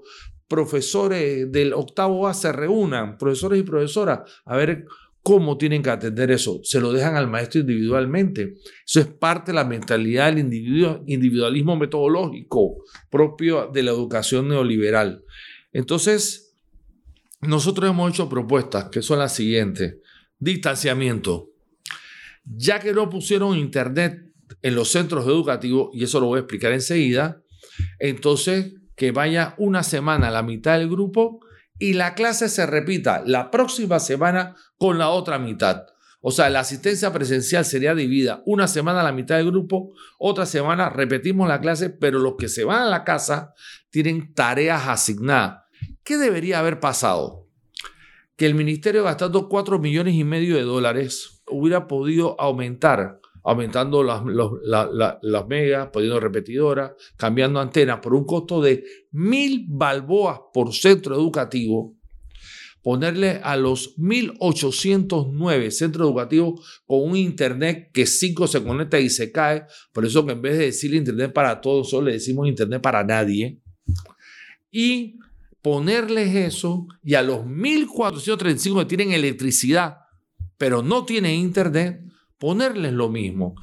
profesores 0.49 1.51
del 1.51 1.73
octavo 1.73 2.29
A 2.29 2.35
se 2.35 2.53
reúnan, 2.53 3.19
profesores 3.19 3.61
y 3.61 3.65
profesoras, 3.65 4.21
a 4.45 4.57
ver 4.57 4.87
cómo 5.27 5.59
tienen 5.59 5.83
que 5.83 5.91
atender 5.91 6.31
eso. 6.31 6.61
Se 6.63 6.81
lo 6.81 6.93
dejan 6.93 7.17
al 7.17 7.27
maestro 7.27 7.61
individualmente. 7.61 8.59
Eso 8.87 9.01
es 9.01 9.09
parte 9.09 9.51
de 9.51 9.57
la 9.57 9.65
mentalidad 9.65 10.33
del 10.33 10.39
individualismo 10.39 11.75
metodológico 11.75 12.85
propio 13.11 13.69
de 13.75 13.83
la 13.83 13.91
educación 13.91 14.47
neoliberal. 14.47 15.25
Entonces, 15.73 16.55
nosotros 17.41 17.91
hemos 17.91 18.13
hecho 18.13 18.29
propuestas 18.29 18.85
que 18.85 19.03
son 19.03 19.19
las 19.19 19.35
siguientes. 19.35 19.97
Distanciamiento. 20.39 21.51
Ya 22.45 22.79
que 22.79 22.93
no 22.93 23.11
pusieron 23.11 23.57
internet 23.57 24.33
en 24.63 24.77
los 24.77 24.93
centros 24.93 25.27
educativos, 25.27 25.91
y 25.93 26.05
eso 26.05 26.21
lo 26.21 26.27
voy 26.27 26.37
a 26.37 26.43
explicar 26.43 26.71
enseguida, 26.71 27.43
entonces 27.99 28.75
que 28.95 29.11
vaya 29.11 29.57
una 29.59 29.83
semana 29.83 30.29
a 30.29 30.31
la 30.31 30.45
mitad 30.45 30.79
del 30.79 30.89
grupo 30.89 31.41
y 31.79 31.95
la 31.95 32.15
clase 32.15 32.49
se 32.49 32.67
repita 32.67 33.23
la 33.27 33.51
próxima 33.51 33.99
semana 33.99 34.57
con 34.79 34.99
la 34.99 35.11
otra 35.11 35.39
mitad. 35.39 35.87
O 36.21 36.31
sea, 36.31 36.51
la 36.51 36.61
asistencia 36.61 37.13
presencial 37.13 37.65
sería 37.65 37.95
dividida 37.95 38.43
una 38.47 38.67
semana 38.67 39.03
la 39.03 39.13
mitad 39.13 39.37
del 39.37 39.51
grupo, 39.51 39.93
otra 40.19 40.47
semana 40.47 40.89
repetimos 40.89 41.49
la 41.49 41.61
clase, 41.61 41.91
pero 41.91 42.19
los 42.19 42.35
que 42.37 42.49
se 42.49 42.65
van 42.65 42.83
a 42.83 42.91
la 42.91 43.05
casa 43.05 43.55
tienen 43.91 44.35
tareas 44.35 44.89
asignadas. 44.89 45.65
¿Qué 46.03 46.17
debería 46.17 46.59
haber 46.59 46.81
pasado? 46.81 47.49
Que 48.37 48.47
el 48.47 48.55
ministerio 48.55 49.05
gastando 49.05 49.49
4 49.49 49.79
millones 49.79 50.15
y 50.15 50.25
medio 50.25 50.57
de 50.57 50.63
dólares 50.63 51.43
hubiera 51.49 51.87
podido 51.87 52.41
aumentar 52.41 53.21
aumentando 53.47 54.03
las, 54.03 54.25
megas, 55.47 55.89
poniendo 55.93 56.19
repetidoras, 56.19 56.93
cambiando 57.17 57.61
antenas 57.61 58.01
por 58.01 58.13
un 58.13 58.25
costo 58.25 58.61
de 58.61 58.83
mil 59.13 59.67
balboas 59.69 60.41
por 60.53 60.75
centro 60.75 61.15
educativo, 61.15 61.97
ponerle 62.83 63.41
a 63.45 63.57
los 63.57 63.97
1809 63.99 65.71
centros 65.71 66.09
educativos 66.09 66.83
con 66.87 67.09
un 67.09 67.17
internet 67.17 67.91
que 67.93 68.05
5 68.05 68.49
se 68.49 68.65
conecta 68.65 68.99
y 68.99 69.11
se 69.11 69.31
cae, 69.31 69.67
por 69.93 70.05
eso 70.05 70.27
que 70.27 70.33
en 70.33 70.43
vez 70.43 70.59
de 70.59 70.65
decirle 70.65 70.97
internet 70.97 71.33
para 71.33 71.61
todos, 71.61 71.91
solo 71.91 72.07
le 72.09 72.15
decimos 72.15 72.49
internet 72.49 72.83
para 72.83 73.05
nadie, 73.05 73.61
y 74.73 75.21
ponerles 75.63 76.35
eso, 76.35 76.89
y 77.05 77.15
a 77.15 77.23
los 77.23 77.47
1435 77.47 78.81
que 78.81 78.87
tienen 78.87 79.13
electricidad, 79.13 79.99
pero 80.59 80.83
no 80.83 81.05
tienen 81.05 81.35
internet, 81.35 82.06
ponerles 82.39 82.93
lo 82.93 83.09
mismo. 83.09 83.55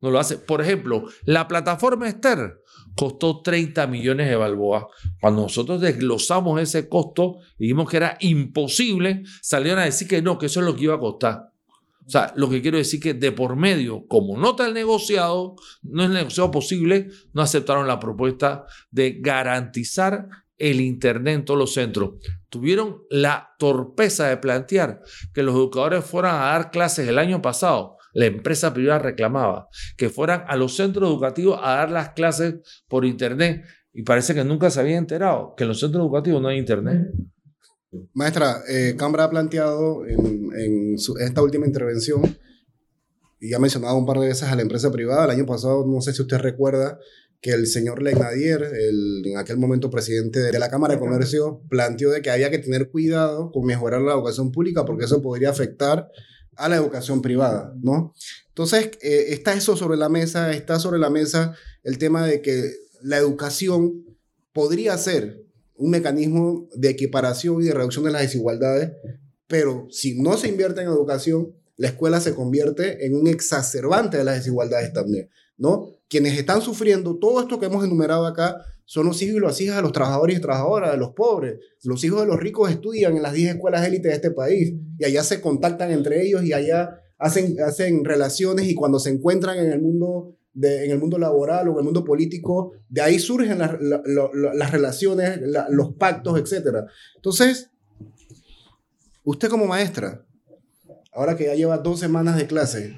no 0.01 0.11
lo 0.11 0.19
hace. 0.19 0.39
Por 0.39 0.61
ejemplo, 0.61 1.05
la 1.25 1.49
plataforma 1.49 2.09
Esther 2.09 2.63
costó 2.95 3.43
30 3.43 3.87
millones 3.87 4.29
de 4.29 4.37
balboas. 4.37 4.85
Cuando 5.21 5.43
nosotros 5.43 5.81
desglosamos 5.81 6.61
ese 6.61 6.89
costo 6.89 7.39
y 7.59 7.65
dijimos 7.65 7.89
que 7.89 7.97
era 7.97 8.17
imposible, 8.21 9.23
salieron 9.43 9.81
a 9.81 9.85
decir 9.85 10.09
que 10.09 10.23
no, 10.23 10.39
que 10.39 10.47
eso 10.47 10.61
es 10.61 10.67
lo 10.67 10.77
que 10.77 10.85
iba 10.85 10.95
a 10.95 11.01
costar. 11.01 11.53
O 12.07 12.11
sea, 12.11 12.33
lo 12.37 12.49
que 12.49 12.63
quiero 12.63 12.79
decir 12.79 13.01
que 13.01 13.13
de 13.13 13.33
por 13.33 13.55
medio, 13.57 14.07
como 14.09 14.39
no 14.39 14.51
está 14.51 14.67
el 14.67 14.73
negociado, 14.73 15.57
no 15.83 16.05
es 16.05 16.11
negociado 16.11 16.51
posible, 16.51 17.09
no 17.35 17.43
aceptaron 17.43 17.87
la 17.87 18.01
propuesta 18.01 18.65
de 18.91 19.19
garantizar 19.21 20.27
el 20.57 20.81
Internet 20.81 21.35
en 21.35 21.45
todos 21.45 21.61
los 21.61 21.75
centros. 21.75 22.13
Tuvieron 22.49 23.03
la 23.11 23.55
torpeza 23.59 24.27
de 24.29 24.39
plantear 24.39 25.03
que 25.35 25.43
los 25.43 25.55
educadores 25.55 26.05
fueran 26.05 26.37
a 26.37 26.47
dar 26.47 26.71
clases 26.71 27.07
el 27.07 27.19
año 27.19 27.43
pasado 27.43 27.98
la 28.13 28.27
empresa 28.27 28.73
privada 28.73 28.99
reclamaba 28.99 29.69
que 29.97 30.11
fueran 30.11 30.45
a 30.49 30.57
los 30.57 30.77
centros 30.77 31.09
educativos 31.09 31.59
a 31.63 31.77
dar 31.77 31.91
las 31.91 32.11
clases 32.11 32.57
por 32.89 33.05
internet 33.05 33.65
y 33.93 34.03
parece 34.03 34.35
que 34.35 34.45
nunca 34.45 34.71
se 34.71 34.81
había 34.81 34.97
enterado 34.97 35.55
que 35.57 35.65
en 35.65 35.69
los 35.69 35.81
centros 35.81 36.03
educativos 36.03 36.41
no 36.41 36.49
hay 36.49 36.59
internet. 36.59 37.11
Maestra, 38.13 38.63
eh, 38.69 38.95
Cambra 38.99 39.25
ha 39.25 39.31
planteado 39.31 40.07
en, 40.07 40.95
esta 41.21 41.43
última 41.43 41.67
intervención 41.67 42.23
y 43.41 43.55
ha 43.55 43.59
mencionado 43.59 43.97
un 43.97 44.05
par 44.05 44.19
de 44.19 44.27
veces 44.27 44.49
a 44.49 44.57
la 44.57 44.63
empresa 44.63 44.91
privada. 44.91 45.25
El 45.25 45.31
año 45.31 45.47
pasado, 45.47 45.87
no 45.87 46.01
sé 46.01 46.13
si 46.13 46.23
usted 46.23 46.39
recuerda, 46.39 46.99
que 47.41 47.53
el 47.53 47.67
señor 47.67 48.03
Legnadier, 48.03 48.69
en 49.25 49.39
aquel 49.39 49.59
momento 49.59 49.91
presidente 49.91 50.41
de 50.41 50.59
la 50.59 50.69
Cámara 50.71 50.95
de 50.95 51.01
Comercio, 51.01 51.63
planteó 51.69 52.11
de 52.11 52.21
que 52.21 52.31
había 52.31 52.51
que 52.51 52.59
tener 52.59 52.91
cuidado 52.91 53.53
con 53.53 53.65
mejorar 53.65 54.03
la 54.03 54.15
educación 54.15 54.51
pública 54.51 54.85
porque 54.85 55.05
eso 55.05 55.23
podría 55.23 55.51
afectar 55.51 56.09
a 56.59 56.69
la 56.69 56.77
educación 56.77 57.23
privada, 57.23 57.73
¿no? 57.81 58.13
Entonces, 58.49 58.91
eh, 59.01 59.27
está 59.29 59.55
eso 59.55 59.77
sobre 59.77 59.97
la 59.97 60.09
mesa, 60.09 60.53
está 60.53 60.79
sobre 60.79 60.99
la 60.99 61.09
mesa 61.09 61.55
el 61.85 61.99
tema 61.99 62.27
de 62.27 62.43
que 62.43 62.73
la 63.01 63.17
educación 63.17 64.05
podría 64.53 64.99
ser 64.99 65.45
un 65.77 65.91
mecanismo 65.91 66.69
de 66.75 66.91
equiparación 66.91 67.63
y 67.63 67.67
de 67.67 67.75
reducción 67.75 68.05
de 68.05 68.11
las 68.11 68.23
desigualdades, 68.23 68.91
pero 69.47 69.87
si 69.91 70.21
no 70.21 70.37
se 70.37 70.49
invierte 70.49 70.83
en 70.83 70.89
educación, 70.89 71.55
la 71.77 71.89
escuela 71.89 72.21
se 72.21 72.35
convierte 72.35 73.07
en 73.07 73.15
un 73.15 73.29
exacerbante 73.29 74.19
de 74.19 74.25
las 74.25 74.39
desigualdades 74.39 74.93
también, 74.93 75.31
¿no? 75.57 75.93
Quienes 76.09 76.37
están 76.37 76.61
sufriendo 76.61 77.17
todo 77.17 77.41
esto 77.41 77.61
que 77.61 77.67
hemos 77.67 77.85
enumerado 77.85 78.27
acá 78.27 78.57
son 78.89 79.05
los 79.05 79.21
hijos 79.21 79.37
y 79.37 79.41
las 79.41 79.61
hijas 79.61 79.77
de 79.77 79.83
los 79.83 79.93
trabajadores 79.93 80.39
y 80.39 80.41
trabajadoras, 80.41 80.93
de 80.93 80.97
los 80.97 81.11
pobres. 81.11 81.59
Los 81.85 82.03
hijos 82.05 82.23
de 82.23 82.27
los 82.27 82.41
ricos 82.41 82.71
estudian 82.71 83.15
en 83.15 83.23
las 83.23 83.35
10 83.35 83.57
escuelas 83.57 83.87
élites 83.87 84.11
de 84.11 84.17
este 84.17 84.31
país 84.31 84.73
y 84.99 85.05
allá 85.05 85.23
se 85.25 85.43
contactan 85.43 85.91
entre 85.91 86.23
ellos 86.25 86.43
y 86.43 86.55
allá 86.55 86.99
hacen, 87.19 87.61
hacen 87.61 88.03
relaciones 88.03 88.67
y 88.67 88.75
cuando 88.75 88.99
se 88.99 89.11
encuentran 89.11 89.59
en 89.59 89.73
el 89.73 89.83
mundo, 89.83 90.39
de, 90.55 90.87
en 90.87 90.91
el 90.91 90.99
mundo 90.99 91.19
laboral 91.19 91.69
o 91.69 91.73
en 91.73 91.79
el 91.81 91.85
mundo 91.85 92.03
político, 92.03 92.73
de 92.89 93.03
ahí 93.03 93.19
surgen 93.19 93.59
las, 93.59 93.77
las 93.79 94.71
relaciones, 94.71 95.39
los 95.69 95.93
pactos, 95.93 96.41
etc. 96.41 96.87
Entonces, 97.17 97.69
usted 99.23 99.51
como 99.51 99.67
maestra, 99.67 100.25
ahora 101.13 101.37
que 101.37 101.45
ya 101.45 101.55
lleva 101.55 101.77
dos 101.77 102.01
semanas 102.01 102.39
de 102.39 102.47
clase, 102.47 102.97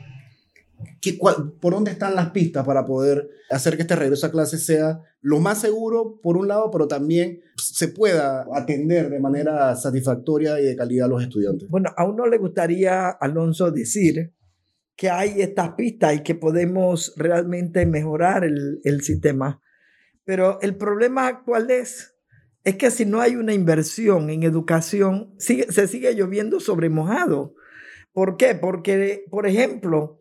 ¿Por 1.61 1.73
dónde 1.73 1.91
están 1.91 2.15
las 2.15 2.31
pistas 2.31 2.65
para 2.65 2.85
poder 2.85 3.29
hacer 3.51 3.77
que 3.77 3.83
este 3.83 3.97
regreso 3.97 4.27
a 4.27 4.31
clase 4.31 4.59
sea 4.59 5.01
lo 5.23 5.41
más 5.41 5.61
seguro, 5.61 6.21
por 6.23 6.37
un 6.37 6.49
lado, 6.49 6.71
pero 6.71 6.89
también 6.89 7.43
se 7.57 7.89
pueda 7.89 8.47
atender 8.55 9.11
de 9.11 9.21
manera 9.21 9.75
satisfactoria 9.77 10.61
y 10.61 10.65
de 10.65 10.77
calidad 10.77 11.07
a 11.07 11.09
los 11.09 11.23
estudiantes? 11.23 11.69
Bueno, 11.69 11.91
a 11.97 12.05
uno 12.05 12.27
le 12.27 12.39
gustaría, 12.39 13.09
Alonso, 13.09 13.71
decir 13.71 14.33
que 14.97 15.11
hay 15.11 15.41
estas 15.41 15.73
pistas 15.73 16.15
y 16.15 16.23
que 16.23 16.35
podemos 16.35 17.15
realmente 17.17 17.87
mejorar 17.87 18.45
el, 18.45 18.81
el 18.85 19.03
sistema. 19.03 19.61
Pero 20.25 20.61
el 20.61 20.77
problema 20.77 21.43
cuál 21.43 21.71
es? 21.71 22.15
Es 22.63 22.77
que 22.77 22.91
si 22.91 23.07
no 23.07 23.21
hay 23.21 23.37
una 23.37 23.55
inversión 23.55 24.29
en 24.29 24.43
educación, 24.43 25.35
se 25.39 25.89
sigue 25.89 26.15
lloviendo 26.15 26.61
sobre 26.61 26.91
mojado. 26.91 27.55
¿Por 28.13 28.37
qué? 28.37 28.55
Porque, 28.55 29.25
por 29.31 29.47
ejemplo, 29.47 30.19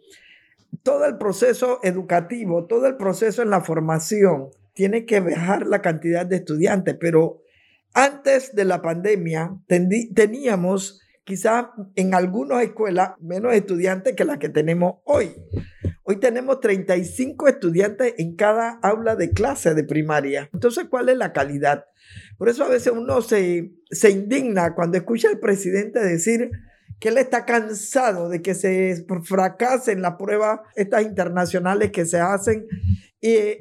todo 0.84 1.06
el 1.06 1.18
proceso 1.18 1.80
educativo, 1.84 2.66
todo 2.66 2.88
el 2.88 2.98
proceso 2.98 3.42
en 3.42 3.50
la 3.50 3.62
formación 3.62 4.50
tiene 4.74 5.06
que 5.06 5.20
bajar 5.20 5.68
la 5.68 5.82
cantidad 5.82 6.26
de 6.26 6.38
estudiantes, 6.38 6.96
pero 7.00 7.42
antes 7.94 8.56
de 8.56 8.66
la 8.66 8.82
pandemia 8.82 9.58
teníamos 9.68 11.02
quizá 11.24 11.72
en 11.96 12.14
algunas 12.14 12.64
escuelas 12.64 13.12
menos 13.20 13.54
estudiantes 13.54 14.16
que 14.16 14.26
las 14.26 14.38
que 14.38 14.50
tenemos 14.50 14.96
hoy. 15.06 15.32
Hoy 16.04 16.20
tenemos 16.20 16.60
35 16.60 17.48
estudiantes 17.48 18.16
en 18.18 18.36
cada 18.36 18.80
aula 18.82 19.16
de 19.16 19.30
clase 19.30 19.76
de 19.76 19.84
primaria. 19.84 20.50
Entonces, 20.54 20.86
¿cuál 20.90 21.10
es 21.10 21.18
la 21.18 21.34
calidad? 21.34 21.86
Por 22.38 22.50
eso 22.50 22.64
a 22.64 22.70
veces 22.70 22.94
uno 22.94 23.22
se, 23.22 23.74
se 23.92 24.10
indigna 24.10 24.74
cuando 24.74 24.98
escucha 24.98 25.30
al 25.30 25.40
presidente 25.40 26.00
decir 26.00 26.50
que 27.00 27.10
él 27.10 27.18
está 27.18 27.46
cansado 27.46 28.30
de 28.30 28.42
que 28.42 28.56
se 28.56 29.06
fracasen 29.24 30.02
las 30.02 30.16
pruebas 30.16 30.60
estas 30.76 31.04
internacionales 31.04 31.92
que 31.92 32.06
se 32.06 32.20
hacen, 32.20 32.68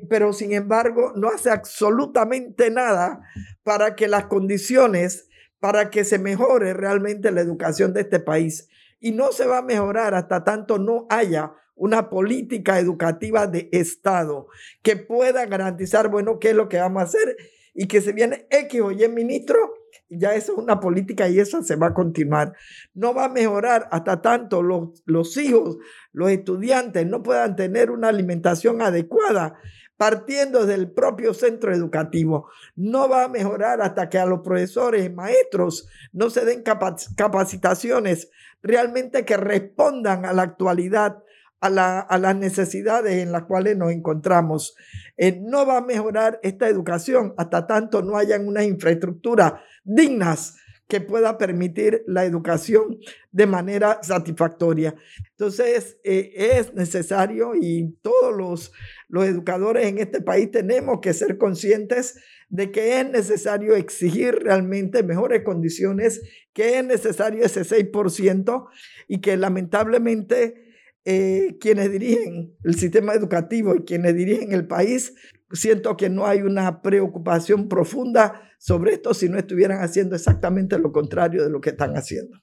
pero 0.08 0.32
sin 0.32 0.52
embargo 0.52 1.12
no 1.14 1.28
hace 1.28 1.50
absolutamente 1.50 2.70
nada 2.70 3.20
para 3.62 3.94
que 3.94 4.08
las 4.08 4.26
condiciones, 4.26 5.28
para 5.60 5.90
que 5.90 6.04
se 6.04 6.18
mejore 6.18 6.74
realmente 6.74 7.30
la 7.30 7.40
educación 7.40 7.92
de 7.92 8.02
este 8.02 8.20
país. 8.20 8.68
Y 9.00 9.12
no 9.12 9.30
se 9.30 9.46
va 9.46 9.58
a 9.58 9.62
mejorar 9.62 10.14
hasta 10.14 10.42
tanto 10.42 10.78
no 10.78 11.06
haya 11.08 11.52
una 11.76 12.10
política 12.10 12.80
educativa 12.80 13.46
de 13.46 13.68
Estado 13.70 14.48
que 14.82 14.96
pueda 14.96 15.46
garantizar, 15.46 16.08
bueno, 16.08 16.40
qué 16.40 16.50
es 16.50 16.56
lo 16.56 16.68
que 16.68 16.78
vamos 16.78 17.02
a 17.02 17.04
hacer 17.04 17.36
y 17.72 17.86
que 17.86 18.00
se 18.00 18.12
viene 18.12 18.48
X 18.50 18.80
o 18.80 18.90
Y 18.90 19.08
ministro, 19.08 19.74
ya 20.10 20.34
eso 20.34 20.52
es 20.52 20.58
una 20.58 20.80
política 20.80 21.28
y 21.28 21.38
eso 21.38 21.62
se 21.62 21.76
va 21.76 21.88
a 21.88 21.94
continuar. 21.94 22.54
No 22.94 23.14
va 23.14 23.26
a 23.26 23.28
mejorar 23.28 23.88
hasta 23.90 24.22
tanto 24.22 24.62
los, 24.62 25.02
los 25.04 25.36
hijos, 25.36 25.78
los 26.12 26.30
estudiantes 26.30 27.06
no 27.06 27.22
puedan 27.22 27.56
tener 27.56 27.90
una 27.90 28.08
alimentación 28.08 28.82
adecuada 28.82 29.58
partiendo 29.96 30.64
del 30.64 30.90
propio 30.90 31.34
centro 31.34 31.74
educativo. 31.74 32.48
No 32.76 33.08
va 33.08 33.24
a 33.24 33.28
mejorar 33.28 33.82
hasta 33.82 34.08
que 34.08 34.18
a 34.18 34.26
los 34.26 34.40
profesores 34.40 35.04
y 35.04 35.10
maestros 35.10 35.88
no 36.12 36.30
se 36.30 36.44
den 36.44 36.62
capacitaciones 36.62 38.30
realmente 38.62 39.24
que 39.24 39.36
respondan 39.36 40.24
a 40.24 40.32
la 40.32 40.42
actualidad 40.42 41.22
a, 41.60 42.18
las 42.18 42.36
necesidades 42.36 43.22
en 43.22 43.32
las 43.32 43.44
cuales 43.44 43.76
nos 43.76 43.92
encontramos. 43.92 44.76
Eh, 45.16 45.40
no 45.42 45.66
va 45.66 45.78
a 45.78 45.84
mejorar 45.84 46.38
esta 46.42 46.68
educación 46.68 47.34
hasta 47.36 47.66
tanto 47.66 48.02
no 48.02 48.16
hayan 48.16 48.46
unas 48.46 48.64
infraestructuras 48.64 49.54
dignas 49.84 50.56
que 50.88 51.02
pueda 51.02 51.36
permitir 51.36 52.02
la 52.06 52.24
educación 52.24 52.98
de 53.30 53.46
manera 53.46 53.98
satisfactoria. 54.02 54.94
Entonces, 55.32 55.98
eh, 56.02 56.32
es 56.34 56.72
necesario 56.72 57.52
y 57.54 57.98
todos 58.00 58.34
los, 58.34 58.72
los 59.08 59.26
educadores 59.26 59.86
en 59.86 59.98
este 59.98 60.22
país 60.22 60.50
tenemos 60.50 61.00
que 61.00 61.12
ser 61.12 61.36
conscientes 61.36 62.18
de 62.48 62.70
que 62.70 63.00
es 63.00 63.10
necesario 63.10 63.76
exigir 63.76 64.36
realmente 64.36 65.02
mejores 65.02 65.42
condiciones, 65.42 66.22
que 66.54 66.78
es 66.78 66.84
necesario 66.84 67.44
ese 67.44 67.64
6% 67.64 68.68
y 69.08 69.20
que 69.20 69.36
lamentablemente 69.36 70.67
eh, 71.04 71.56
quienes 71.60 71.90
dirigen 71.90 72.54
el 72.64 72.74
sistema 72.74 73.14
educativo 73.14 73.74
y 73.74 73.84
quienes 73.84 74.14
dirigen 74.14 74.52
el 74.52 74.66
país, 74.66 75.14
siento 75.52 75.96
que 75.96 76.10
no 76.10 76.26
hay 76.26 76.42
una 76.42 76.82
preocupación 76.82 77.68
profunda 77.68 78.42
sobre 78.58 78.94
esto 78.94 79.14
si 79.14 79.28
no 79.28 79.38
estuvieran 79.38 79.80
haciendo 79.80 80.16
exactamente 80.16 80.78
lo 80.78 80.92
contrario 80.92 81.42
de 81.42 81.50
lo 81.50 81.60
que 81.60 81.70
están 81.70 81.94
haciendo. 81.94 82.38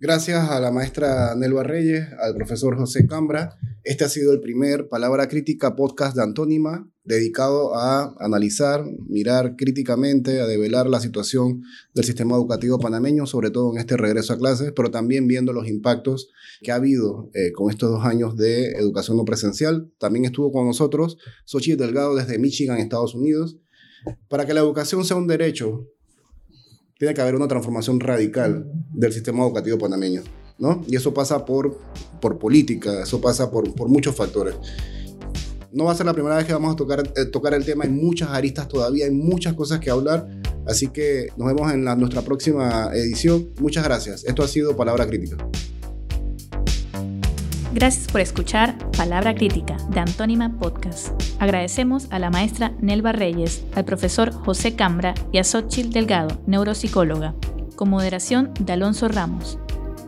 Gracias 0.00 0.48
a 0.48 0.60
la 0.60 0.70
maestra 0.70 1.34
Nelva 1.34 1.64
Reyes, 1.64 2.06
al 2.20 2.36
profesor 2.36 2.76
José 2.76 3.08
Cambra. 3.08 3.58
Este 3.82 4.04
ha 4.04 4.08
sido 4.08 4.32
el 4.32 4.38
primer 4.38 4.86
Palabra 4.86 5.26
Crítica 5.26 5.74
podcast 5.74 6.14
de 6.14 6.22
Antónima, 6.22 6.88
dedicado 7.02 7.74
a 7.74 8.14
analizar, 8.20 8.84
mirar 9.08 9.56
críticamente, 9.56 10.40
a 10.40 10.46
develar 10.46 10.88
la 10.88 11.00
situación 11.00 11.62
del 11.94 12.04
sistema 12.04 12.36
educativo 12.36 12.78
panameño, 12.78 13.26
sobre 13.26 13.50
todo 13.50 13.72
en 13.72 13.78
este 13.80 13.96
regreso 13.96 14.34
a 14.34 14.38
clases, 14.38 14.70
pero 14.70 14.92
también 14.92 15.26
viendo 15.26 15.52
los 15.52 15.66
impactos 15.66 16.30
que 16.60 16.70
ha 16.70 16.76
habido 16.76 17.28
eh, 17.34 17.50
con 17.50 17.68
estos 17.68 17.90
dos 17.90 18.04
años 18.04 18.36
de 18.36 18.74
educación 18.74 19.16
no 19.16 19.24
presencial. 19.24 19.90
También 19.98 20.26
estuvo 20.26 20.52
con 20.52 20.64
nosotros 20.64 21.18
Xochitl 21.44 21.82
Delgado 21.82 22.14
desde 22.14 22.38
Michigan, 22.38 22.78
Estados 22.78 23.16
Unidos. 23.16 23.58
Para 24.28 24.46
que 24.46 24.54
la 24.54 24.60
educación 24.60 25.04
sea 25.04 25.16
un 25.16 25.26
derecho, 25.26 25.88
tiene 26.98 27.14
que 27.14 27.20
haber 27.20 27.36
una 27.36 27.48
transformación 27.48 28.00
radical 28.00 28.70
del 28.92 29.12
sistema 29.12 29.44
educativo 29.44 29.78
panameño, 29.78 30.22
¿no? 30.58 30.82
Y 30.88 30.96
eso 30.96 31.14
pasa 31.14 31.44
por, 31.44 31.78
por 32.20 32.38
política, 32.38 33.02
eso 33.02 33.20
pasa 33.20 33.50
por, 33.50 33.72
por 33.74 33.88
muchos 33.88 34.14
factores. 34.16 34.56
No 35.72 35.84
va 35.84 35.92
a 35.92 35.94
ser 35.94 36.06
la 36.06 36.14
primera 36.14 36.36
vez 36.36 36.44
que 36.44 36.52
vamos 36.52 36.72
a 36.72 36.76
tocar, 36.76 37.12
eh, 37.16 37.26
tocar 37.26 37.54
el 37.54 37.64
tema, 37.64 37.84
hay 37.84 37.90
muchas 37.90 38.30
aristas 38.30 38.66
todavía, 38.66 39.04
hay 39.04 39.12
muchas 39.12 39.54
cosas 39.54 39.78
que 39.78 39.90
hablar, 39.90 40.26
así 40.66 40.88
que 40.88 41.28
nos 41.36 41.46
vemos 41.46 41.72
en 41.72 41.84
nuestra 41.84 42.22
próxima 42.22 42.90
edición. 42.92 43.50
Muchas 43.60 43.84
gracias. 43.84 44.24
Esto 44.24 44.42
ha 44.42 44.48
sido 44.48 44.76
Palabra 44.76 45.06
Crítica. 45.06 45.36
Gracias 47.78 48.10
por 48.10 48.20
escuchar 48.20 48.76
Palabra 48.96 49.36
Crítica 49.36 49.76
de 49.90 50.00
Antónima 50.00 50.50
Podcast. 50.50 51.10
Agradecemos 51.38 52.08
a 52.10 52.18
la 52.18 52.28
maestra 52.28 52.72
Nelva 52.80 53.12
Reyes, 53.12 53.64
al 53.76 53.84
profesor 53.84 54.32
José 54.32 54.74
Cambra 54.74 55.14
y 55.30 55.38
a 55.38 55.44
Xochitl 55.44 55.92
Delgado, 55.92 56.42
neuropsicóloga, 56.48 57.36
con 57.76 57.90
moderación 57.90 58.52
de 58.58 58.72
Alonso 58.72 59.06
Ramos. 59.06 59.60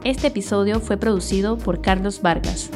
Este 0.03 0.27
episodio 0.27 0.81
fue 0.81 0.97
producido 0.97 1.59
por 1.59 1.81
Carlos 1.81 2.23
Vargas. 2.23 2.71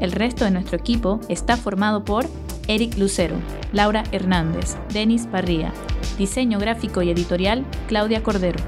El 0.00 0.10
resto 0.10 0.44
de 0.44 0.50
nuestro 0.50 0.78
equipo 0.78 1.20
está 1.28 1.56
formado 1.56 2.04
por 2.04 2.26
Eric 2.66 2.98
Lucero, 2.98 3.36
Laura 3.72 4.02
Hernández, 4.10 4.76
Denis 4.92 5.28
Parría, 5.28 5.72
diseño 6.18 6.58
gráfico 6.58 7.02
y 7.02 7.10
editorial 7.10 7.64
Claudia 7.86 8.24
Cordero. 8.24 8.58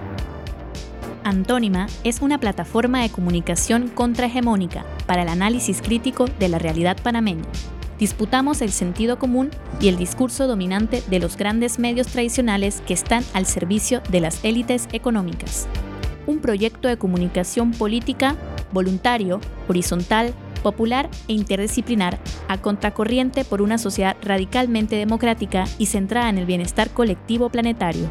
Antónima 1.25 1.89
es 2.05 2.21
una 2.21 2.39
plataforma 2.39 3.03
de 3.03 3.11
comunicación 3.11 3.89
contrahegemónica 3.89 4.85
para 5.13 5.25
el 5.25 5.29
análisis 5.29 5.83
crítico 5.83 6.25
de 6.39 6.49
la 6.49 6.59
realidad 6.59 6.97
panameña. 7.03 7.45
Disputamos 7.99 8.63
el 8.63 8.73
sentido 8.73 9.19
común 9.19 9.51
y 9.79 9.89
el 9.89 9.99
discurso 9.99 10.47
dominante 10.47 11.03
de 11.07 11.19
los 11.19 11.37
grandes 11.37 11.79
medios 11.79 12.07
tradicionales 12.07 12.83
que 12.87 12.95
están 12.95 13.23
al 13.35 13.45
servicio 13.45 14.01
de 14.09 14.21
las 14.21 14.43
élites 14.43 14.89
económicas. 14.91 15.69
Un 16.27 16.39
proyecto 16.39 16.89
de 16.89 16.97
comunicación 16.97 17.73
política, 17.73 18.37
voluntario, 18.73 19.39
horizontal, 19.69 20.33
popular 20.63 21.11
e 21.29 21.35
interdisciplinar, 21.35 22.19
a 22.49 22.57
contracorriente 22.57 23.45
por 23.45 23.61
una 23.61 23.77
sociedad 23.77 24.17
radicalmente 24.23 24.97
democrática 24.97 25.65
y 25.77 25.87
centrada 25.87 26.31
en 26.31 26.39
el 26.39 26.47
bienestar 26.47 26.89
colectivo 26.89 27.51
planetario. 27.51 28.09